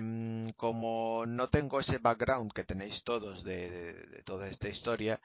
como 0.55 1.25
no 1.27 1.49
tengo 1.49 1.81
ese 1.81 1.97
background 1.97 2.53
que 2.53 2.63
tenéis 2.63 3.03
todos 3.03 3.43
de, 3.43 3.69
de, 3.69 3.93
de 3.93 4.23
toda 4.23 4.47
esta 4.47 4.69
historia, 4.69 5.19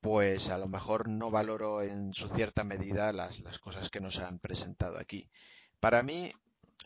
pues 0.00 0.50
a 0.50 0.58
lo 0.58 0.68
mejor 0.68 1.08
no 1.08 1.30
valoro 1.30 1.82
en 1.82 2.14
su 2.14 2.28
cierta 2.28 2.64
medida 2.64 3.12
las, 3.12 3.40
las 3.40 3.58
cosas 3.58 3.90
que 3.90 4.00
nos 4.00 4.18
han 4.18 4.38
presentado 4.38 4.98
aquí. 4.98 5.28
Para 5.80 6.02
mí 6.02 6.32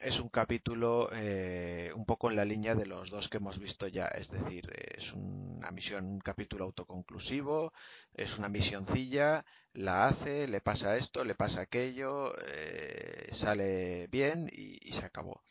es 0.03 0.19
un 0.21 0.29
capítulo 0.29 1.09
eh, 1.15 1.93
un 1.95 2.05
poco 2.05 2.29
en 2.31 2.37
la 2.37 2.45
línea 2.45 2.75
de 2.75 2.87
los 2.87 3.11
dos 3.11 3.29
que 3.29 3.37
hemos 3.37 3.59
visto 3.59 3.87
ya, 3.87 4.07
es 4.07 4.31
decir, 4.31 4.71
es 4.97 5.13
una 5.13 5.71
misión, 5.71 6.07
un 6.07 6.21
capítulo 6.21 6.65
autoconclusivo, 6.65 7.73
es 8.15 8.39
una 8.39 8.49
misioncilla, 8.49 9.45
la 9.75 10.07
hace, 10.07 10.49
le 10.49 10.61
pasa 10.61 10.97
esto, 10.97 11.25
le 11.25 11.35
pasa 11.35 11.63
aquello, 11.63 12.33
eh, 12.49 13.29
sale 13.33 14.09
bien 14.09 14.51
y, 14.53 14.93
se 14.93 15.05
acabó. 15.05 15.43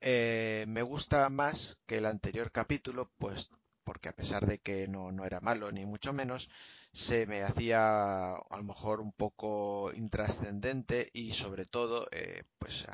Eh, 0.00 0.64
me 0.68 0.82
gusta 0.82 1.28
más 1.30 1.78
que 1.86 1.98
el 1.98 2.06
anterior 2.06 2.50
capítulo, 2.52 3.10
pues 3.18 3.50
porque 3.90 4.08
a 4.08 4.14
pesar 4.14 4.46
de 4.46 4.58
que 4.58 4.86
no, 4.86 5.10
no 5.10 5.24
era 5.24 5.40
malo 5.40 5.72
ni 5.72 5.84
mucho 5.84 6.12
menos, 6.12 6.48
se 6.92 7.26
me 7.26 7.42
hacía 7.42 8.36
a 8.36 8.56
lo 8.56 8.62
mejor 8.62 9.00
un 9.00 9.10
poco 9.10 9.90
intrascendente 9.92 11.10
y 11.12 11.32
sobre 11.32 11.66
todo 11.66 12.06
eh, 12.12 12.44
pues 12.60 12.86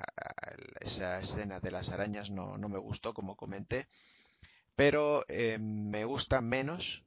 esa 0.80 1.18
escena 1.18 1.60
de 1.60 1.70
las 1.70 1.90
arañas 1.90 2.30
no, 2.30 2.56
no, 2.56 2.70
me 2.70 2.78
gustó 2.78 3.12
como 3.12 3.36
comenté 3.36 3.88
pero 4.74 5.26
eh, 5.28 5.58
me 5.60 6.06
gusta 6.06 6.40
menos 6.40 7.04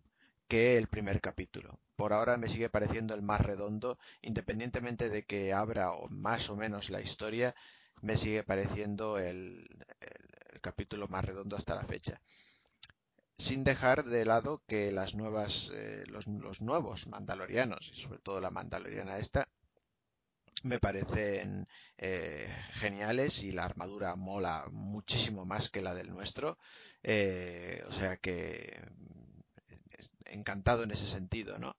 que 0.48 0.78
el 0.78 0.88
primer 0.88 1.20
capítulo. 1.20 1.80
Por 1.96 2.14
ahora 2.14 2.38
me 2.38 2.48
sigue 2.48 2.70
pareciendo 2.70 3.16
el 3.16 3.24
más 3.24 3.42
redondo 3.42 3.98
independientemente 4.22 5.10
de 5.10 5.24
que 5.26 5.52
abra 5.52 5.90
más 6.12 6.52
o 6.52 6.56
menos 6.56 6.92
la 6.92 7.02
historia 7.02 7.56
me 8.02 8.18
sigue 8.18 8.44
pareciendo 8.44 9.18
el, 9.18 9.68
el 10.52 10.62
capítulo 10.62 11.08
más 11.08 11.26
redondo 11.26 11.56
hasta 11.56 11.74
la 11.74 11.86
fecha 11.86 12.22
sin 13.40 13.64
dejar 13.64 14.04
de 14.04 14.26
lado 14.26 14.62
que 14.68 14.92
las 14.92 15.16
nuevas, 15.16 15.72
eh, 15.74 16.04
los, 16.08 16.28
nuevos 16.62 17.08
mandalorianos 17.08 17.90
y 17.94 17.96
sobre 17.96 18.20
todo 18.20 18.42
la 18.42 18.52
mandaloriana 18.52 19.18
esta 19.18 19.48
me 20.64 20.78
parecen 20.78 21.66
eh, 21.98 22.54
geniales 22.74 23.42
y 23.44 23.54
la 23.54 23.64
armadura 23.64 24.18
mola 24.18 24.66
muchísimo 24.72 25.46
más 25.46 25.70
que 25.70 25.82
la 25.82 25.96
del 25.96 26.10
nuestro. 26.10 26.58
Eh, 27.02 27.82
o 27.88 27.94
sea 27.94 28.18
que 28.18 28.78
encantado 30.26 30.84
en 30.84 30.92
ese 30.92 31.08
sentido 31.08 31.58
no 31.60 31.78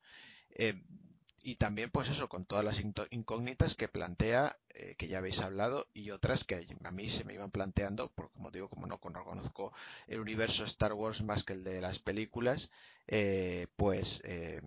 y 1.42 1.56
también 1.56 1.90
pues 1.90 2.08
eso 2.08 2.28
con 2.28 2.44
todas 2.44 2.64
las 2.64 2.82
incógnitas 3.10 3.74
que 3.74 3.88
plantea 3.88 4.58
eh, 4.74 4.94
que 4.96 5.08
ya 5.08 5.18
habéis 5.18 5.40
hablado 5.40 5.86
y 5.94 6.10
otras 6.10 6.44
que 6.44 6.66
a 6.84 6.90
mí 6.90 7.08
se 7.08 7.24
me 7.24 7.34
iban 7.34 7.50
planteando 7.50 8.10
porque 8.14 8.34
como 8.34 8.50
digo 8.50 8.68
como 8.68 8.86
no 8.86 8.98
conozco 8.98 9.72
el 10.06 10.20
universo 10.20 10.64
Star 10.64 10.92
Wars 10.92 11.22
más 11.22 11.44
que 11.44 11.54
el 11.54 11.64
de 11.64 11.80
las 11.80 11.98
películas 11.98 12.70
eh, 13.06 13.66
pues 13.76 14.20
eh, 14.24 14.60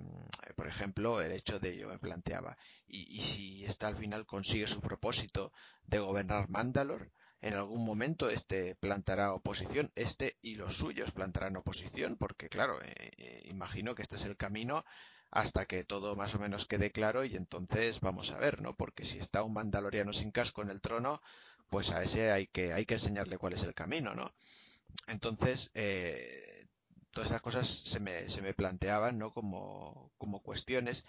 por 0.55 0.67
ejemplo 0.67 1.21
el 1.21 1.32
hecho 1.32 1.59
de 1.59 1.78
yo 1.78 1.88
me 1.89 1.99
planteaba 1.99 2.57
y, 2.88 3.15
y 3.15 3.21
si 3.21 3.63
esta 3.65 3.88
al 3.88 3.95
final 3.95 4.26
consigue 4.26 4.67
su 4.67 4.82
propósito 4.82 5.51
de 5.86 5.99
gobernar 5.99 6.49
Mandalor 6.49 7.11
en 7.41 7.55
algún 7.55 7.84
momento 7.84 8.30
este 8.30 8.74
plantará 8.76 9.34
oposición, 9.34 9.91
este 9.95 10.38
y 10.41 10.55
los 10.55 10.78
suyos 10.78 11.11
plantarán 11.11 11.57
oposición, 11.57 12.15
porque 12.15 12.47
claro, 12.47 12.80
imagino 13.43 13.95
que 13.95 14.01
este 14.01 14.15
es 14.15 14.24
el 14.24 14.38
camino 14.38 14.86
hasta 15.34 15.65
que 15.65 15.84
todo 15.84 16.15
más 16.15 16.36
o 16.36 16.39
menos 16.39 16.65
quede 16.67 16.91
claro 16.91 17.25
y 17.25 17.36
entonces 17.36 17.99
vamos 18.01 18.31
a 18.31 18.38
ver, 18.38 18.61
¿no? 18.61 18.75
Porque 18.75 19.03
si 19.03 19.17
está 19.17 19.43
un 19.43 19.53
mandaloriano 19.53 20.13
sin 20.13 20.31
casco 20.31 20.61
en 20.61 20.69
el 20.69 20.79
trono, 20.79 21.21
pues 21.69 21.89
a 21.91 22.03
ese 22.03 22.31
hay 22.31 22.47
que, 22.47 22.71
hay 22.73 22.86
que 22.86 22.93
enseñarle 22.95 23.39
cuál 23.39 23.53
es 23.53 23.63
el 23.63 23.73
camino, 23.73 24.13
¿no? 24.13 24.31
Entonces, 25.07 25.71
eh, 25.75 26.67
todas 27.11 27.31
esas 27.31 27.41
cosas 27.41 27.67
se 27.67 27.99
me, 27.99 28.29
se 28.29 28.43
me 28.43 28.53
planteaban, 28.53 29.17
¿no? 29.17 29.34
Como, 29.34 30.11
como 30.19 30.41
cuestiones. 30.43 31.03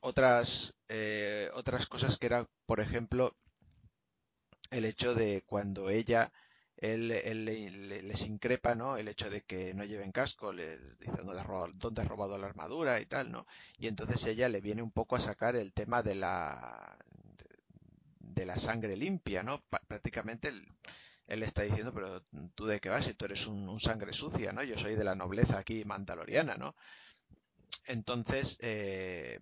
Otras, 0.00 0.74
eh, 0.88 1.50
otras 1.54 1.86
cosas 1.86 2.18
que 2.18 2.26
era, 2.26 2.48
por 2.66 2.80
ejemplo, 2.80 3.36
el 4.70 4.84
hecho 4.84 5.14
de 5.14 5.44
cuando 5.46 5.88
ella 5.90 6.32
él, 6.82 7.44
les 7.46 8.26
increpa, 8.26 8.74
¿no? 8.74 8.96
El 8.96 9.06
hecho 9.06 9.30
de 9.30 9.42
que 9.42 9.72
no 9.72 9.84
lleven 9.84 10.10
casco, 10.10 10.52
le 10.52 10.78
dice 10.98 11.22
dónde 11.24 11.40
has, 11.40 11.46
robado, 11.46 11.72
robado 12.04 12.38
la 12.38 12.48
armadura 12.48 13.00
y 13.00 13.06
tal, 13.06 13.30
¿no? 13.30 13.46
Y 13.78 13.86
entonces 13.86 14.24
ella 14.26 14.48
le 14.48 14.60
viene 14.60 14.82
un 14.82 14.90
poco 14.90 15.14
a 15.14 15.20
sacar 15.20 15.54
el 15.54 15.72
tema 15.72 16.02
de 16.02 16.16
la 16.16 16.98
de, 18.18 18.46
la 18.46 18.58
sangre 18.58 18.96
limpia, 18.96 19.44
¿no? 19.44 19.62
prácticamente 19.86 20.48
él, 20.48 20.66
él, 21.28 21.42
está 21.44 21.62
diciendo, 21.62 21.94
pero 21.94 22.20
tú 22.56 22.66
de 22.66 22.80
qué 22.80 22.88
vas 22.88 23.04
si 23.04 23.14
tú 23.14 23.26
eres 23.26 23.46
un, 23.46 23.78
sangre 23.78 24.12
sucia, 24.12 24.52
¿no? 24.52 24.64
Yo 24.64 24.76
soy 24.76 24.96
de 24.96 25.04
la 25.04 25.14
nobleza 25.14 25.58
aquí 25.58 25.84
mandaloriana, 25.84 26.56
¿no? 26.56 26.74
Entonces, 27.86 28.58
eh, 28.60 29.38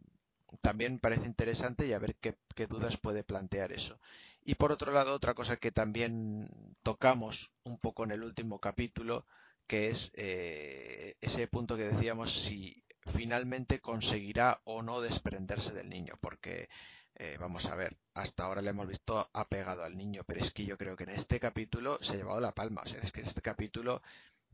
también 0.60 0.98
parece 0.98 1.26
interesante 1.26 1.86
y 1.86 1.92
a 1.92 1.98
ver 1.98 2.16
qué, 2.16 2.36
dudas 2.66 2.96
puede 2.96 3.24
plantear 3.24 3.72
eso. 3.72 3.98
Y 4.42 4.54
por 4.54 4.72
otro 4.72 4.92
lado, 4.92 5.14
otra 5.14 5.34
cosa 5.34 5.56
que 5.56 5.70
también 5.70 6.48
tocamos 6.82 7.52
un 7.62 7.78
poco 7.78 8.04
en 8.04 8.12
el 8.12 8.22
último 8.22 8.58
capítulo, 8.58 9.26
que 9.66 9.88
es 9.88 10.12
eh, 10.16 11.14
ese 11.20 11.46
punto 11.48 11.76
que 11.76 11.84
decíamos 11.84 12.32
si 12.32 12.84
finalmente 13.06 13.80
conseguirá 13.80 14.60
o 14.64 14.82
no 14.82 15.00
desprenderse 15.00 15.72
del 15.72 15.88
niño, 15.88 16.14
porque 16.20 16.68
eh, 17.14 17.36
vamos 17.38 17.66
a 17.66 17.76
ver, 17.76 17.96
hasta 18.14 18.44
ahora 18.44 18.62
le 18.62 18.70
hemos 18.70 18.88
visto 18.88 19.28
apegado 19.32 19.84
al 19.84 19.96
niño, 19.96 20.22
pero 20.26 20.40
es 20.40 20.52
que 20.52 20.64
yo 20.64 20.78
creo 20.78 20.96
que 20.96 21.04
en 21.04 21.10
este 21.10 21.38
capítulo 21.38 21.98
se 22.00 22.14
ha 22.14 22.16
llevado 22.16 22.40
la 22.40 22.54
palma, 22.54 22.82
o 22.82 22.88
sea, 22.88 23.00
es 23.00 23.12
que 23.12 23.20
en 23.20 23.26
este 23.26 23.42
capítulo 23.42 24.02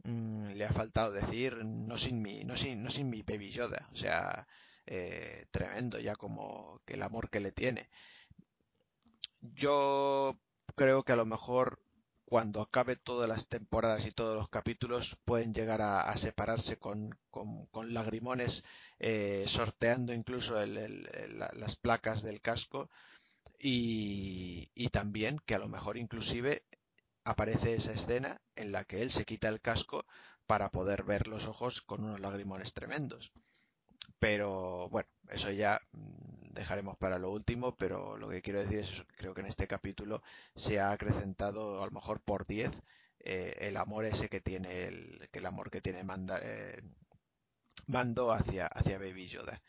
mm, 0.04 0.50
le 0.52 0.64
ha 0.64 0.72
faltado 0.72 1.12
decir 1.12 1.64
no 1.64 1.96
sin 1.96 2.20
mi, 2.20 2.44
no 2.44 2.56
sin, 2.56 2.82
no 2.82 2.90
sin 2.90 3.08
mi 3.08 3.22
baby 3.22 3.50
Yoda, 3.50 3.88
o 3.92 3.96
sea, 3.96 4.46
eh, 4.86 5.46
tremendo 5.50 5.98
ya 5.98 6.16
como 6.16 6.80
el 6.86 7.02
amor 7.02 7.30
que 7.30 7.40
le 7.40 7.52
tiene. 7.52 7.88
Yo 9.40 10.38
creo 10.74 11.04
que 11.04 11.12
a 11.12 11.16
lo 11.16 11.26
mejor 11.26 11.80
cuando 12.26 12.60
acabe 12.60 12.96
todas 12.96 13.28
las 13.28 13.48
temporadas 13.48 14.04
y 14.06 14.10
todos 14.10 14.36
los 14.36 14.48
capítulos 14.48 15.16
pueden 15.24 15.54
llegar 15.54 15.80
a, 15.80 16.14
separarse 16.16 16.76
con, 16.76 17.16
con, 17.30 17.94
lagrimones 17.94 18.64
eh, 18.98 19.44
sorteando 19.46 20.12
incluso 20.12 20.64
las 20.66 21.76
placas 21.76 22.22
del 22.22 22.40
casco 22.40 22.90
y, 23.60 24.70
y, 24.74 24.88
también 24.88 25.38
que 25.46 25.54
a 25.54 25.58
lo 25.58 25.68
mejor 25.68 25.96
inclusive 25.98 26.64
aparece 27.24 27.74
esa 27.74 27.92
escena 27.92 28.40
en 28.56 28.72
la 28.72 28.84
que 28.84 29.02
él 29.02 29.10
se 29.10 29.24
quita 29.24 29.48
el 29.48 29.60
casco 29.60 30.04
para 30.46 30.70
poder 30.70 31.04
ver 31.04 31.28
los 31.28 31.46
ojos 31.46 31.80
con 31.80 32.04
unos 32.04 32.20
lagrimones 32.20 32.74
tremendos. 32.74 33.32
Pero 34.18 34.88
bueno, 34.90 35.08
eso 35.30 35.50
ya 35.50 35.80
mm, 35.92 36.52
dejaremos 36.54 36.96
para 36.96 37.18
lo 37.18 37.30
último, 37.30 37.76
pero 37.76 38.16
lo 38.16 38.28
que 38.28 38.42
quiero 38.42 38.60
decir 38.60 38.80
es 38.80 39.04
creo 39.16 39.34
que 39.34 39.40
en 39.42 39.46
este 39.46 39.66
capítulo 39.66 40.22
se 40.54 40.80
ha 40.80 40.92
acrecentado 40.92 41.82
a 41.82 41.86
lo 41.86 41.92
mejor 41.92 42.20
por 42.20 42.46
10 42.46 42.82
eh, 43.20 43.56
el 43.68 43.76
amor 43.76 44.04
ese 44.04 44.28
que 44.28 44.40
tiene 44.40 44.84
el, 44.84 45.28
que 45.32 45.40
el 45.40 45.46
amor 45.46 45.70
que 45.70 45.80
tiene 45.80 46.04
Manda, 46.04 46.38
eh, 46.42 46.80
Mando 47.88 48.30
hacia, 48.32 48.66
hacia 48.68 48.98
Baby 48.98 49.26
Yoda. 49.26 49.60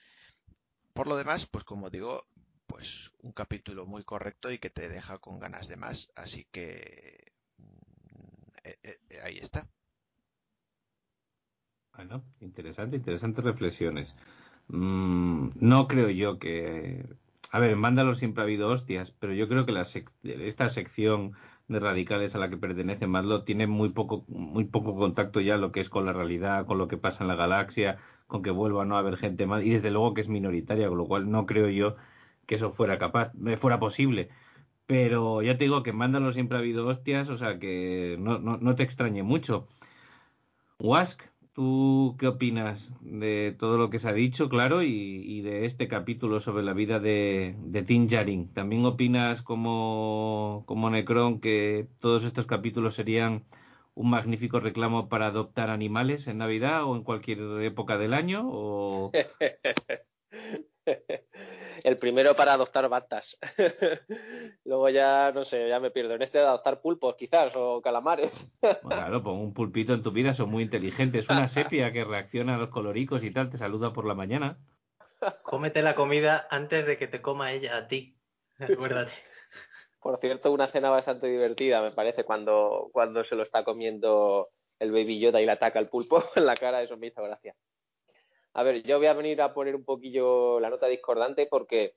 Por 0.94 1.08
lo 1.08 1.18
demás, 1.18 1.48
pues 1.48 1.64
como 1.64 1.90
digo, 1.90 2.28
pues 2.68 3.12
un 3.22 3.32
capítulo 3.32 3.86
muy 3.88 4.04
correcto 4.04 4.52
y 4.52 4.60
que 4.60 4.70
te 4.70 4.90
deja 4.90 5.18
con 5.20 5.40
ganas 5.40 5.68
de 5.68 5.78
más, 5.78 6.10
así 6.16 6.46
que 6.52 7.34
mm, 7.58 8.50
eh, 8.64 9.00
ahí 9.24 9.38
está. 9.40 9.68
Bueno, 11.98 12.24
interesante, 12.42 12.98
interesantes 12.98 13.44
reflexiones. 13.44 14.16
Mm, 14.68 15.50
no 15.60 15.88
creo 15.88 16.10
yo 16.10 16.40
que... 16.40 17.04
A 17.52 17.60
ver, 17.60 17.72
en 17.72 17.80
Mándalo 17.80 18.14
siempre 18.16 18.42
ha 18.42 18.46
habido 18.46 18.70
hostias, 18.70 19.12
pero 19.12 19.34
yo 19.34 19.48
creo 19.48 19.66
que 19.66 19.74
esta 20.24 20.70
sección 20.70 21.34
de 21.68 21.80
radicales 21.80 22.36
a 22.36 22.40
la 22.40 22.50
que 22.50 22.58
pertenece 22.58 23.08
Madlo 23.08 23.44
tiene 23.44 23.68
muy 23.68 23.90
poco, 23.90 24.26
muy 24.28 24.66
poco 24.66 24.96
contacto 24.96 25.42
ya 25.42 25.58
lo 25.58 25.72
que 25.72 25.80
es 25.82 25.90
con 25.90 26.06
la 26.06 26.14
realidad, 26.14 26.66
con 26.68 26.78
lo 26.78 26.88
que 26.88 26.98
pasa 26.98 27.24
en 27.24 27.30
la 27.30 27.36
galaxia, 27.36 27.98
con 28.28 28.44
que 28.44 28.52
vuelva 28.52 28.84
a 28.84 28.86
no 28.86 28.98
haber 28.98 29.18
gente 29.18 29.48
más, 29.48 29.64
y 29.64 29.72
desde 29.72 29.92
luego 29.92 30.14
que 30.14 30.22
es 30.22 30.28
minoritaria, 30.30 30.90
con 30.90 30.98
lo 30.98 31.06
cual 31.08 31.32
no 31.32 31.46
creo 31.46 31.70
yo 31.70 31.96
que 32.46 32.56
eso 32.56 32.72
fuera 32.74 33.00
capaz, 33.00 33.32
eh, 33.46 33.58
fuera 33.58 33.80
posible. 33.80 34.30
Pero 34.86 35.42
ya 35.42 35.58
te 35.58 35.66
digo 35.66 35.84
que 35.84 35.92
en 35.92 35.98
Mándalo 35.98 36.32
siempre 36.34 36.58
ha 36.58 36.62
habido 36.62 36.88
hostias, 36.88 37.30
o 37.30 37.38
sea 37.38 37.60
que 37.60 38.18
no, 38.20 38.40
no, 38.40 38.58
no 38.58 38.76
te 38.76 38.84
extrañe 38.84 39.24
mucho. 39.24 39.68
Wask, 40.80 41.24
¿Tú 41.58 42.16
qué 42.20 42.28
opinas 42.28 42.94
de 43.02 43.56
todo 43.58 43.80
lo 43.80 43.90
que 43.90 43.98
se 43.98 44.08
ha 44.08 44.14
dicho, 44.14 44.48
claro, 44.48 44.84
y, 44.84 45.42
de 45.42 45.66
este 45.66 45.88
capítulo 45.88 46.40
sobre 46.40 46.64
la 46.64 46.74
vida 46.74 47.00
de, 47.00 47.56
de 47.58 47.82
Tin 47.82 48.08
Djarin? 48.08 48.54
¿También 48.54 48.86
opinas 48.86 49.42
como, 49.42 50.66
como 50.68 50.92
Necron 50.92 51.42
que 51.42 51.88
todos 52.00 52.24
estos 52.26 52.46
capítulos 52.46 52.94
serían 52.94 53.44
un 53.96 54.12
magnífico 54.12 54.60
reclamo 54.60 55.10
para 55.10 55.26
adoptar 55.26 55.72
animales 55.72 56.28
en 56.28 56.38
Navidad 56.38 56.84
o 56.86 56.96
en 56.96 57.04
cualquier 57.04 57.40
época 57.64 57.98
del 57.98 58.14
año? 58.14 59.12
el 61.84 61.98
primero 61.98 62.36
para 62.36 62.54
adoptar 62.54 62.88
batas. 62.90 63.38
Luego 64.66 64.90
ya, 64.90 65.32
no 65.34 65.44
sé, 65.44 65.68
ya 65.68 65.80
me 65.80 65.92
pierdo. 65.92 66.16
En 66.16 66.22
este 66.22 66.40
de 66.40 66.46
adoptar 66.46 66.82
pulpos, 66.82 67.16
quizás, 67.16 67.56
o 67.56 67.82
calamares. 67.82 68.52
claro, 68.88 69.24
pon 69.24 69.38
un 69.38 69.54
pulpito 69.54 69.94
en 69.94 70.04
tu 70.04 70.12
vida, 70.12 70.34
son 70.34 70.50
muy 70.50 70.64
inteligentes. 70.64 71.30
Una 71.30 71.48
sepia 71.48 71.92
que 71.92 72.04
reacciona 72.04 72.56
a 72.56 72.58
los 72.58 72.70
coloricos 72.70 73.24
y 73.24 73.32
tal, 73.32 73.50
te 73.50 73.58
saluda 73.58 73.94
por 73.94 74.06
la 74.06 74.14
mañana. 74.14 74.60
Cómete 75.44 75.82
la 75.82 75.96
comida 75.96 76.48
antes 76.50 76.86
de 76.86 76.98
que 76.98 77.08
te 77.08 77.22
coma 77.22 77.52
ella 77.52 77.78
a 77.78 77.88
ti. 77.88 78.18
Acuérdate. 78.60 79.14
Por 80.00 80.20
cierto, 80.20 80.52
una 80.52 80.68
cena 80.68 80.90
bastante 80.90 81.28
divertida, 81.28 81.82
me 81.82 81.92
parece, 81.92 82.24
cuando, 82.24 82.90
cuando 82.94 83.24
se 83.24 83.36
lo 83.36 83.44
está 83.44 83.64
comiendo 83.64 84.50
el 84.80 84.92
Baby 84.92 85.20
Yoda 85.20 85.42
y 85.42 85.46
le 85.46 85.52
ataca 85.52 85.80
el 85.80 85.88
pulpo 85.88 86.24
en 86.36 86.46
la 86.46 86.56
cara, 86.56 86.82
eso 86.82 86.98
me 86.98 87.08
hizo 87.08 87.24
gracia. 87.24 87.56
A 88.54 88.64
ver, 88.64 88.84
yo 88.84 88.98
voy 88.98 89.08
a 89.08 89.14
venir 89.14 89.42
a 89.42 89.54
poner 89.54 89.76
un 89.76 89.84
poquillo 89.84 90.60
la 90.60 90.70
nota 90.70 90.88
discordante 90.88 91.48
porque 91.48 91.96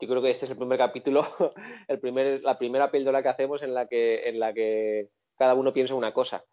yo 0.00 0.08
creo 0.08 0.22
que 0.22 0.30
este 0.30 0.44
es 0.44 0.50
el 0.50 0.56
primer 0.56 0.78
capítulo, 0.78 1.22
el 1.88 1.98
primer, 2.00 2.42
la 2.42 2.58
primera 2.58 2.90
píldora 2.90 3.22
que 3.22 3.28
hacemos 3.28 3.62
en 3.62 3.74
la 3.74 3.86
que, 3.86 4.28
en 4.28 4.38
la 4.38 4.52
que 4.52 5.10
cada 5.36 5.54
uno 5.54 5.72
piensa 5.72 5.94
una 5.94 6.12
cosa. 6.12 6.44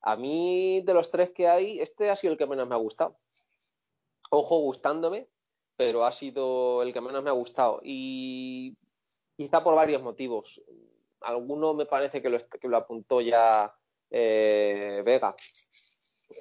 A 0.00 0.16
mí, 0.16 0.82
de 0.82 0.94
los 0.94 1.10
tres 1.10 1.30
que 1.30 1.48
hay, 1.48 1.80
este 1.80 2.10
ha 2.10 2.16
sido 2.16 2.32
el 2.32 2.38
que 2.38 2.46
menos 2.46 2.68
me 2.68 2.74
ha 2.74 2.78
gustado. 2.78 3.16
Ojo, 4.30 4.58
gustándome, 4.58 5.28
pero 5.76 6.04
ha 6.04 6.12
sido 6.12 6.82
el 6.82 6.92
que 6.92 7.00
menos 7.00 7.22
me 7.22 7.30
ha 7.30 7.34
gustado. 7.34 7.80
Y 7.82 8.76
quizá 9.36 9.64
por 9.64 9.74
varios 9.74 10.02
motivos. 10.02 10.60
Alguno 11.20 11.72
me 11.72 11.86
parece 11.86 12.20
que 12.20 12.28
lo, 12.28 12.38
que 12.38 12.68
lo 12.68 12.76
apuntó 12.76 13.20
ya 13.20 13.74
eh, 14.10 15.02
Vega. 15.04 15.34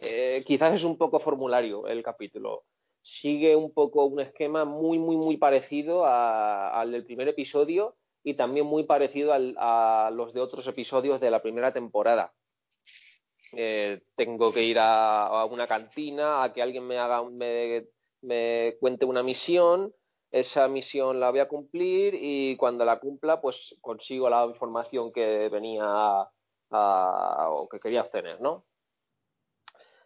Eh, 0.01 0.41
quizás 0.45 0.73
es 0.73 0.83
un 0.83 0.97
poco 0.97 1.19
formulario 1.19 1.87
el 1.87 2.03
capítulo. 2.03 2.63
Sigue 3.01 3.55
un 3.55 3.73
poco 3.73 4.05
un 4.05 4.21
esquema 4.21 4.65
muy, 4.65 4.97
muy, 4.97 5.17
muy 5.17 5.37
parecido 5.37 6.05
a, 6.05 6.79
al 6.79 6.91
del 6.91 7.05
primer 7.05 7.27
episodio 7.27 7.95
y 8.23 8.35
también 8.35 8.65
muy 8.65 8.83
parecido 8.83 9.33
a 9.33 10.09
los 10.13 10.33
de 10.33 10.39
otros 10.39 10.65
episodios 10.67 11.19
de 11.19 11.31
la 11.31 11.41
primera 11.41 11.73
temporada. 11.73 12.33
Eh, 13.55 14.01
tengo 14.15 14.51
que 14.51 14.63
ir 14.63 14.77
a, 14.79 15.45
una 15.45 15.67
cantina, 15.67 16.43
a 16.43 16.53
que 16.53 16.61
alguien 16.61 16.87
me 16.87 16.97
haga, 16.97 17.23
me, 17.23 17.87
me 18.21 18.75
cuente 18.79 19.05
una 19.05 19.21
misión, 19.21 19.93
esa 20.31 20.67
misión 20.67 21.19
la 21.19 21.29
voy 21.29 21.39
a 21.39 21.47
cumplir 21.47 22.15
y 22.19 22.57
cuando 22.57 22.83
la 22.83 22.99
cumpla, 22.99 23.39
pues 23.39 23.75
consigo 23.81 24.29
la 24.29 24.45
información 24.45 25.11
que 25.11 25.49
venía 25.49 25.85
a, 25.85 27.49
o 27.51 27.69
que 27.69 27.79
quería 27.79 28.01
obtener, 28.01 28.41
¿no? 28.41 28.65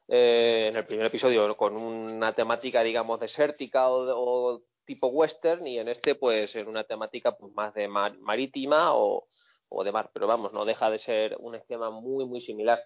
Eh, 0.07 0.67
en 0.69 0.75
el 0.77 0.85
primer 0.85 1.07
episodio 1.07 1.57
con 1.57 1.75
una 1.75 2.33
temática, 2.33 2.81
digamos, 2.81 3.19
desértica 3.19 3.89
o, 3.89 4.53
o, 4.55 4.61
tipo 4.85 5.07
western 5.07 5.67
y 5.67 5.79
en 5.79 5.89
este, 5.89 6.15
pues, 6.15 6.55
en 6.55 6.69
una 6.69 6.85
temática 6.85 7.35
pues, 7.35 7.53
más 7.53 7.73
de 7.73 7.89
mar, 7.89 8.17
marítima 8.19 8.95
o, 8.95 9.27
o, 9.67 9.83
de 9.83 9.91
mar. 9.91 10.09
Pero 10.13 10.27
vamos, 10.27 10.53
no 10.53 10.63
deja 10.63 10.89
de 10.89 10.97
ser 10.97 11.35
un 11.39 11.55
esquema 11.55 11.89
muy, 11.89 12.25
muy 12.25 12.39
similar. 12.39 12.81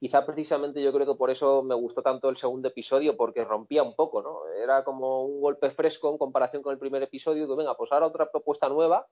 Quizá 0.00 0.24
precisamente 0.24 0.82
yo 0.82 0.92
creo 0.92 1.06
que 1.06 1.18
por 1.18 1.30
eso 1.30 1.62
me 1.62 1.74
gustó 1.74 2.02
tanto 2.02 2.28
el 2.30 2.36
segundo 2.36 2.68
episodio, 2.68 3.16
porque 3.16 3.44
rompía 3.44 3.82
un 3.82 3.94
poco, 3.94 4.22
¿no? 4.22 4.40
Era 4.60 4.82
como 4.82 5.24
un 5.24 5.40
golpe 5.40 5.70
fresco 5.70 6.10
en 6.10 6.18
comparación 6.18 6.62
con 6.62 6.72
el 6.72 6.78
primer 6.78 7.02
episodio, 7.02 7.46
que 7.46 7.54
venga, 7.54 7.76
pues 7.76 7.92
ahora 7.92 8.06
otra 8.06 8.30
propuesta 8.30 8.68
nueva, 8.68 9.06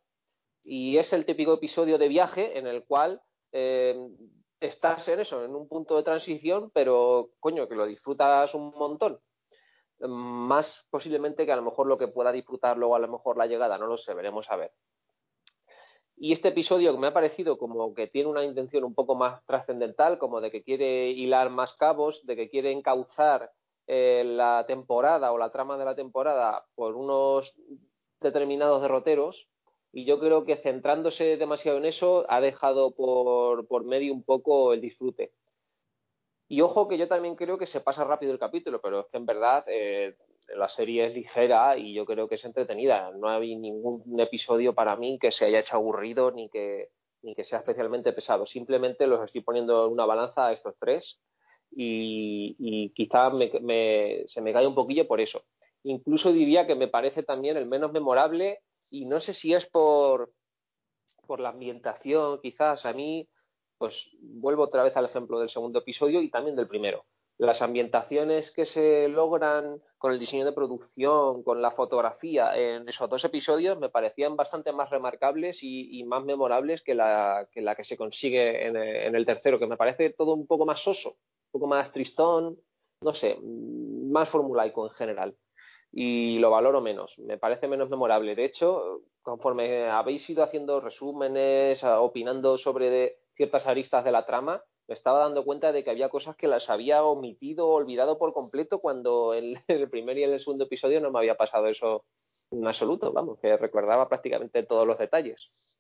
y 0.62 0.96
es 0.96 1.12
el 1.12 1.26
típico 1.26 1.54
episodio 1.54 1.98
de 1.98 2.08
viaje 2.08 2.58
en 2.58 2.66
el 2.66 2.84
cual 2.84 3.22
eh, 3.52 3.96
estás 4.60 5.08
en 5.08 5.20
eso, 5.20 5.44
en 5.44 5.54
un 5.54 5.66
punto 5.66 5.96
de 5.96 6.02
transición, 6.02 6.70
pero 6.72 7.30
coño, 7.40 7.68
que 7.68 7.74
lo 7.74 7.86
disfrutas 7.86 8.54
un 8.54 8.70
montón. 8.70 9.20
Más 10.00 10.86
posiblemente 10.90 11.44
que 11.44 11.52
a 11.52 11.56
lo 11.56 11.62
mejor 11.62 11.86
lo 11.86 11.96
que 11.96 12.08
pueda 12.08 12.32
disfrutar 12.32 12.76
luego 12.76 12.94
a 12.94 13.00
lo 13.00 13.08
mejor 13.08 13.36
la 13.36 13.46
llegada, 13.46 13.78
no 13.78 13.86
lo 13.86 13.96
sé, 13.96 14.14
veremos 14.14 14.50
a 14.50 14.56
ver. 14.56 14.72
Y 16.16 16.32
este 16.32 16.48
episodio 16.48 16.92
que 16.92 16.98
me 16.98 17.06
ha 17.06 17.14
parecido 17.14 17.56
como 17.56 17.94
que 17.94 18.06
tiene 18.06 18.28
una 18.28 18.44
intención 18.44 18.84
un 18.84 18.94
poco 18.94 19.14
más 19.14 19.44
trascendental, 19.46 20.18
como 20.18 20.42
de 20.42 20.50
que 20.50 20.62
quiere 20.62 21.08
hilar 21.10 21.48
más 21.48 21.72
cabos, 21.72 22.26
de 22.26 22.36
que 22.36 22.50
quiere 22.50 22.72
encauzar 22.72 23.52
eh, 23.86 24.22
la 24.24 24.64
temporada 24.66 25.32
o 25.32 25.38
la 25.38 25.50
trama 25.50 25.78
de 25.78 25.84
la 25.84 25.96
temporada 25.96 26.66
por 26.74 26.94
unos 26.94 27.54
determinados 28.20 28.82
derroteros, 28.82 29.48
y 29.92 30.04
yo 30.04 30.20
creo 30.20 30.44
que 30.44 30.56
centrándose 30.56 31.36
demasiado 31.36 31.78
en 31.78 31.84
eso 31.84 32.24
ha 32.28 32.40
dejado 32.40 32.92
por, 32.92 33.66
por, 33.66 33.84
medio 33.84 34.12
un 34.12 34.22
poco 34.22 34.72
el 34.72 34.80
disfrute. 34.80 35.32
Y 36.48 36.60
ojo 36.60 36.88
que 36.88 36.98
yo 36.98 37.08
también 37.08 37.36
creo 37.36 37.58
que 37.58 37.66
se 37.66 37.80
pasa 37.80 38.04
rápido 38.04 38.32
el 38.32 38.38
capítulo, 38.38 38.80
pero 38.80 39.00
es 39.00 39.06
que 39.06 39.18
en 39.18 39.26
verdad 39.26 39.64
eh, 39.68 40.16
la 40.56 40.68
serie 40.68 41.06
es 41.06 41.14
ligera 41.14 41.76
y 41.76 41.92
yo 41.92 42.04
creo 42.04 42.28
que 42.28 42.36
es 42.36 42.44
entretenida. 42.44 43.10
No 43.12 43.28
hay 43.28 43.56
ningún 43.56 44.02
episodio 44.18 44.74
para 44.74 44.96
mí 44.96 45.18
que 45.18 45.32
se 45.32 45.46
haya 45.46 45.60
hecho 45.60 45.76
aburrido 45.76 46.30
ni 46.30 46.48
que, 46.48 46.90
ni 47.22 47.34
que 47.34 47.44
sea 47.44 47.58
especialmente 47.58 48.12
pesado. 48.12 48.46
Simplemente 48.46 49.06
los 49.06 49.24
estoy 49.24 49.42
poniendo 49.42 49.86
en 49.86 49.92
una 49.92 50.06
balanza 50.06 50.48
a 50.48 50.52
estos 50.52 50.74
tres 50.78 51.20
y, 51.70 52.56
y 52.58 52.90
quizá 52.90 53.30
me, 53.30 53.50
me, 53.60 54.22
se 54.26 54.40
me 54.40 54.52
cae 54.52 54.66
un 54.66 54.74
poquillo 54.74 55.06
por 55.06 55.20
eso. 55.20 55.44
Incluso 55.82 56.32
diría 56.32 56.66
que 56.66 56.74
me 56.74 56.88
parece 56.88 57.22
también 57.22 57.56
el 57.56 57.66
menos 57.66 57.92
memorable 57.92 58.60
y 58.90 59.06
no 59.06 59.20
sé 59.20 59.32
si 59.32 59.54
es 59.54 59.66
por, 59.66 60.32
por 61.26 61.40
la 61.40 61.50
ambientación, 61.50 62.40
quizás 62.40 62.84
a 62.84 62.92
mí, 62.92 63.28
pues 63.78 64.16
vuelvo 64.20 64.64
otra 64.64 64.82
vez 64.82 64.96
al 64.96 65.06
ejemplo 65.06 65.38
del 65.38 65.48
segundo 65.48 65.78
episodio 65.78 66.20
y 66.20 66.30
también 66.30 66.56
del 66.56 66.68
primero. 66.68 67.06
Las 67.38 67.62
ambientaciones 67.62 68.50
que 68.50 68.66
se 68.66 69.08
logran 69.08 69.80
con 69.96 70.12
el 70.12 70.18
diseño 70.18 70.44
de 70.44 70.52
producción, 70.52 71.42
con 71.42 71.62
la 71.62 71.70
fotografía 71.70 72.54
en 72.54 72.86
esos 72.86 73.08
dos 73.08 73.24
episodios 73.24 73.78
me 73.78 73.88
parecían 73.88 74.36
bastante 74.36 74.72
más 74.72 74.90
remarcables 74.90 75.60
y, 75.62 76.04
más 76.04 76.22
memorables 76.22 76.82
que 76.82 76.94
la, 76.94 77.48
que 77.50 77.62
la, 77.62 77.74
que 77.74 77.84
se 77.84 77.96
consigue 77.96 78.66
en, 78.66 78.76
en 78.76 79.14
el 79.14 79.24
tercero, 79.24 79.58
que 79.58 79.66
me 79.66 79.78
parece 79.78 80.10
todo 80.10 80.34
un 80.34 80.46
poco 80.46 80.66
más 80.66 80.80
soso, 80.80 81.10
un 81.10 81.52
poco 81.52 81.66
más 81.66 81.90
tristón, 81.92 82.60
no 83.00 83.14
sé, 83.14 83.38
más 83.40 84.28
formulaico 84.28 84.86
en 84.86 84.92
general 84.92 85.36
y 85.92 86.38
lo 86.38 86.50
valoro 86.50 86.80
menos, 86.80 87.18
me 87.18 87.38
parece 87.38 87.68
menos 87.68 87.88
memorable. 87.88 88.34
De 88.34 88.44
hecho, 88.44 89.02
conforme 89.22 89.88
habéis 89.88 90.28
ido 90.30 90.42
haciendo 90.42 90.80
resúmenes, 90.80 91.82
opinando 91.84 92.56
sobre 92.58 93.18
ciertas 93.34 93.66
aristas 93.66 94.04
de 94.04 94.12
la 94.12 94.26
trama, 94.26 94.62
me 94.86 94.94
estaba 94.94 95.20
dando 95.20 95.44
cuenta 95.44 95.72
de 95.72 95.84
que 95.84 95.90
había 95.90 96.08
cosas 96.08 96.36
que 96.36 96.48
las 96.48 96.68
había 96.68 97.04
omitido 97.04 97.68
olvidado 97.68 98.18
por 98.18 98.32
completo 98.32 98.80
cuando 98.80 99.34
en 99.34 99.54
el 99.68 99.88
primer 99.88 100.18
y 100.18 100.24
en 100.24 100.32
el 100.32 100.40
segundo 100.40 100.64
episodio 100.64 101.00
no 101.00 101.10
me 101.10 101.18
había 101.20 101.36
pasado 101.36 101.66
eso 101.66 102.04
en 102.50 102.66
absoluto, 102.66 103.12
vamos, 103.12 103.38
que 103.38 103.56
recordaba 103.56 104.08
prácticamente 104.08 104.64
todos 104.64 104.86
los 104.86 104.98
detalles. 104.98 105.78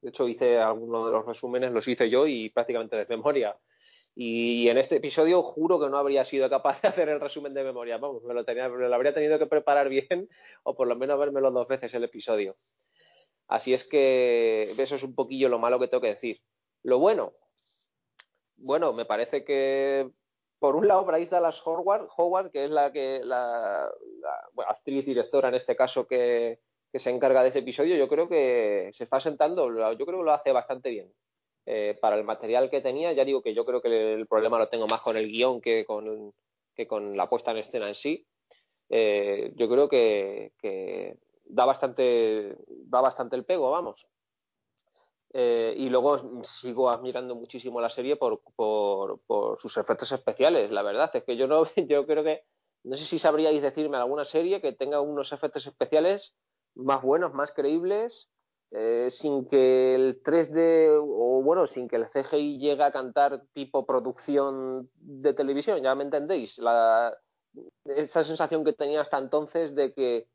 De 0.00 0.10
hecho, 0.10 0.28
hice 0.28 0.58
algunos 0.58 1.06
de 1.06 1.12
los 1.12 1.26
resúmenes, 1.26 1.72
los 1.72 1.86
hice 1.86 2.08
yo 2.08 2.26
y 2.26 2.48
prácticamente 2.50 2.96
de 2.96 3.06
memoria. 3.06 3.56
Y 4.18 4.70
en 4.70 4.78
este 4.78 4.96
episodio 4.96 5.42
juro 5.42 5.78
que 5.78 5.90
no 5.90 5.98
habría 5.98 6.24
sido 6.24 6.48
capaz 6.48 6.80
de 6.80 6.88
hacer 6.88 7.10
el 7.10 7.20
resumen 7.20 7.52
de 7.52 7.62
memoria. 7.62 7.98
Vamos, 7.98 8.24
me 8.24 8.32
lo, 8.32 8.46
tenía, 8.46 8.66
lo 8.66 8.94
habría 8.94 9.12
tenido 9.12 9.38
que 9.38 9.44
preparar 9.44 9.90
bien 9.90 10.30
o 10.62 10.74
por 10.74 10.88
lo 10.88 10.96
menos 10.96 11.18
vermelo 11.18 11.50
dos 11.50 11.68
veces 11.68 11.92
el 11.92 12.02
episodio. 12.02 12.56
Así 13.46 13.74
es 13.74 13.84
que 13.84 14.62
eso 14.62 14.94
es 14.94 15.02
un 15.02 15.14
poquillo 15.14 15.50
lo 15.50 15.58
malo 15.58 15.78
que 15.78 15.88
tengo 15.88 16.00
que 16.00 16.14
decir. 16.14 16.40
Lo 16.82 16.98
bueno, 16.98 17.34
bueno, 18.56 18.94
me 18.94 19.04
parece 19.04 19.44
que 19.44 20.10
por 20.58 20.76
un 20.76 20.88
lado 20.88 21.04
Bryce 21.04 21.30
Dallas 21.30 21.60
Howard, 21.66 22.08
Howard 22.16 22.50
que 22.50 22.64
es 22.64 22.70
la 22.70 22.90
que 22.92 23.20
la, 23.22 23.86
la 24.22 24.64
actriz 24.66 25.04
directora 25.04 25.50
en 25.50 25.56
este 25.56 25.76
caso 25.76 26.06
que, 26.06 26.60
que 26.90 26.98
se 26.98 27.10
encarga 27.10 27.42
de 27.42 27.50
ese 27.50 27.58
episodio, 27.58 27.96
yo 27.96 28.08
creo 28.08 28.30
que 28.30 28.88
se 28.92 29.04
está 29.04 29.20
sentando, 29.20 29.68
yo 29.92 30.06
creo 30.06 30.18
que 30.20 30.24
lo 30.24 30.32
hace 30.32 30.52
bastante 30.52 30.88
bien 30.88 31.12
eh, 31.68 31.98
para 32.00 32.16
el 32.16 32.22
material 32.22 32.70
que 32.70 32.80
tenía. 32.80 33.12
Ya 33.12 33.24
digo 33.24 33.42
que 33.42 33.52
yo 33.52 33.64
creo 33.64 33.82
que 33.82 34.14
el 34.14 34.26
problema 34.28 34.58
lo 34.58 34.68
tengo 34.68 34.86
más 34.86 35.00
con 35.00 35.16
el 35.16 35.26
guion 35.26 35.60
que 35.60 35.84
con, 35.84 36.32
que 36.76 36.86
con 36.86 37.16
la 37.16 37.28
puesta 37.28 37.50
en 37.50 37.56
escena 37.56 37.88
en 37.88 37.96
sí. 37.96 38.24
Eh, 38.88 39.52
yo 39.56 39.68
creo 39.68 39.88
que, 39.88 40.52
da, 41.44 41.64
bastante, 41.64 42.56
da 42.68 43.00
bastante 43.00 43.34
el 43.34 43.44
pego, 43.44 43.72
vamos. 43.72 44.06
Eh, 45.32 45.74
y 45.76 45.90
luego 45.90 46.44
sigo 46.44 46.88
admirando 46.88 47.34
muchísimo 47.34 47.80
la 47.80 47.90
serie 47.90 48.14
por, 48.14 48.40
por, 48.54 49.20
por, 49.26 49.58
sus 49.60 49.76
efectos 49.76 50.12
especiales. 50.12 50.70
La 50.70 50.82
verdad 50.82 51.10
es 51.14 51.24
que 51.24 51.36
yo 51.36 51.48
no, 51.48 51.66
yo 51.88 52.06
creo 52.06 52.22
que 52.22 52.44
no 52.84 52.96
sé 52.96 53.04
si 53.04 53.18
sabríais 53.18 53.60
decirme 53.60 53.96
alguna 53.96 54.24
serie 54.24 54.60
que 54.60 54.72
tenga 54.72 55.00
unos 55.00 55.32
efectos 55.32 55.66
especiales 55.66 56.36
más 56.76 57.02
buenos, 57.02 57.34
más 57.34 57.50
creíbles 57.50 58.28
eh, 58.72 59.08
sin 59.10 59.46
que 59.46 59.94
el 59.94 60.22
3D 60.22 60.98
o 61.00 61.42
bueno, 61.42 61.66
sin 61.66 61.88
que 61.88 61.96
el 61.96 62.08
CGI 62.08 62.58
llegue 62.58 62.82
a 62.82 62.92
cantar 62.92 63.42
tipo 63.52 63.86
producción 63.86 64.90
de 64.94 65.34
televisión, 65.34 65.82
ya 65.82 65.94
me 65.94 66.04
entendéis, 66.04 66.58
la, 66.58 67.16
esa 67.84 68.24
sensación 68.24 68.64
que 68.64 68.72
tenía 68.72 69.00
hasta 69.00 69.18
entonces 69.18 69.74
de 69.74 69.94
que 69.94 70.28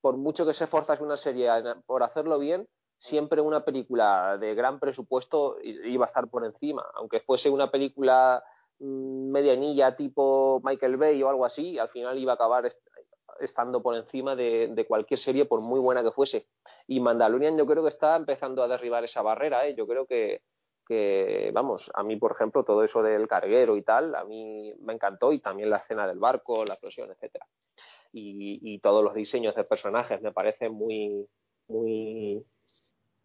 por 0.00 0.16
mucho 0.16 0.44
que 0.44 0.54
se 0.54 0.66
forzase 0.66 1.02
una 1.02 1.16
serie 1.16 1.48
por 1.86 2.02
hacerlo 2.02 2.38
bien, 2.38 2.68
siempre 2.98 3.40
una 3.40 3.64
película 3.64 4.36
de 4.38 4.54
gran 4.54 4.78
presupuesto 4.78 5.56
iba 5.62 6.04
a 6.04 6.06
estar 6.06 6.28
por 6.28 6.44
encima, 6.44 6.84
aunque 6.94 7.20
fuese 7.20 7.50
una 7.50 7.70
película 7.70 8.42
mm, 8.78 9.30
medianilla 9.30 9.96
tipo 9.96 10.60
Michael 10.64 10.96
Bay 10.96 11.22
o 11.22 11.28
algo 11.28 11.44
así, 11.44 11.78
al 11.78 11.88
final 11.88 12.18
iba 12.18 12.32
a 12.32 12.34
acabar 12.34 12.64
estando 13.44 13.82
por 13.82 13.94
encima 13.96 14.36
de, 14.36 14.84
cualquier 14.88 15.18
serie, 15.18 15.44
por 15.44 15.60
muy 15.60 15.80
buena 15.80 16.02
que 16.02 16.12
fuese. 16.12 16.46
Y 16.86 17.00
Mandalorian 17.00 17.56
yo 17.56 17.66
creo 17.66 17.82
que 17.82 17.88
está 17.88 18.16
empezando 18.16 18.62
a 18.62 18.68
derribar 18.68 19.04
esa 19.04 19.22
barrera. 19.22 19.66
¿eh? 19.66 19.74
Yo 19.74 19.86
creo 19.86 20.06
que, 20.06 20.42
vamos, 21.52 21.90
a 21.94 22.02
mí, 22.02 22.16
por 22.16 22.32
ejemplo, 22.32 22.64
todo 22.64 22.84
eso 22.84 23.02
del 23.02 23.28
carguero 23.28 23.76
y 23.76 23.82
tal, 23.82 24.14
a 24.14 24.24
mí 24.24 24.74
me 24.80 24.92
encantó 24.92 25.32
y 25.32 25.40
también 25.40 25.70
la 25.70 25.78
escena 25.78 26.06
del 26.06 26.18
barco, 26.18 26.64
la 26.64 26.74
explosión, 26.74 27.10
etcétera. 27.10 27.46
y, 28.12 28.78
todos 28.80 29.02
los 29.02 29.14
diseños 29.14 29.54
de 29.54 29.64
personajes 29.64 30.20
me 30.20 30.32
parecen 30.32 30.72
muy, 30.72 31.26
muy, 31.68 32.44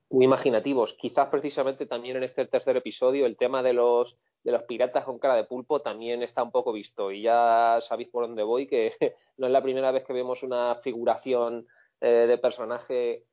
muy 0.09 0.25
imaginativos. 0.25 0.93
Quizás 0.93 1.27
precisamente 1.27 1.85
también 1.85 2.17
en 2.17 2.23
este 2.23 2.45
tercer 2.45 2.77
episodio 2.77 3.25
el 3.25 3.37
tema 3.37 3.63
de 3.63 3.73
los, 3.73 4.17
de 4.47 4.53
los 4.53 4.63
piratas 4.63 5.03
con 5.03 5.19
cara 5.19 5.35
de 5.35 5.43
pulpo 5.43 5.81
también 5.81 6.23
está 6.23 6.41
un 6.41 6.51
poco 6.51 6.71
visto 6.71 7.11
y 7.11 7.21
ya 7.21 7.79
sabéis 7.81 8.07
por 8.07 8.25
dónde 8.25 8.43
voy, 8.43 8.65
que 8.65 8.93
no 9.37 9.47
es 9.47 9.51
la 9.51 9.61
primera 9.61 9.91
vez 9.91 10.05
que 10.05 10.13
vemos 10.13 10.41
una 10.41 10.75
figuración 10.75 11.67
eh, 11.99 12.27
de 12.27 12.37
personaje 12.37 13.25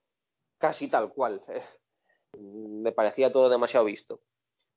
casi 0.58 0.88
tal 0.88 1.12
cual. 1.12 1.40
Me 2.36 2.90
parecía 2.90 3.30
todo 3.30 3.48
demasiado 3.48 3.86
visto. 3.86 4.22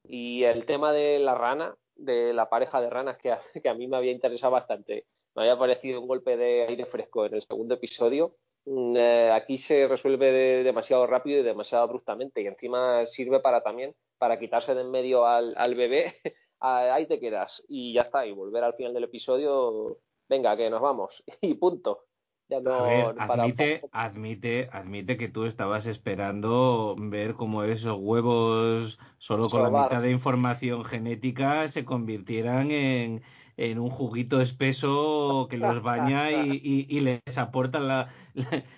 Y 0.04 0.44
el 0.44 0.68
tema 0.68 0.94
de 0.94 1.18
la 1.18 1.34
rana, 1.34 1.76
de 1.96 2.34
la 2.34 2.50
pareja 2.50 2.82
de 2.82 2.92
ranas 2.92 3.18
que 3.18 3.32
a, 3.32 3.42
que 3.64 3.68
a 3.68 3.74
mí 3.74 3.88
me 3.88 3.98
había 3.98 4.12
interesado 4.12 4.54
bastante, 4.54 5.08
me 5.34 5.42
había 5.42 5.58
parecido 5.58 6.00
un 6.00 6.08
golpe 6.08 6.38
de 6.38 6.68
aire 6.68 6.86
fresco 6.86 7.26
en 7.26 7.34
el 7.34 7.42
segundo 7.42 7.74
episodio. 7.74 8.36
Mm, 8.70 8.98
eh, 8.98 9.32
aquí 9.32 9.58
se 9.58 9.88
resuelve 9.88 10.62
demasiado 10.62 11.08
rápido 11.08 11.40
y 11.40 11.44
demasiado 11.44 11.86
abruptamente 11.86 12.42
y 12.42 12.48
encima 12.48 13.06
sirve 13.06 13.40
para 13.40 13.62
también 13.62 13.96
para 14.18 14.38
quitarse 14.38 14.76
de 14.76 14.82
en 14.82 14.92
medio 14.92 15.26
al, 15.26 15.54
al 15.56 15.74
bebé, 15.74 16.14
ahí 16.60 17.06
te 17.08 17.18
quedas 17.18 17.64
y 17.70 17.94
ya 17.94 18.02
está, 18.02 18.26
y 18.26 18.34
volver 18.34 18.66
al 18.66 18.74
final 18.74 18.94
del 18.94 19.06
episodio, 19.06 20.00
venga, 20.28 20.58
que 20.58 20.70
nos 20.70 20.82
vamos 20.82 21.24
y 21.42 21.54
punto. 21.54 22.04
Ya 22.50 22.62
no, 22.62 22.84
ver, 22.84 23.16
admite, 23.18 23.82
admite, 23.92 24.70
admite 24.72 25.18
que 25.18 25.28
tú 25.28 25.46
estabas 25.46 25.86
esperando 25.86 26.96
ver 26.98 27.36
cómo 27.36 27.64
esos 27.64 27.98
huevos, 28.00 28.98
solo 29.18 29.50
con 29.50 29.64
la 29.64 29.84
mitad 29.84 30.02
de 30.02 30.12
información 30.12 30.86
genética, 30.86 31.68
se 31.68 31.84
convirtieran 31.84 32.72
en, 32.72 33.22
en 33.58 33.80
un 33.80 33.90
juguito 33.90 34.40
espeso 34.40 35.48
que 35.50 35.58
los 35.58 35.82
baña 35.82 36.32
y, 36.32 37.00
les 37.00 37.38
aporta 37.38 38.10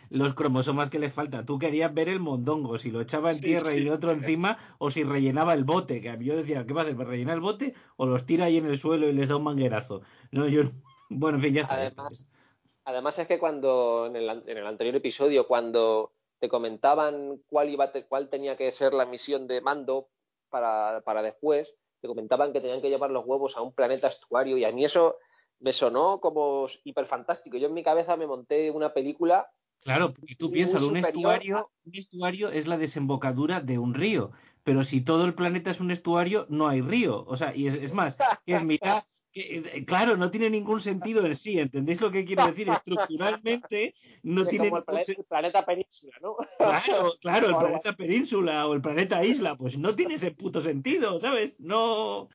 los 0.10 0.34
cromosomas 0.34 0.90
que 0.90 1.00
les 1.00 1.14
falta. 1.14 1.46
Tú 1.46 1.60
querías 1.60 1.94
ver 1.94 2.08
el 2.08 2.22
mondongo, 2.22 2.78
si 2.78 2.90
lo 2.90 3.02
echaba 3.02 3.32
en 3.32 3.42
tierra 3.42 3.74
y 3.76 3.90
otro 3.90 4.12
encima, 4.12 4.58
o 4.78 4.90
si 4.90 5.04
rellenaba 5.04 5.54
el 5.54 5.66
bote, 5.66 6.00
que 6.00 6.24
yo 6.24 6.38
decía, 6.38 6.66
¿qué 6.66 6.74
va 6.74 6.82
a 6.82 6.84
hacer? 6.86 6.98
¿Rellenar 6.98 7.36
el 7.36 7.42
bote? 7.42 7.74
O 7.98 8.06
los 8.06 8.26
tira 8.26 8.46
ahí 8.46 8.58
en 8.58 8.68
el 8.68 8.80
suelo 8.80 9.10
y 9.10 9.14
les 9.14 9.28
da 9.28 9.36
un 9.36 9.44
manguerazo. 9.44 10.02
No, 10.32 10.48
yo, 10.48 10.72
bueno, 11.10 11.38
en 11.38 11.44
fin, 11.44 11.54
ya 11.56 11.62
está. 11.64 11.76
Además, 11.76 12.30
además 12.86 13.20
es 13.20 13.28
que 13.28 13.38
cuando, 13.38 14.06
en 14.08 14.16
el, 14.16 14.30
en 14.30 14.58
el 14.58 14.66
anterior 14.66 14.96
episodio, 14.96 15.46
cuando 15.46 16.14
te 16.40 16.48
comentaban 16.48 17.42
cuál, 17.50 17.70
iba, 17.70 17.92
cuál 18.08 18.30
tenía 18.30 18.56
que 18.56 18.72
ser 18.72 18.94
la 18.94 19.06
misión 19.06 19.46
de 19.46 19.60
mando 19.60 20.08
para, 20.50 21.02
para 21.02 21.22
después, 21.22 21.76
que 22.02 22.08
comentaban 22.08 22.54
que 22.54 22.62
tenían 22.62 22.82
que 22.82 22.90
llevar 22.90 23.12
los 23.12 23.26
huevos 23.26 23.58
a 23.58 23.62
un 23.62 23.74
planeta 23.74 24.08
estuario 24.08 24.58
y 24.58 24.66
a 24.66 24.72
mí 24.72 24.86
eso 24.86 25.18
me 25.60 25.74
sonó 25.74 26.20
como 26.20 26.66
hiper 26.84 27.06
fantástico. 27.06 27.58
Yo 27.58 27.68
en 27.68 27.74
mi 27.74 27.84
cabeza 27.84 28.16
me 28.16 28.28
monté 28.28 28.72
una 28.72 28.94
película. 28.94 29.52
Claro, 29.82 30.14
y 30.24 30.36
tú 30.36 30.52
piensas, 30.52 30.84
un 30.84 30.98
estuario, 30.98 31.72
un 31.86 31.96
estuario 31.96 32.50
es 32.50 32.68
la 32.68 32.78
desembocadura 32.78 33.62
de 33.62 33.78
un 33.78 33.94
río, 33.94 34.32
pero 34.64 34.84
si 34.84 35.02
todo 35.02 35.24
el 35.24 35.34
planeta 35.34 35.72
es 35.72 35.80
un 35.80 35.92
estuario, 35.92 36.46
no 36.50 36.68
hay 36.68 36.82
río. 36.82 37.24
O 37.26 37.38
sea, 37.38 37.56
y 37.56 37.68
es, 37.68 37.76
es 37.76 37.94
más, 37.94 38.18
que 38.46 38.56
es 38.56 38.64
mitad, 38.64 39.04
eh, 39.34 39.86
claro, 39.86 40.18
no 40.18 40.32
tiene 40.32 40.50
ningún 40.50 40.80
sentido 40.80 41.26
en 41.26 41.36
sí, 41.36 41.60
¿entendéis 41.60 42.02
lo 42.02 42.12
que 42.12 42.26
quiero 42.26 42.48
decir? 42.48 42.70
Estructuralmente 42.70 43.94
no 44.24 44.46
tiene 44.46 44.70
como 44.70 44.78
el 44.78 45.26
planeta, 45.28 45.66
península, 45.66 46.14
¿no? 46.22 46.36
Claro, 46.58 47.14
claro, 47.22 47.50
el 47.50 47.58
planeta 47.58 47.94
península 47.94 48.68
o 48.68 48.74
el 48.74 48.82
planeta 48.82 49.24
isla, 49.24 49.56
pues 49.56 49.78
no 49.78 49.96
tiene 49.96 50.16
ese 50.16 50.32
puto 50.32 50.62
sentido, 50.62 51.20
¿sabes? 51.20 51.54
No. 51.60 52.30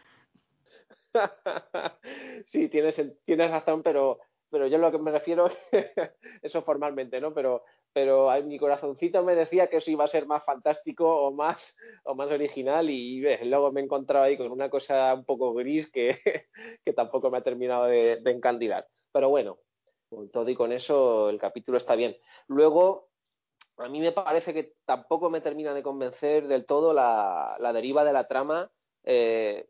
sí, 2.44 2.68
tienes, 2.68 3.16
tienes 3.24 3.50
razón, 3.50 3.82
pero, 3.82 4.20
pero 4.50 4.66
yo 4.66 4.78
lo 4.78 4.92
que 4.92 4.98
me 4.98 5.10
refiero, 5.10 5.48
eso 6.42 6.62
formalmente, 6.62 7.20
¿no? 7.20 7.34
Pero, 7.34 7.64
pero 7.94 8.28
mi 8.42 8.58
corazoncito 8.58 9.22
me 9.22 9.36
decía 9.36 9.68
que 9.68 9.76
eso 9.76 9.88
iba 9.88 10.02
a 10.02 10.08
ser 10.08 10.26
más 10.26 10.44
fantástico 10.44 11.06
o 11.08 11.32
más, 11.32 11.78
o 12.02 12.16
más 12.16 12.28
original 12.28 12.90
y 12.90 13.20
luego 13.44 13.70
me 13.70 13.80
he 13.80 13.84
encontrado 13.84 14.24
ahí 14.24 14.36
con 14.36 14.50
una 14.50 14.68
cosa 14.68 15.14
un 15.14 15.24
poco 15.24 15.54
gris 15.54 15.90
que, 15.90 16.18
que 16.84 16.92
tampoco 16.92 17.30
me 17.30 17.38
ha 17.38 17.42
terminado 17.42 17.84
de, 17.84 18.20
encandilar. 18.26 18.88
Pero 19.12 19.30
bueno, 19.30 19.60
con 20.10 20.28
todo 20.28 20.50
y 20.50 20.56
con 20.56 20.72
eso 20.72 21.30
el 21.30 21.38
capítulo 21.38 21.78
está 21.78 21.94
bien. 21.94 22.16
Luego, 22.48 23.10
a 23.76 23.88
mí 23.88 24.00
me 24.00 24.10
parece 24.10 24.52
que 24.52 24.74
tampoco 24.84 25.30
me 25.30 25.40
termina 25.40 25.72
de 25.72 25.84
convencer 25.84 26.48
del 26.48 26.66
todo 26.66 26.92
la, 26.92 27.56
deriva 27.72 28.04
de 28.04 28.12
la 28.12 28.26
trama. 28.26 28.72
Eh, 29.04 29.68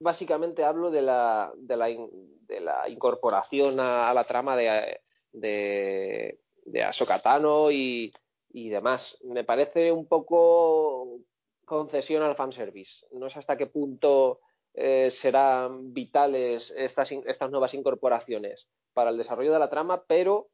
básicamente 0.00 0.64
hablo 0.64 0.90
de 0.90 1.02
la, 1.02 1.52
de 1.54 1.76
la, 1.76 1.86
de 1.88 2.60
la 2.60 2.88
incorporación 2.88 3.78
a, 3.78 4.14
la 4.14 4.24
trama 4.24 4.56
de 4.56 6.40
de 6.66 6.82
Asokatano 6.82 7.70
y, 7.70 8.12
y 8.50 8.68
demás. 8.68 9.18
Me 9.24 9.44
parece 9.44 9.92
un 9.92 10.06
poco 10.06 11.20
concesión 11.64 12.22
al 12.22 12.36
fanservice. 12.36 13.06
No 13.12 13.30
sé 13.30 13.38
hasta 13.38 13.56
qué 13.56 13.66
punto 13.66 14.40
eh, 14.74 15.10
serán 15.10 15.94
vitales 15.94 16.72
estas, 16.76 17.10
estas 17.12 17.50
nuevas 17.50 17.74
incorporaciones 17.74 18.68
para 18.92 19.10
el 19.10 19.16
desarrollo 19.16 19.52
de 19.52 19.58
la 19.58 19.70
trama, 19.70 20.04
pero 20.06 20.48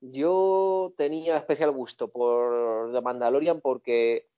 yo 0.00 0.92
tenía 0.96 1.36
especial 1.36 1.70
gusto 1.70 2.08
por 2.08 2.92
The 2.92 3.00
Mandalorian 3.00 3.60
porque 3.60 4.28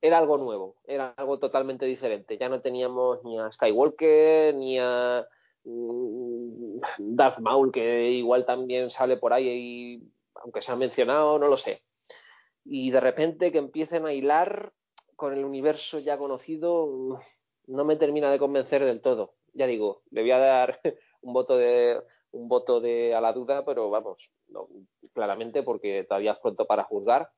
era 0.00 0.18
algo 0.18 0.38
nuevo, 0.38 0.76
era 0.86 1.14
algo 1.16 1.38
totalmente 1.38 1.86
diferente. 1.86 2.38
Ya 2.38 2.48
no 2.48 2.60
teníamos 2.60 3.24
ni 3.24 3.38
a 3.38 3.50
Skywalker, 3.50 4.54
ni 4.54 4.78
a 4.78 5.26
mm, 5.64 6.80
Darth 6.98 7.38
Maul, 7.40 7.72
que 7.72 8.10
igual 8.12 8.44
también 8.44 8.90
sale 8.90 9.16
por 9.16 9.32
ahí 9.32 9.48
y 9.48 10.15
aunque 10.46 10.62
se 10.62 10.70
ha 10.70 10.76
mencionado, 10.76 11.40
no 11.40 11.48
lo 11.48 11.58
sé. 11.58 11.82
Y 12.64 12.92
de 12.92 13.00
repente 13.00 13.50
que 13.50 13.58
empiecen 13.58 14.06
a 14.06 14.12
hilar 14.12 14.72
con 15.16 15.32
el 15.32 15.44
universo 15.44 15.98
ya 15.98 16.16
conocido, 16.16 17.18
no 17.66 17.84
me 17.84 17.96
termina 17.96 18.30
de 18.30 18.38
convencer 18.38 18.84
del 18.84 19.00
todo. 19.00 19.34
Ya 19.54 19.66
digo, 19.66 20.02
le 20.10 20.20
voy 20.20 20.30
a 20.30 20.38
dar 20.38 20.80
un 21.20 21.32
voto 21.32 21.58
de 21.58 23.14
a 23.14 23.20
la 23.20 23.32
duda, 23.32 23.64
pero 23.64 23.90
vamos, 23.90 24.30
claramente 25.12 25.64
porque 25.64 26.04
todavía 26.04 26.32
es 26.32 26.38
pronto 26.38 26.64
para 26.64 26.84
juzgar. 26.84 27.28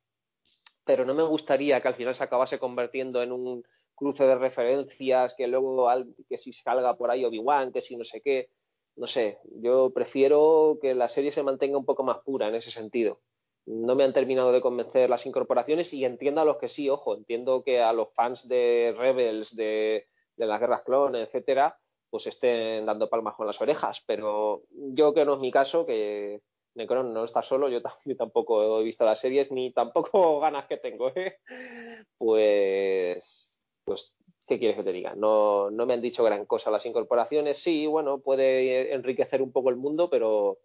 Pero 0.85 1.07
no 1.07 1.15
me 1.15 1.23
gustaría 1.23 1.81
que 1.81 1.89
al 1.89 1.95
final 1.95 2.15
se 2.15 2.25
acabase 2.25 2.59
convirtiendo 2.59 3.23
en 3.23 3.33
un 3.33 3.65
cruce 3.95 4.25
de 4.25 4.37
referencias, 4.37 5.35
que 5.35 5.47
luego 5.47 5.89
que 6.29 6.37
si 6.37 6.53
salga 6.53 6.95
por 6.95 7.11
ahí 7.11 7.25
Obi-Wan, 7.25 7.73
que 7.73 7.81
si 7.81 7.97
no 7.97 8.05
sé 8.05 8.21
qué 8.21 8.51
no 8.99 9.07
sé, 9.07 9.39
yo 9.45 9.91
prefiero 9.95 10.79
que 10.83 10.95
la 10.95 11.09
serie 11.09 11.31
se 11.31 11.45
mantenga 11.45 11.79
un 11.79 11.85
poco 11.85 12.03
más 12.03 12.19
pura 12.19 12.49
en 12.49 12.57
ese 12.57 12.71
sentido. 12.71 13.21
No 13.65 13.95
me 13.95 14.03
han 14.03 14.13
terminado 14.13 14.51
de 14.51 14.61
convencer 14.61 15.09
las 15.09 15.25
incorporaciones 15.25 15.93
y 15.93 16.05
entiendo 16.05 16.41
a 16.41 16.45
los 16.45 16.57
que 16.57 16.69
sí, 16.69 16.91
ojo, 16.91 17.17
entiendo 17.17 17.63
que 17.63 17.81
a 17.81 17.93
los 17.93 18.13
fans 18.13 18.49
de 18.49 18.95
Rebels, 18.99 19.55
de, 19.55 20.09
las 20.37 20.59
guerras 20.59 20.83
clones, 20.83 21.29
etcétera, 21.29 21.79
pues 22.11 22.27
estén 22.27 22.87
dando 22.87 23.09
palmas 23.09 23.37
con 23.37 23.47
las 23.47 23.61
orejas, 23.61 24.03
pero 24.05 24.63
yo 24.71 25.15
que 25.15 25.25
no 25.25 25.35
es 25.35 25.41
mi 25.41 25.53
caso, 25.53 25.87
que 25.87 26.43
Necron 26.75 27.13
no 27.13 27.25
está 27.25 27.43
solo, 27.43 27.69
yo, 27.69 27.81
tampoco 28.19 28.81
he 28.81 28.85
visto 28.85 29.05
las 29.05 29.21
series 29.21 29.53
ni 29.53 29.73
tampoco 29.73 30.41
ganas 30.41 30.67
que 30.67 30.79
tengo, 30.79 31.13
¿eh? 31.15 31.39
pues, 32.19 33.55
pues 33.85 34.18
¿qué 34.49 34.59
quieres 34.59 34.77
que 34.77 34.83
te 34.83 34.93
diga? 34.93 35.15
No, 35.15 35.71
no 35.71 35.87
me 35.87 35.95
han 35.95 36.01
dicho 36.01 36.25
gran 36.25 36.47
cosa 36.47 36.71
las 36.71 36.87
incorporaciones. 36.87 37.59
Sí, 37.59 37.87
bueno, 37.87 38.19
puede 38.19 38.95
enriquecer 38.95 39.43
un 39.43 39.53
poco 39.53 39.71
el 39.71 39.77
mundo, 39.77 40.11
pero 40.11 40.59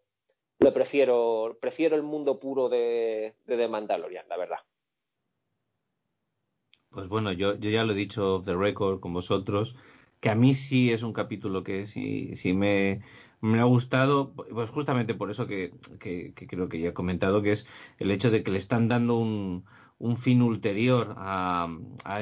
lo 0.59 0.73
prefiero, 0.73 1.57
prefiero 1.59 1.95
el 1.95 2.03
mundo 2.03 2.39
puro 2.39 2.69
de, 2.69 3.35
de 3.45 3.67
Mandalorian, 3.67 4.27
la 4.29 4.37
verdad. 4.37 4.59
Pues 6.89 7.07
bueno, 7.07 7.31
yo, 7.31 7.55
yo 7.55 7.69
ya 7.69 7.83
lo 7.83 7.93
he 7.93 7.95
dicho 7.95 8.35
off 8.35 8.45
the 8.45 8.55
record 8.55 8.99
con 8.99 9.13
vosotros, 9.13 9.75
que 10.19 10.29
a 10.29 10.35
mí 10.35 10.53
sí 10.53 10.91
es 10.91 11.03
un 11.03 11.11
capítulo 11.11 11.63
que 11.63 11.85
sí, 11.87 12.35
sí 12.35 12.53
me, 12.53 13.01
me 13.41 13.59
ha 13.59 13.65
gustado, 13.65 14.31
pues 14.33 14.69
justamente 14.69 15.15
por 15.15 15.29
eso 15.29 15.47
que, 15.47 15.73
que, 15.99 16.33
creo 16.33 16.69
que 16.69 16.79
ya 16.79 16.89
he 16.89 16.93
comentado, 16.93 17.41
que 17.41 17.51
es 17.51 17.67
el 17.97 18.11
hecho 18.11 18.31
de 18.31 18.43
que 18.43 18.51
le 18.51 18.57
están 18.57 18.87
dando 18.87 19.17
un, 19.17 19.65
un 19.99 20.17
fin 20.17 20.41
ulterior 20.41 21.13
a, 21.17 21.69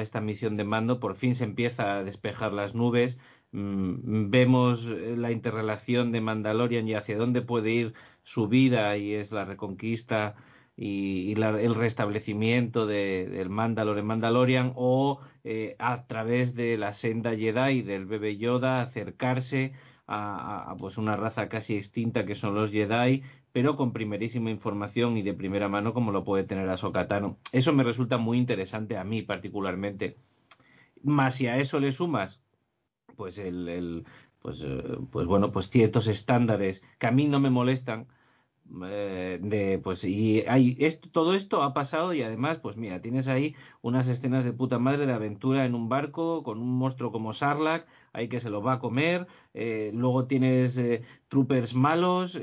esta 0.00 0.20
misión 0.20 0.56
de 0.56 0.64
mando, 0.64 1.00
por 1.00 1.16
fin 1.16 1.34
se 1.34 1.44
empieza 1.44 1.98
a 1.98 2.04
despejar 2.04 2.52
las 2.52 2.74
nubes, 2.74 3.18
mm, 3.52 4.30
vemos 4.30 4.86
la 4.86 5.32
interrelación 5.32 6.12
de 6.12 6.20
Mandalorian 6.20 6.88
y 6.88 6.94
hacia 6.94 7.16
dónde 7.18 7.42
puede 7.42 7.70
ir 7.72 7.94
su 8.22 8.48
vida 8.48 8.96
y 8.96 9.14
es 9.14 9.32
la 9.32 9.44
reconquista 9.44 10.36
y, 10.76 11.32
el 11.32 11.74
restablecimiento 11.74 12.86
del 12.86 13.50
Mandalor 13.50 13.98
en 13.98 14.06
Mandalorian 14.06 14.72
o 14.74 15.20
eh, 15.44 15.76
a 15.78 16.06
través 16.06 16.54
de 16.54 16.78
la 16.78 16.92
senda 16.92 17.36
Jedi 17.36 17.82
del 17.82 18.06
bebé 18.06 18.36
Yoda 18.38 18.80
acercarse 18.80 19.72
a, 20.06 20.70
a, 20.70 20.76
pues 20.76 20.98
una 20.98 21.16
raza 21.16 21.48
casi 21.48 21.76
extinta 21.76 22.24
que 22.26 22.34
son 22.34 22.54
los 22.54 22.70
Jedi 22.70 23.22
pero 23.52 23.76
con 23.76 23.92
primerísima 23.92 24.50
información 24.50 25.16
y 25.16 25.22
de 25.22 25.34
primera 25.34 25.68
mano 25.68 25.92
como 25.92 26.10
lo 26.10 26.24
puede 26.24 26.44
tener 26.44 26.76
Sokatano. 26.78 27.38
Eso 27.52 27.72
me 27.72 27.84
resulta 27.84 28.18
muy 28.18 28.38
interesante 28.38 28.96
a 28.96 29.04
mí 29.04 29.22
particularmente. 29.22 30.16
Más 31.02 31.34
si 31.34 31.46
a 31.46 31.58
eso 31.58 31.78
le 31.78 31.92
sumas, 31.92 32.40
pues 33.16 33.38
el, 33.38 34.04
pues, 34.40 34.62
eh, 34.64 34.98
pues 35.10 35.26
bueno, 35.26 35.52
pues 35.52 35.68
ciertos 35.70 36.06
estándares 36.08 36.82
que 36.98 37.06
a 37.06 37.12
mí 37.12 37.28
no 37.28 37.40
me 37.40 37.50
molestan, 37.50 38.08
eh, 38.84 39.38
de 39.42 39.78
pues 39.78 40.04
y 40.04 40.44
hay 40.48 40.76
esto, 40.80 41.08
todo 41.10 41.34
esto 41.34 41.62
ha 41.62 41.74
pasado 41.74 42.14
y 42.14 42.22
además 42.22 42.58
pues 42.58 42.76
mira 42.76 43.00
tienes 43.00 43.28
ahí 43.28 43.54
unas 43.82 44.08
escenas 44.08 44.44
de 44.44 44.52
puta 44.52 44.78
madre 44.78 45.06
de 45.06 45.12
aventura 45.12 45.64
en 45.64 45.74
un 45.74 45.88
barco 45.88 46.42
con 46.42 46.58
un 46.58 46.78
monstruo 46.78 47.12
como 47.12 47.32
Sarlacc 47.32 47.86
ahí 48.12 48.28
que 48.28 48.40
se 48.40 48.50
lo 48.50 48.62
va 48.62 48.74
a 48.74 48.78
comer 48.78 49.26
eh, 49.54 49.90
luego 49.94 50.26
tienes 50.26 50.78
eh, 50.78 51.02
troopers 51.28 51.74
malos 51.74 52.38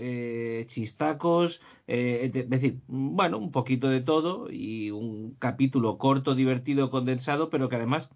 chistacos 0.68 1.62
es 1.88 2.50
decir 2.50 2.80
bueno 2.88 3.38
un 3.38 3.52
poquito 3.52 3.90
de 3.90 4.02
todo 4.02 4.52
y 4.52 4.92
un 4.92 5.36
capítulo 5.40 5.98
corto 5.98 6.36
divertido 6.36 6.90
condensado 6.92 7.50
pero 7.50 7.70
que 7.70 7.78
además 7.78 8.10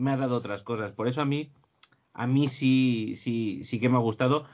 me 0.00 0.10
ha 0.10 0.16
dado 0.16 0.36
otras 0.36 0.62
cosas. 0.62 0.92
Por 0.92 1.08
eso 1.08 1.20
a 1.20 1.24
mí 1.24 1.52
a 2.12 2.26
mí 2.26 2.48
sí 2.48 3.14
sí 3.16 3.62
sí 3.62 3.78
que 3.78 3.88
me 3.88 3.96
ha 3.96 4.00
gustado 4.00 4.46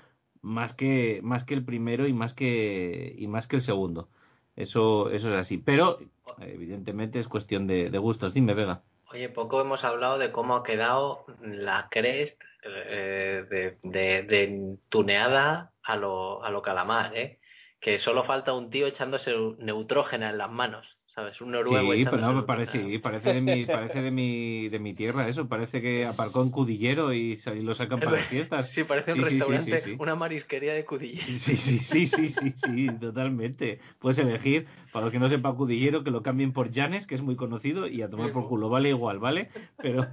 más 0.47 0.75
que, 0.75 1.19
más 1.25 1.45
que 1.45 1.55
el 1.55 1.65
primero 1.65 2.07
y 2.07 2.13
más 2.13 2.33
que, 2.33 3.15
y 3.19 3.27
más 3.27 3.49
que 3.49 3.57
el 3.57 3.63
segundo. 3.63 4.09
Eso, 4.55 5.11
eso 5.11 5.29
es 5.31 5.35
así. 5.35 5.59
Pero, 5.59 5.99
evidentemente, 6.41 7.19
es 7.19 7.27
cuestión 7.27 7.67
de, 7.67 7.91
gustos. 7.99 8.33
Dime, 8.33 8.55
Vega. 8.55 8.81
Oye, 9.11 9.29
poco 9.29 9.61
hemos 9.61 9.83
hablado 9.83 10.19
de 10.19 10.31
cómo 10.31 10.55
ha 10.55 10.63
quedado 10.63 11.25
la 11.43 11.89
Crest 11.91 12.41
eh, 12.63 13.45
de, 13.51 14.23
de, 14.23 14.79
tuneada 14.89 15.73
a 15.83 15.97
lo, 15.97 16.43
a 16.45 16.51
lo 16.51 16.63
calamar, 16.63 17.17
¿eh? 17.17 17.41
Que 17.81 17.99
solo 17.99 18.23
falta 18.23 18.55
un 18.55 18.71
tío 18.71 18.87
echándose 18.87 19.35
neutrógena 19.59 20.31
en 20.31 20.39
las 20.39 20.51
manos. 20.51 20.96
¿Sabes? 21.17 21.41
Un 21.41 21.51
noruego. 21.51 21.95
Sí, 21.95 22.05
pero 22.05 22.19
no, 22.19 22.45
parece, 22.45 23.01
parece, 23.01 23.33
de 23.33 23.41
mi, 23.41 23.65
parece 23.67 24.03
de 24.03 24.11
mi, 24.11 24.69
de 24.69 24.79
mi 24.79 24.93
tierra 24.93 25.27
eso, 25.27 25.49
parece 25.49 25.81
que 25.81 26.05
aparcó 26.05 26.43
en 26.43 26.51
Cudillero 26.51 27.15
y, 27.15 27.41
lo 27.63 27.73
sacan 27.73 28.01
para 28.01 28.19
las 28.19 28.27
fiestas. 28.27 28.71
Sí, 28.71 28.85
parece 28.85 29.15
un 29.15 29.23
restaurante, 29.23 29.97
una 29.99 30.15
marisquería 30.15 30.75
de 30.75 30.85
Cudillero. 30.85 31.27
Sí, 31.27 31.57
sí, 31.57 31.79
sí, 31.79 32.07
sí, 32.07 32.29
sí, 32.29 32.53
sí, 32.57 32.87
totalmente. 33.01 33.81
Puedes 33.99 34.19
elegir, 34.19 34.67
para 34.93 35.07
los 35.07 35.13
que 35.13 35.19
no 35.19 35.31
sepa 35.31 35.55
Cudillero, 35.55 36.05
que 36.05 36.11
lo 36.11 36.23
cambien 36.23 36.53
por 36.53 36.71
Janes, 36.73 37.07
que 37.07 37.15
es 37.15 37.23
muy 37.23 37.35
conocido, 37.35 37.89
y 37.89 38.03
a 38.03 38.11
tomar 38.11 38.33
por 38.33 38.47
culo, 38.47 38.69
vale 38.69 38.91
igual, 38.91 39.19
¿vale? 39.19 39.49
Pero... 39.79 40.07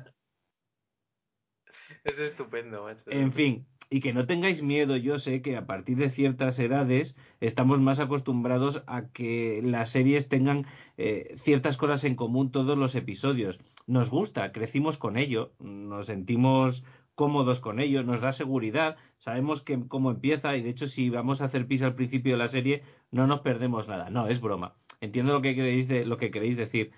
Es 2.05 2.17
estupendo, 2.17 2.83
macho. 2.83 3.11
En 3.11 3.33
fin, 3.33 3.65
y 3.89 3.99
que 3.99 4.13
no 4.13 4.25
tengáis 4.25 4.63
miedo, 4.63 4.97
yo 4.97 5.19
sé 5.19 5.41
que 5.41 5.55
a 5.55 5.65
partir 5.65 5.97
de 5.97 6.09
ciertas 6.09 6.57
edades 6.59 7.15
estamos 7.41 7.79
más 7.79 7.99
acostumbrados 7.99 8.83
a 8.87 9.07
que 9.09 9.61
las 9.63 9.91
series 9.91 10.29
tengan 10.29 10.65
eh, 10.97 11.35
ciertas 11.37 11.77
cosas 11.77 12.03
en 12.03 12.15
común 12.15 12.51
todos 12.51 12.77
los 12.77 12.95
episodios. 12.95 13.59
Nos 13.85 14.09
gusta, 14.09 14.51
crecimos 14.51 14.97
con 14.97 15.17
ello, 15.17 15.53
nos 15.59 16.07
sentimos 16.07 16.83
cómodos 17.15 17.59
con 17.59 17.79
ello, 17.79 18.03
nos 18.03 18.21
da 18.21 18.31
seguridad, 18.31 18.97
sabemos 19.19 19.63
cómo 19.87 20.09
empieza 20.09 20.57
y 20.57 20.63
de 20.63 20.69
hecho 20.71 20.87
si 20.87 21.09
vamos 21.09 21.41
a 21.41 21.45
hacer 21.45 21.67
pis 21.67 21.83
al 21.83 21.95
principio 21.95 22.33
de 22.33 22.39
la 22.39 22.47
serie 22.47 22.83
no 23.11 23.27
nos 23.27 23.41
perdemos 23.41 23.87
nada. 23.87 24.09
No, 24.09 24.27
es 24.27 24.41
broma. 24.41 24.75
Entiendo 25.01 25.33
lo 25.33 25.41
que 25.41 25.55
queréis, 25.55 25.87
de, 25.87 26.05
lo 26.05 26.17
que 26.17 26.29
decir 26.29 26.91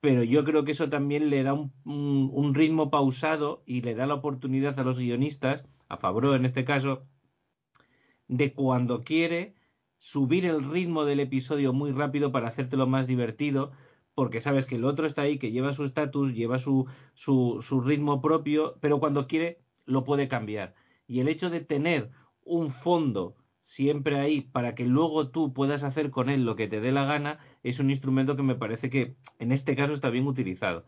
pero 0.00 0.22
yo 0.22 0.44
creo 0.44 0.66
que 0.66 0.72
eso 0.72 0.90
también 0.90 1.30
le 1.30 1.42
da 1.44 1.54
un, 1.54 1.72
un, 1.86 2.54
ritmo 2.54 2.90
pausado 2.90 3.62
y 3.64 3.80
le 3.80 3.94
da 3.94 4.04
la 4.04 4.12
oportunidad 4.12 4.78
a 4.78 4.84
los 4.84 4.98
guionistas 4.98 5.66
a 5.88 5.96
favor 5.96 6.34
en 6.34 6.44
este 6.44 6.64
caso, 6.64 7.06
de 8.28 8.52
cuando 8.52 9.02
quiere 9.04 9.54
subir 9.98 10.44
el 10.44 10.70
ritmo 10.70 11.04
del 11.04 11.20
episodio 11.20 11.72
muy 11.72 11.92
rápido 11.92 12.32
para 12.32 12.48
hacértelo 12.48 12.86
más 12.86 13.06
divertido, 13.06 13.72
porque 14.14 14.40
sabes 14.40 14.66
que 14.66 14.76
el 14.76 14.84
otro 14.84 15.06
está 15.06 15.22
ahí, 15.22 15.38
que 15.38 15.50
lleva 15.50 15.72
su 15.72 15.84
estatus, 15.84 16.34
lleva 16.34 16.58
su, 16.58 16.86
su, 17.14 17.58
su 17.62 17.80
ritmo 17.80 18.20
propio, 18.20 18.76
pero 18.80 19.00
cuando 19.00 19.26
quiere 19.26 19.60
lo 19.86 20.04
puede 20.04 20.28
cambiar. 20.28 20.74
Y 21.06 21.20
el 21.20 21.28
hecho 21.28 21.50
de 21.50 21.60
tener 21.60 22.10
un 22.44 22.70
fondo 22.70 23.34
siempre 23.62 24.18
ahí 24.18 24.42
para 24.42 24.74
que 24.74 24.84
luego 24.84 25.30
tú 25.30 25.52
puedas 25.52 25.82
hacer 25.82 26.10
con 26.10 26.28
él 26.28 26.44
lo 26.44 26.54
que 26.54 26.68
te 26.68 26.80
dé 26.80 26.92
la 26.92 27.04
gana, 27.04 27.38
es 27.62 27.80
un 27.80 27.90
instrumento 27.90 28.36
que 28.36 28.42
me 28.42 28.54
parece 28.54 28.90
que 28.90 29.16
en 29.38 29.52
este 29.52 29.74
caso 29.74 29.94
está 29.94 30.10
bien 30.10 30.26
utilizado 30.26 30.84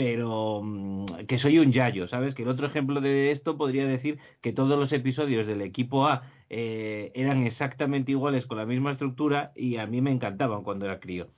pero 0.00 0.62
mm, 0.62 1.04
que 1.28 1.36
soy 1.36 1.58
un 1.58 1.72
yayo, 1.72 2.06
¿sabes? 2.06 2.34
Que 2.34 2.42
el 2.42 2.48
otro 2.48 2.66
ejemplo 2.66 3.02
de 3.02 3.32
esto 3.32 3.58
podría 3.58 3.84
decir 3.84 4.18
que 4.40 4.50
todos 4.50 4.78
los 4.78 4.94
episodios 4.94 5.46
del 5.46 5.60
equipo 5.60 6.06
A 6.06 6.22
eh, 6.48 7.12
eran 7.14 7.44
exactamente 7.44 8.12
iguales 8.12 8.46
con 8.46 8.56
la 8.56 8.64
misma 8.64 8.92
estructura 8.92 9.52
y 9.54 9.76
a 9.76 9.86
mí 9.86 10.00
me 10.00 10.10
encantaban 10.10 10.62
cuando 10.62 10.86
era 10.86 11.00
crío. 11.00 11.28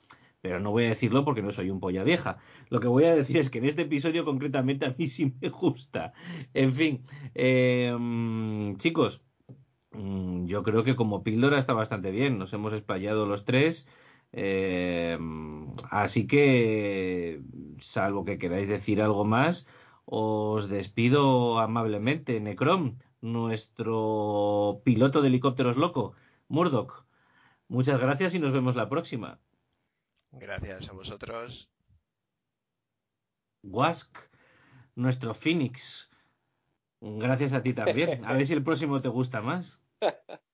Pero 0.40 0.60
no 0.60 0.70
voy 0.70 0.84
a 0.84 0.90
decirlo 0.90 1.24
porque 1.24 1.42
no 1.42 1.50
soy 1.50 1.70
un 1.70 1.80
polla 1.80 2.04
vieja. 2.04 2.38
Lo 2.68 2.78
que 2.78 2.86
voy 2.86 3.02
a 3.02 3.16
decir 3.16 3.38
es 3.38 3.50
que 3.50 3.58
en 3.58 3.64
este 3.64 3.82
episodio 3.82 4.24
concretamente 4.24 4.86
a 4.86 4.94
mí 4.96 5.08
sí 5.08 5.34
me 5.40 5.48
gusta. 5.48 6.12
En 6.54 6.72
fin, 6.72 7.04
mm, 7.98 8.76
chicos, 8.76 9.22
mm, 9.92 10.46
yo 10.46 10.62
creo 10.62 10.84
que 10.84 10.94
como 10.96 11.24
píldora 11.24 11.58
está 11.58 11.72
bastante 11.72 12.12
bien. 12.12 12.38
Nos 12.38 12.52
hemos 12.52 12.72
explayado 12.72 13.26
los 13.26 13.44
tres. 13.44 13.88
Eh, 14.32 15.18
así 15.90 16.26
que, 16.26 17.42
salvo 17.80 18.24
que 18.24 18.38
queráis 18.38 18.68
decir 18.68 19.02
algo 19.02 19.24
más, 19.24 19.66
os 20.04 20.68
despido 20.68 21.58
amablemente. 21.58 22.40
Necrom, 22.40 22.98
nuestro 23.20 24.80
piloto 24.84 25.22
de 25.22 25.28
helicópteros 25.28 25.76
loco, 25.76 26.14
Murdoch. 26.48 27.04
Muchas 27.68 28.00
gracias 28.00 28.34
y 28.34 28.38
nos 28.38 28.52
vemos 28.52 28.76
la 28.76 28.88
próxima. 28.88 29.38
Gracias 30.32 30.88
a 30.88 30.92
vosotros. 30.92 31.70
Wask, 33.62 34.18
nuestro 34.94 35.34
Phoenix. 35.34 36.10
Gracias 37.00 37.52
a 37.52 37.62
ti 37.62 37.72
también. 37.72 38.24
A 38.24 38.32
ver 38.32 38.46
si 38.46 38.52
el 38.54 38.62
próximo 38.62 39.00
te 39.00 39.08
gusta 39.08 39.40
más. 39.40 39.80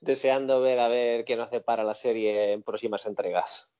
deseando 0.00 0.60
ver 0.60 0.80
a 0.80 0.88
ver 0.88 1.24
qué 1.24 1.36
nos 1.36 1.50
para 1.64 1.84
la 1.84 1.94
serie 1.94 2.52
en 2.52 2.62
próximas 2.62 3.06
entregas. 3.06 3.70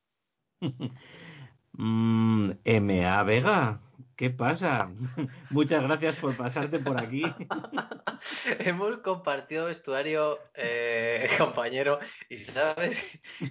mm, 1.72 2.50
MA 2.64 3.22
Vega, 3.24 3.80
¿Qué 4.20 4.28
pasa? 4.28 4.90
Muchas 5.48 5.82
gracias 5.82 6.16
por 6.16 6.36
pasarte 6.36 6.78
por 6.78 7.00
aquí. 7.00 7.22
Hemos 8.58 8.98
compartido 8.98 9.64
vestuario, 9.64 10.38
eh, 10.52 11.26
compañero, 11.38 12.00
y 12.28 12.36
sabes 12.36 13.02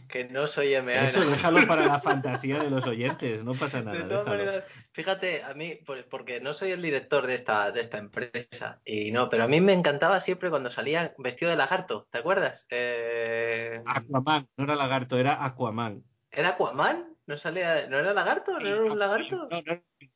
que 0.08 0.26
no 0.26 0.46
soy 0.46 0.76
MA. 0.76 1.06
Eso 1.06 1.28
déjalo 1.28 1.66
para 1.66 1.88
la 1.88 2.00
fantasía 2.02 2.60
de 2.60 2.70
los 2.70 2.86
oyentes, 2.86 3.44
no 3.44 3.56
pasa 3.56 3.82
nada. 3.82 3.98
De 3.98 4.04
todas 4.04 4.28
maneras, 4.28 4.68
fíjate, 4.92 5.42
a 5.44 5.56
mí, 5.56 5.80
porque 6.08 6.40
no 6.40 6.54
soy 6.54 6.70
el 6.70 6.84
director 6.84 7.26
de 7.26 7.34
esta, 7.34 7.72
de 7.72 7.82
esta 7.82 7.98
empresa, 7.98 8.80
y 8.86 9.10
no, 9.10 9.28
pero 9.28 9.46
a 9.46 9.48
mí 9.48 9.62
me 9.62 9.74
encantaba 9.74 10.20
siempre 10.20 10.52
cuando 10.52 10.70
salía 10.70 11.16
vestido 11.18 11.50
de 11.50 11.58
lagarto, 11.58 12.08
¿te 12.12 12.20
acuerdas? 12.20 12.68
Eh... 12.70 13.82
Aquaman, 13.88 14.48
no 14.56 14.66
era 14.66 14.76
lagarto, 14.76 15.18
era 15.18 15.44
Aquaman. 15.44 16.04
¿Era 16.30 16.50
Aquaman? 16.50 17.09
¿No, 17.30 17.38
salía, 17.38 17.86
¿No 17.88 18.00
era 18.00 18.12
lagarto? 18.12 18.60
¿No 18.60 18.68
era 18.68 18.82
un 18.82 18.98
lagarto? 18.98 19.48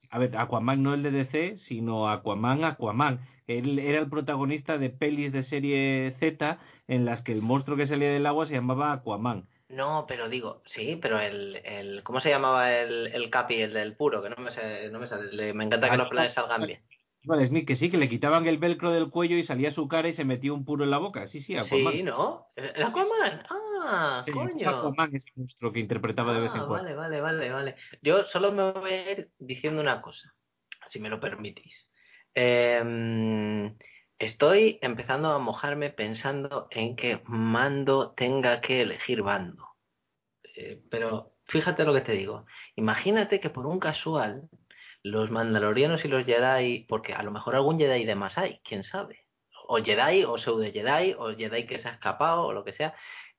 a 0.10 0.18
ver, 0.18 0.36
Aquaman 0.36 0.82
no 0.82 0.96
el 0.96 1.04
de 1.04 1.12
DC, 1.12 1.60
sino 1.60 2.10
Aquaman, 2.10 2.64
Aquaman. 2.64 3.20
Él 3.46 3.78
era 3.78 4.00
el 4.00 4.10
protagonista 4.10 4.80
de 4.80 4.90
pelis 4.90 5.32
de 5.32 5.44
serie 5.44 6.12
Z 6.20 6.58
en 6.88 7.06
las 7.06 7.22
que 7.22 7.32
el 7.32 7.44
monstruo 7.44 7.78
que 7.78 7.86
salía 7.86 8.12
del 8.12 8.26
agua 8.26 8.48
se 8.48 8.56
llamaba 8.56 8.92
Aquaman. 8.94 9.48
No, 9.70 10.06
pero 10.08 10.28
digo, 10.28 10.64
sí, 10.66 10.98
pero 11.00 11.20
el, 11.20 11.58
el 11.64 12.02
¿cómo 12.02 12.20
se 12.20 12.32
llamaba 12.32 12.74
el, 12.74 13.06
el 13.14 13.30
capi, 13.30 13.62
el 13.62 13.74
del 13.74 13.96
puro? 13.96 14.24
Que 14.24 14.32
no 14.32 14.38
me, 14.38 14.50
no 14.90 15.00
me 15.00 15.06
sale, 15.06 15.54
me 15.54 15.66
encanta 15.66 15.92
que 15.92 15.98
los 15.98 16.10
planes 16.10 16.34
salgan 16.34 16.66
bien. 16.66 16.82
Vale, 17.26 17.46
Smith, 17.46 17.68
que 17.68 17.76
sí, 17.76 17.92
que 17.92 17.98
le 17.98 18.10
quitaban 18.10 18.48
el 18.48 18.58
velcro 18.58 18.92
del 18.92 19.10
cuello 19.10 19.38
y 19.38 19.44
salía 19.44 19.70
su 19.72 19.88
cara 19.88 20.10
y 20.10 20.14
se 20.14 20.26
metía 20.26 20.52
un 20.52 20.66
puro 20.66 20.84
en 20.84 20.90
la 20.90 20.98
boca. 20.98 21.26
Sí, 21.28 21.42
sí, 21.42 21.56
Aquaman. 21.56 21.94
Sí, 21.94 22.04
¿no? 22.04 22.48
¿El 22.56 22.84
Aquaman? 22.84 23.44
Ah, 23.50 23.73
coño. 24.32 24.70
Aquaman 24.70 25.16
es 25.16 25.26
el 25.28 25.34
monstruo 25.36 25.72
que 25.72 25.80
interpretaba 25.80 26.34
de 26.34 26.42
vez 26.42 26.52
en 26.54 26.62
ah, 26.62 26.66
cuando. 26.68 26.84
Vale, 26.84 26.96
vale, 26.96 27.22
vale, 27.22 27.50
vale. 27.52 27.76
Yo 28.02 28.24
solo 28.24 28.52
me 28.52 28.72
voy 28.72 28.92
a 28.92 29.12
ir 29.12 29.32
diciendo 29.38 29.82
una 29.82 30.02
cosa, 30.02 30.36
si 30.88 31.00
me 31.00 31.10
lo 31.10 31.20
permitís. 31.20 31.92
Em, 32.34 33.78
estoy 34.18 34.80
empezando 34.82 35.32
a 35.32 35.40
mojarme 35.40 35.90
pensando 35.92 36.68
en 36.72 36.96
que 36.96 37.22
Mando 37.26 38.12
tenga 38.12 38.62
que 38.62 38.82
elegir 38.82 39.22
bando. 39.22 39.68
Eh, 40.56 40.82
pero 40.90 41.36
fíjate 41.46 41.86
lo 41.86 41.94
que 41.94 42.02
te 42.02 42.14
digo. 42.14 42.46
Imagínate 42.76 43.40
que 43.40 43.50
por 43.50 43.68
un 43.68 43.80
casual 43.80 44.50
los 45.04 45.32
mandalorianos 45.32 46.06
y 46.06 46.08
los 46.08 46.26
Jedi, 46.26 46.86
porque 46.88 47.14
a 47.14 47.24
lo 47.24 47.32
mejor 47.32 47.56
algún 47.56 47.78
Jedi 47.78 48.06
de 48.06 48.16
más 48.16 48.38
hay, 48.38 48.60
quién 48.64 48.84
sabe. 48.84 49.28
O 49.68 49.78
Jedi, 49.78 50.24
o 50.24 50.38
pseudo 50.38 50.64
Jedi, 50.64 51.14
o 51.18 51.36
Jedi 51.36 51.66
que 51.66 51.80
se 51.80 51.90
ha 51.90 51.92
escapado, 51.92 52.44
o 52.46 52.54
lo 52.54 52.64
que 52.64 52.74
sea. 52.74 52.94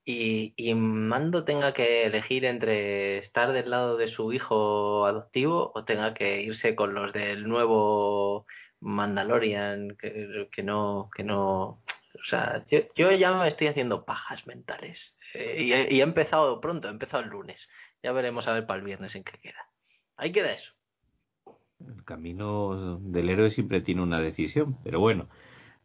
Y, 0.06 0.52
y, 0.56 0.74
Mando 0.74 1.44
tenga 1.44 1.72
que 1.72 2.04
elegir 2.04 2.44
entre 2.44 3.16
estar 3.18 3.52
del 3.52 3.70
lado 3.70 3.96
de 3.96 4.06
su 4.06 4.34
hijo 4.34 5.06
adoptivo 5.06 5.72
o 5.74 5.84
tenga 5.84 6.12
que 6.12 6.42
irse 6.42 6.74
con 6.74 6.92
los 6.92 7.14
del 7.14 7.48
nuevo 7.48 8.46
Mandalorian, 8.80 9.96
que, 9.96 10.62
no, 10.62 11.10
que 11.14 11.24
no. 11.24 11.82
O 12.14 12.22
sea, 12.22 12.64
yo, 12.66 13.12
ya 13.12 13.32
me 13.32 13.48
estoy 13.48 13.68
haciendo 13.68 14.04
pajas 14.04 14.46
mentales. 14.46 15.16
Eh, 15.32 15.86
y, 15.90 15.94
y, 15.96 16.00
he 16.00 16.02
empezado 16.02 16.60
pronto, 16.60 16.88
he 16.88 16.90
empezado 16.90 17.22
el 17.22 17.30
lunes. 17.30 17.70
Ya 18.02 18.12
veremos 18.12 18.46
a 18.46 18.52
ver 18.52 18.66
para 18.66 18.80
el 18.80 18.84
viernes 18.84 19.14
en 19.14 19.24
qué 19.24 19.38
queda. 19.38 19.70
Ahí 20.16 20.32
queda 20.32 20.52
eso. 20.52 20.74
El 21.80 22.04
camino 22.04 22.98
del 23.00 23.30
héroe 23.30 23.50
siempre 23.50 23.80
tiene 23.80 24.02
una 24.02 24.20
decisión, 24.20 24.78
pero 24.84 25.00
bueno. 25.00 25.28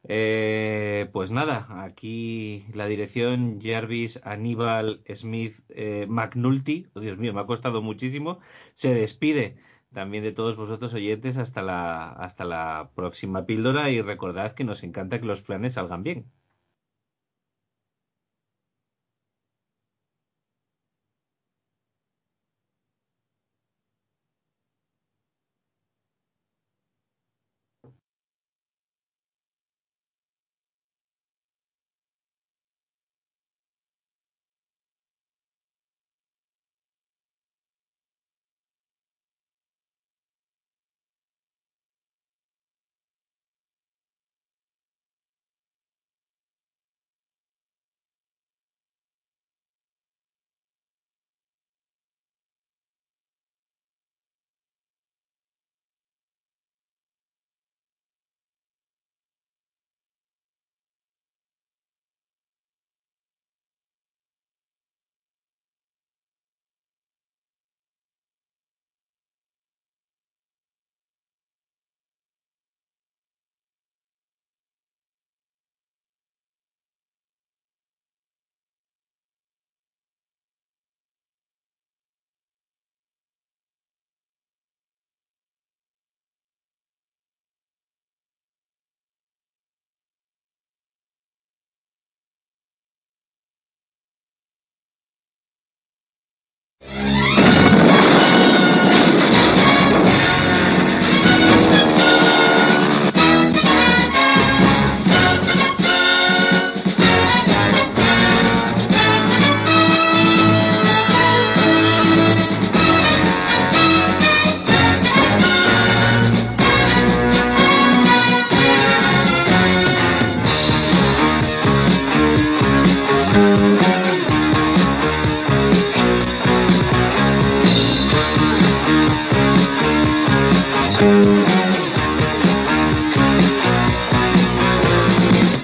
Eh, 0.07 1.09
pues 1.11 1.29
nada, 1.31 1.83
aquí 1.83 2.65
la 2.73 2.87
dirección 2.87 3.59
Jarvis 3.61 4.19
Aníbal 4.23 5.03
Smith 5.13 5.59
eh, 5.69 6.05
McNulty, 6.09 6.87
oh, 6.93 6.99
Dios 7.01 7.17
mío, 7.17 7.33
me 7.33 7.41
ha 7.41 7.45
costado 7.45 7.81
muchísimo, 7.81 8.39
se 8.73 8.93
despide 8.93 9.57
también 9.93 10.23
de 10.23 10.31
todos 10.31 10.55
vosotros 10.55 10.93
oyentes 10.93 11.37
hasta 11.37 11.61
la, 11.61 12.09
hasta 12.11 12.45
la 12.45 12.91
próxima 12.95 13.45
píldora 13.45 13.89
y 13.91 14.01
recordad 14.01 14.53
que 14.53 14.63
nos 14.63 14.83
encanta 14.83 15.19
que 15.19 15.25
los 15.25 15.41
planes 15.41 15.73
salgan 15.73 16.03
bien. 16.03 16.31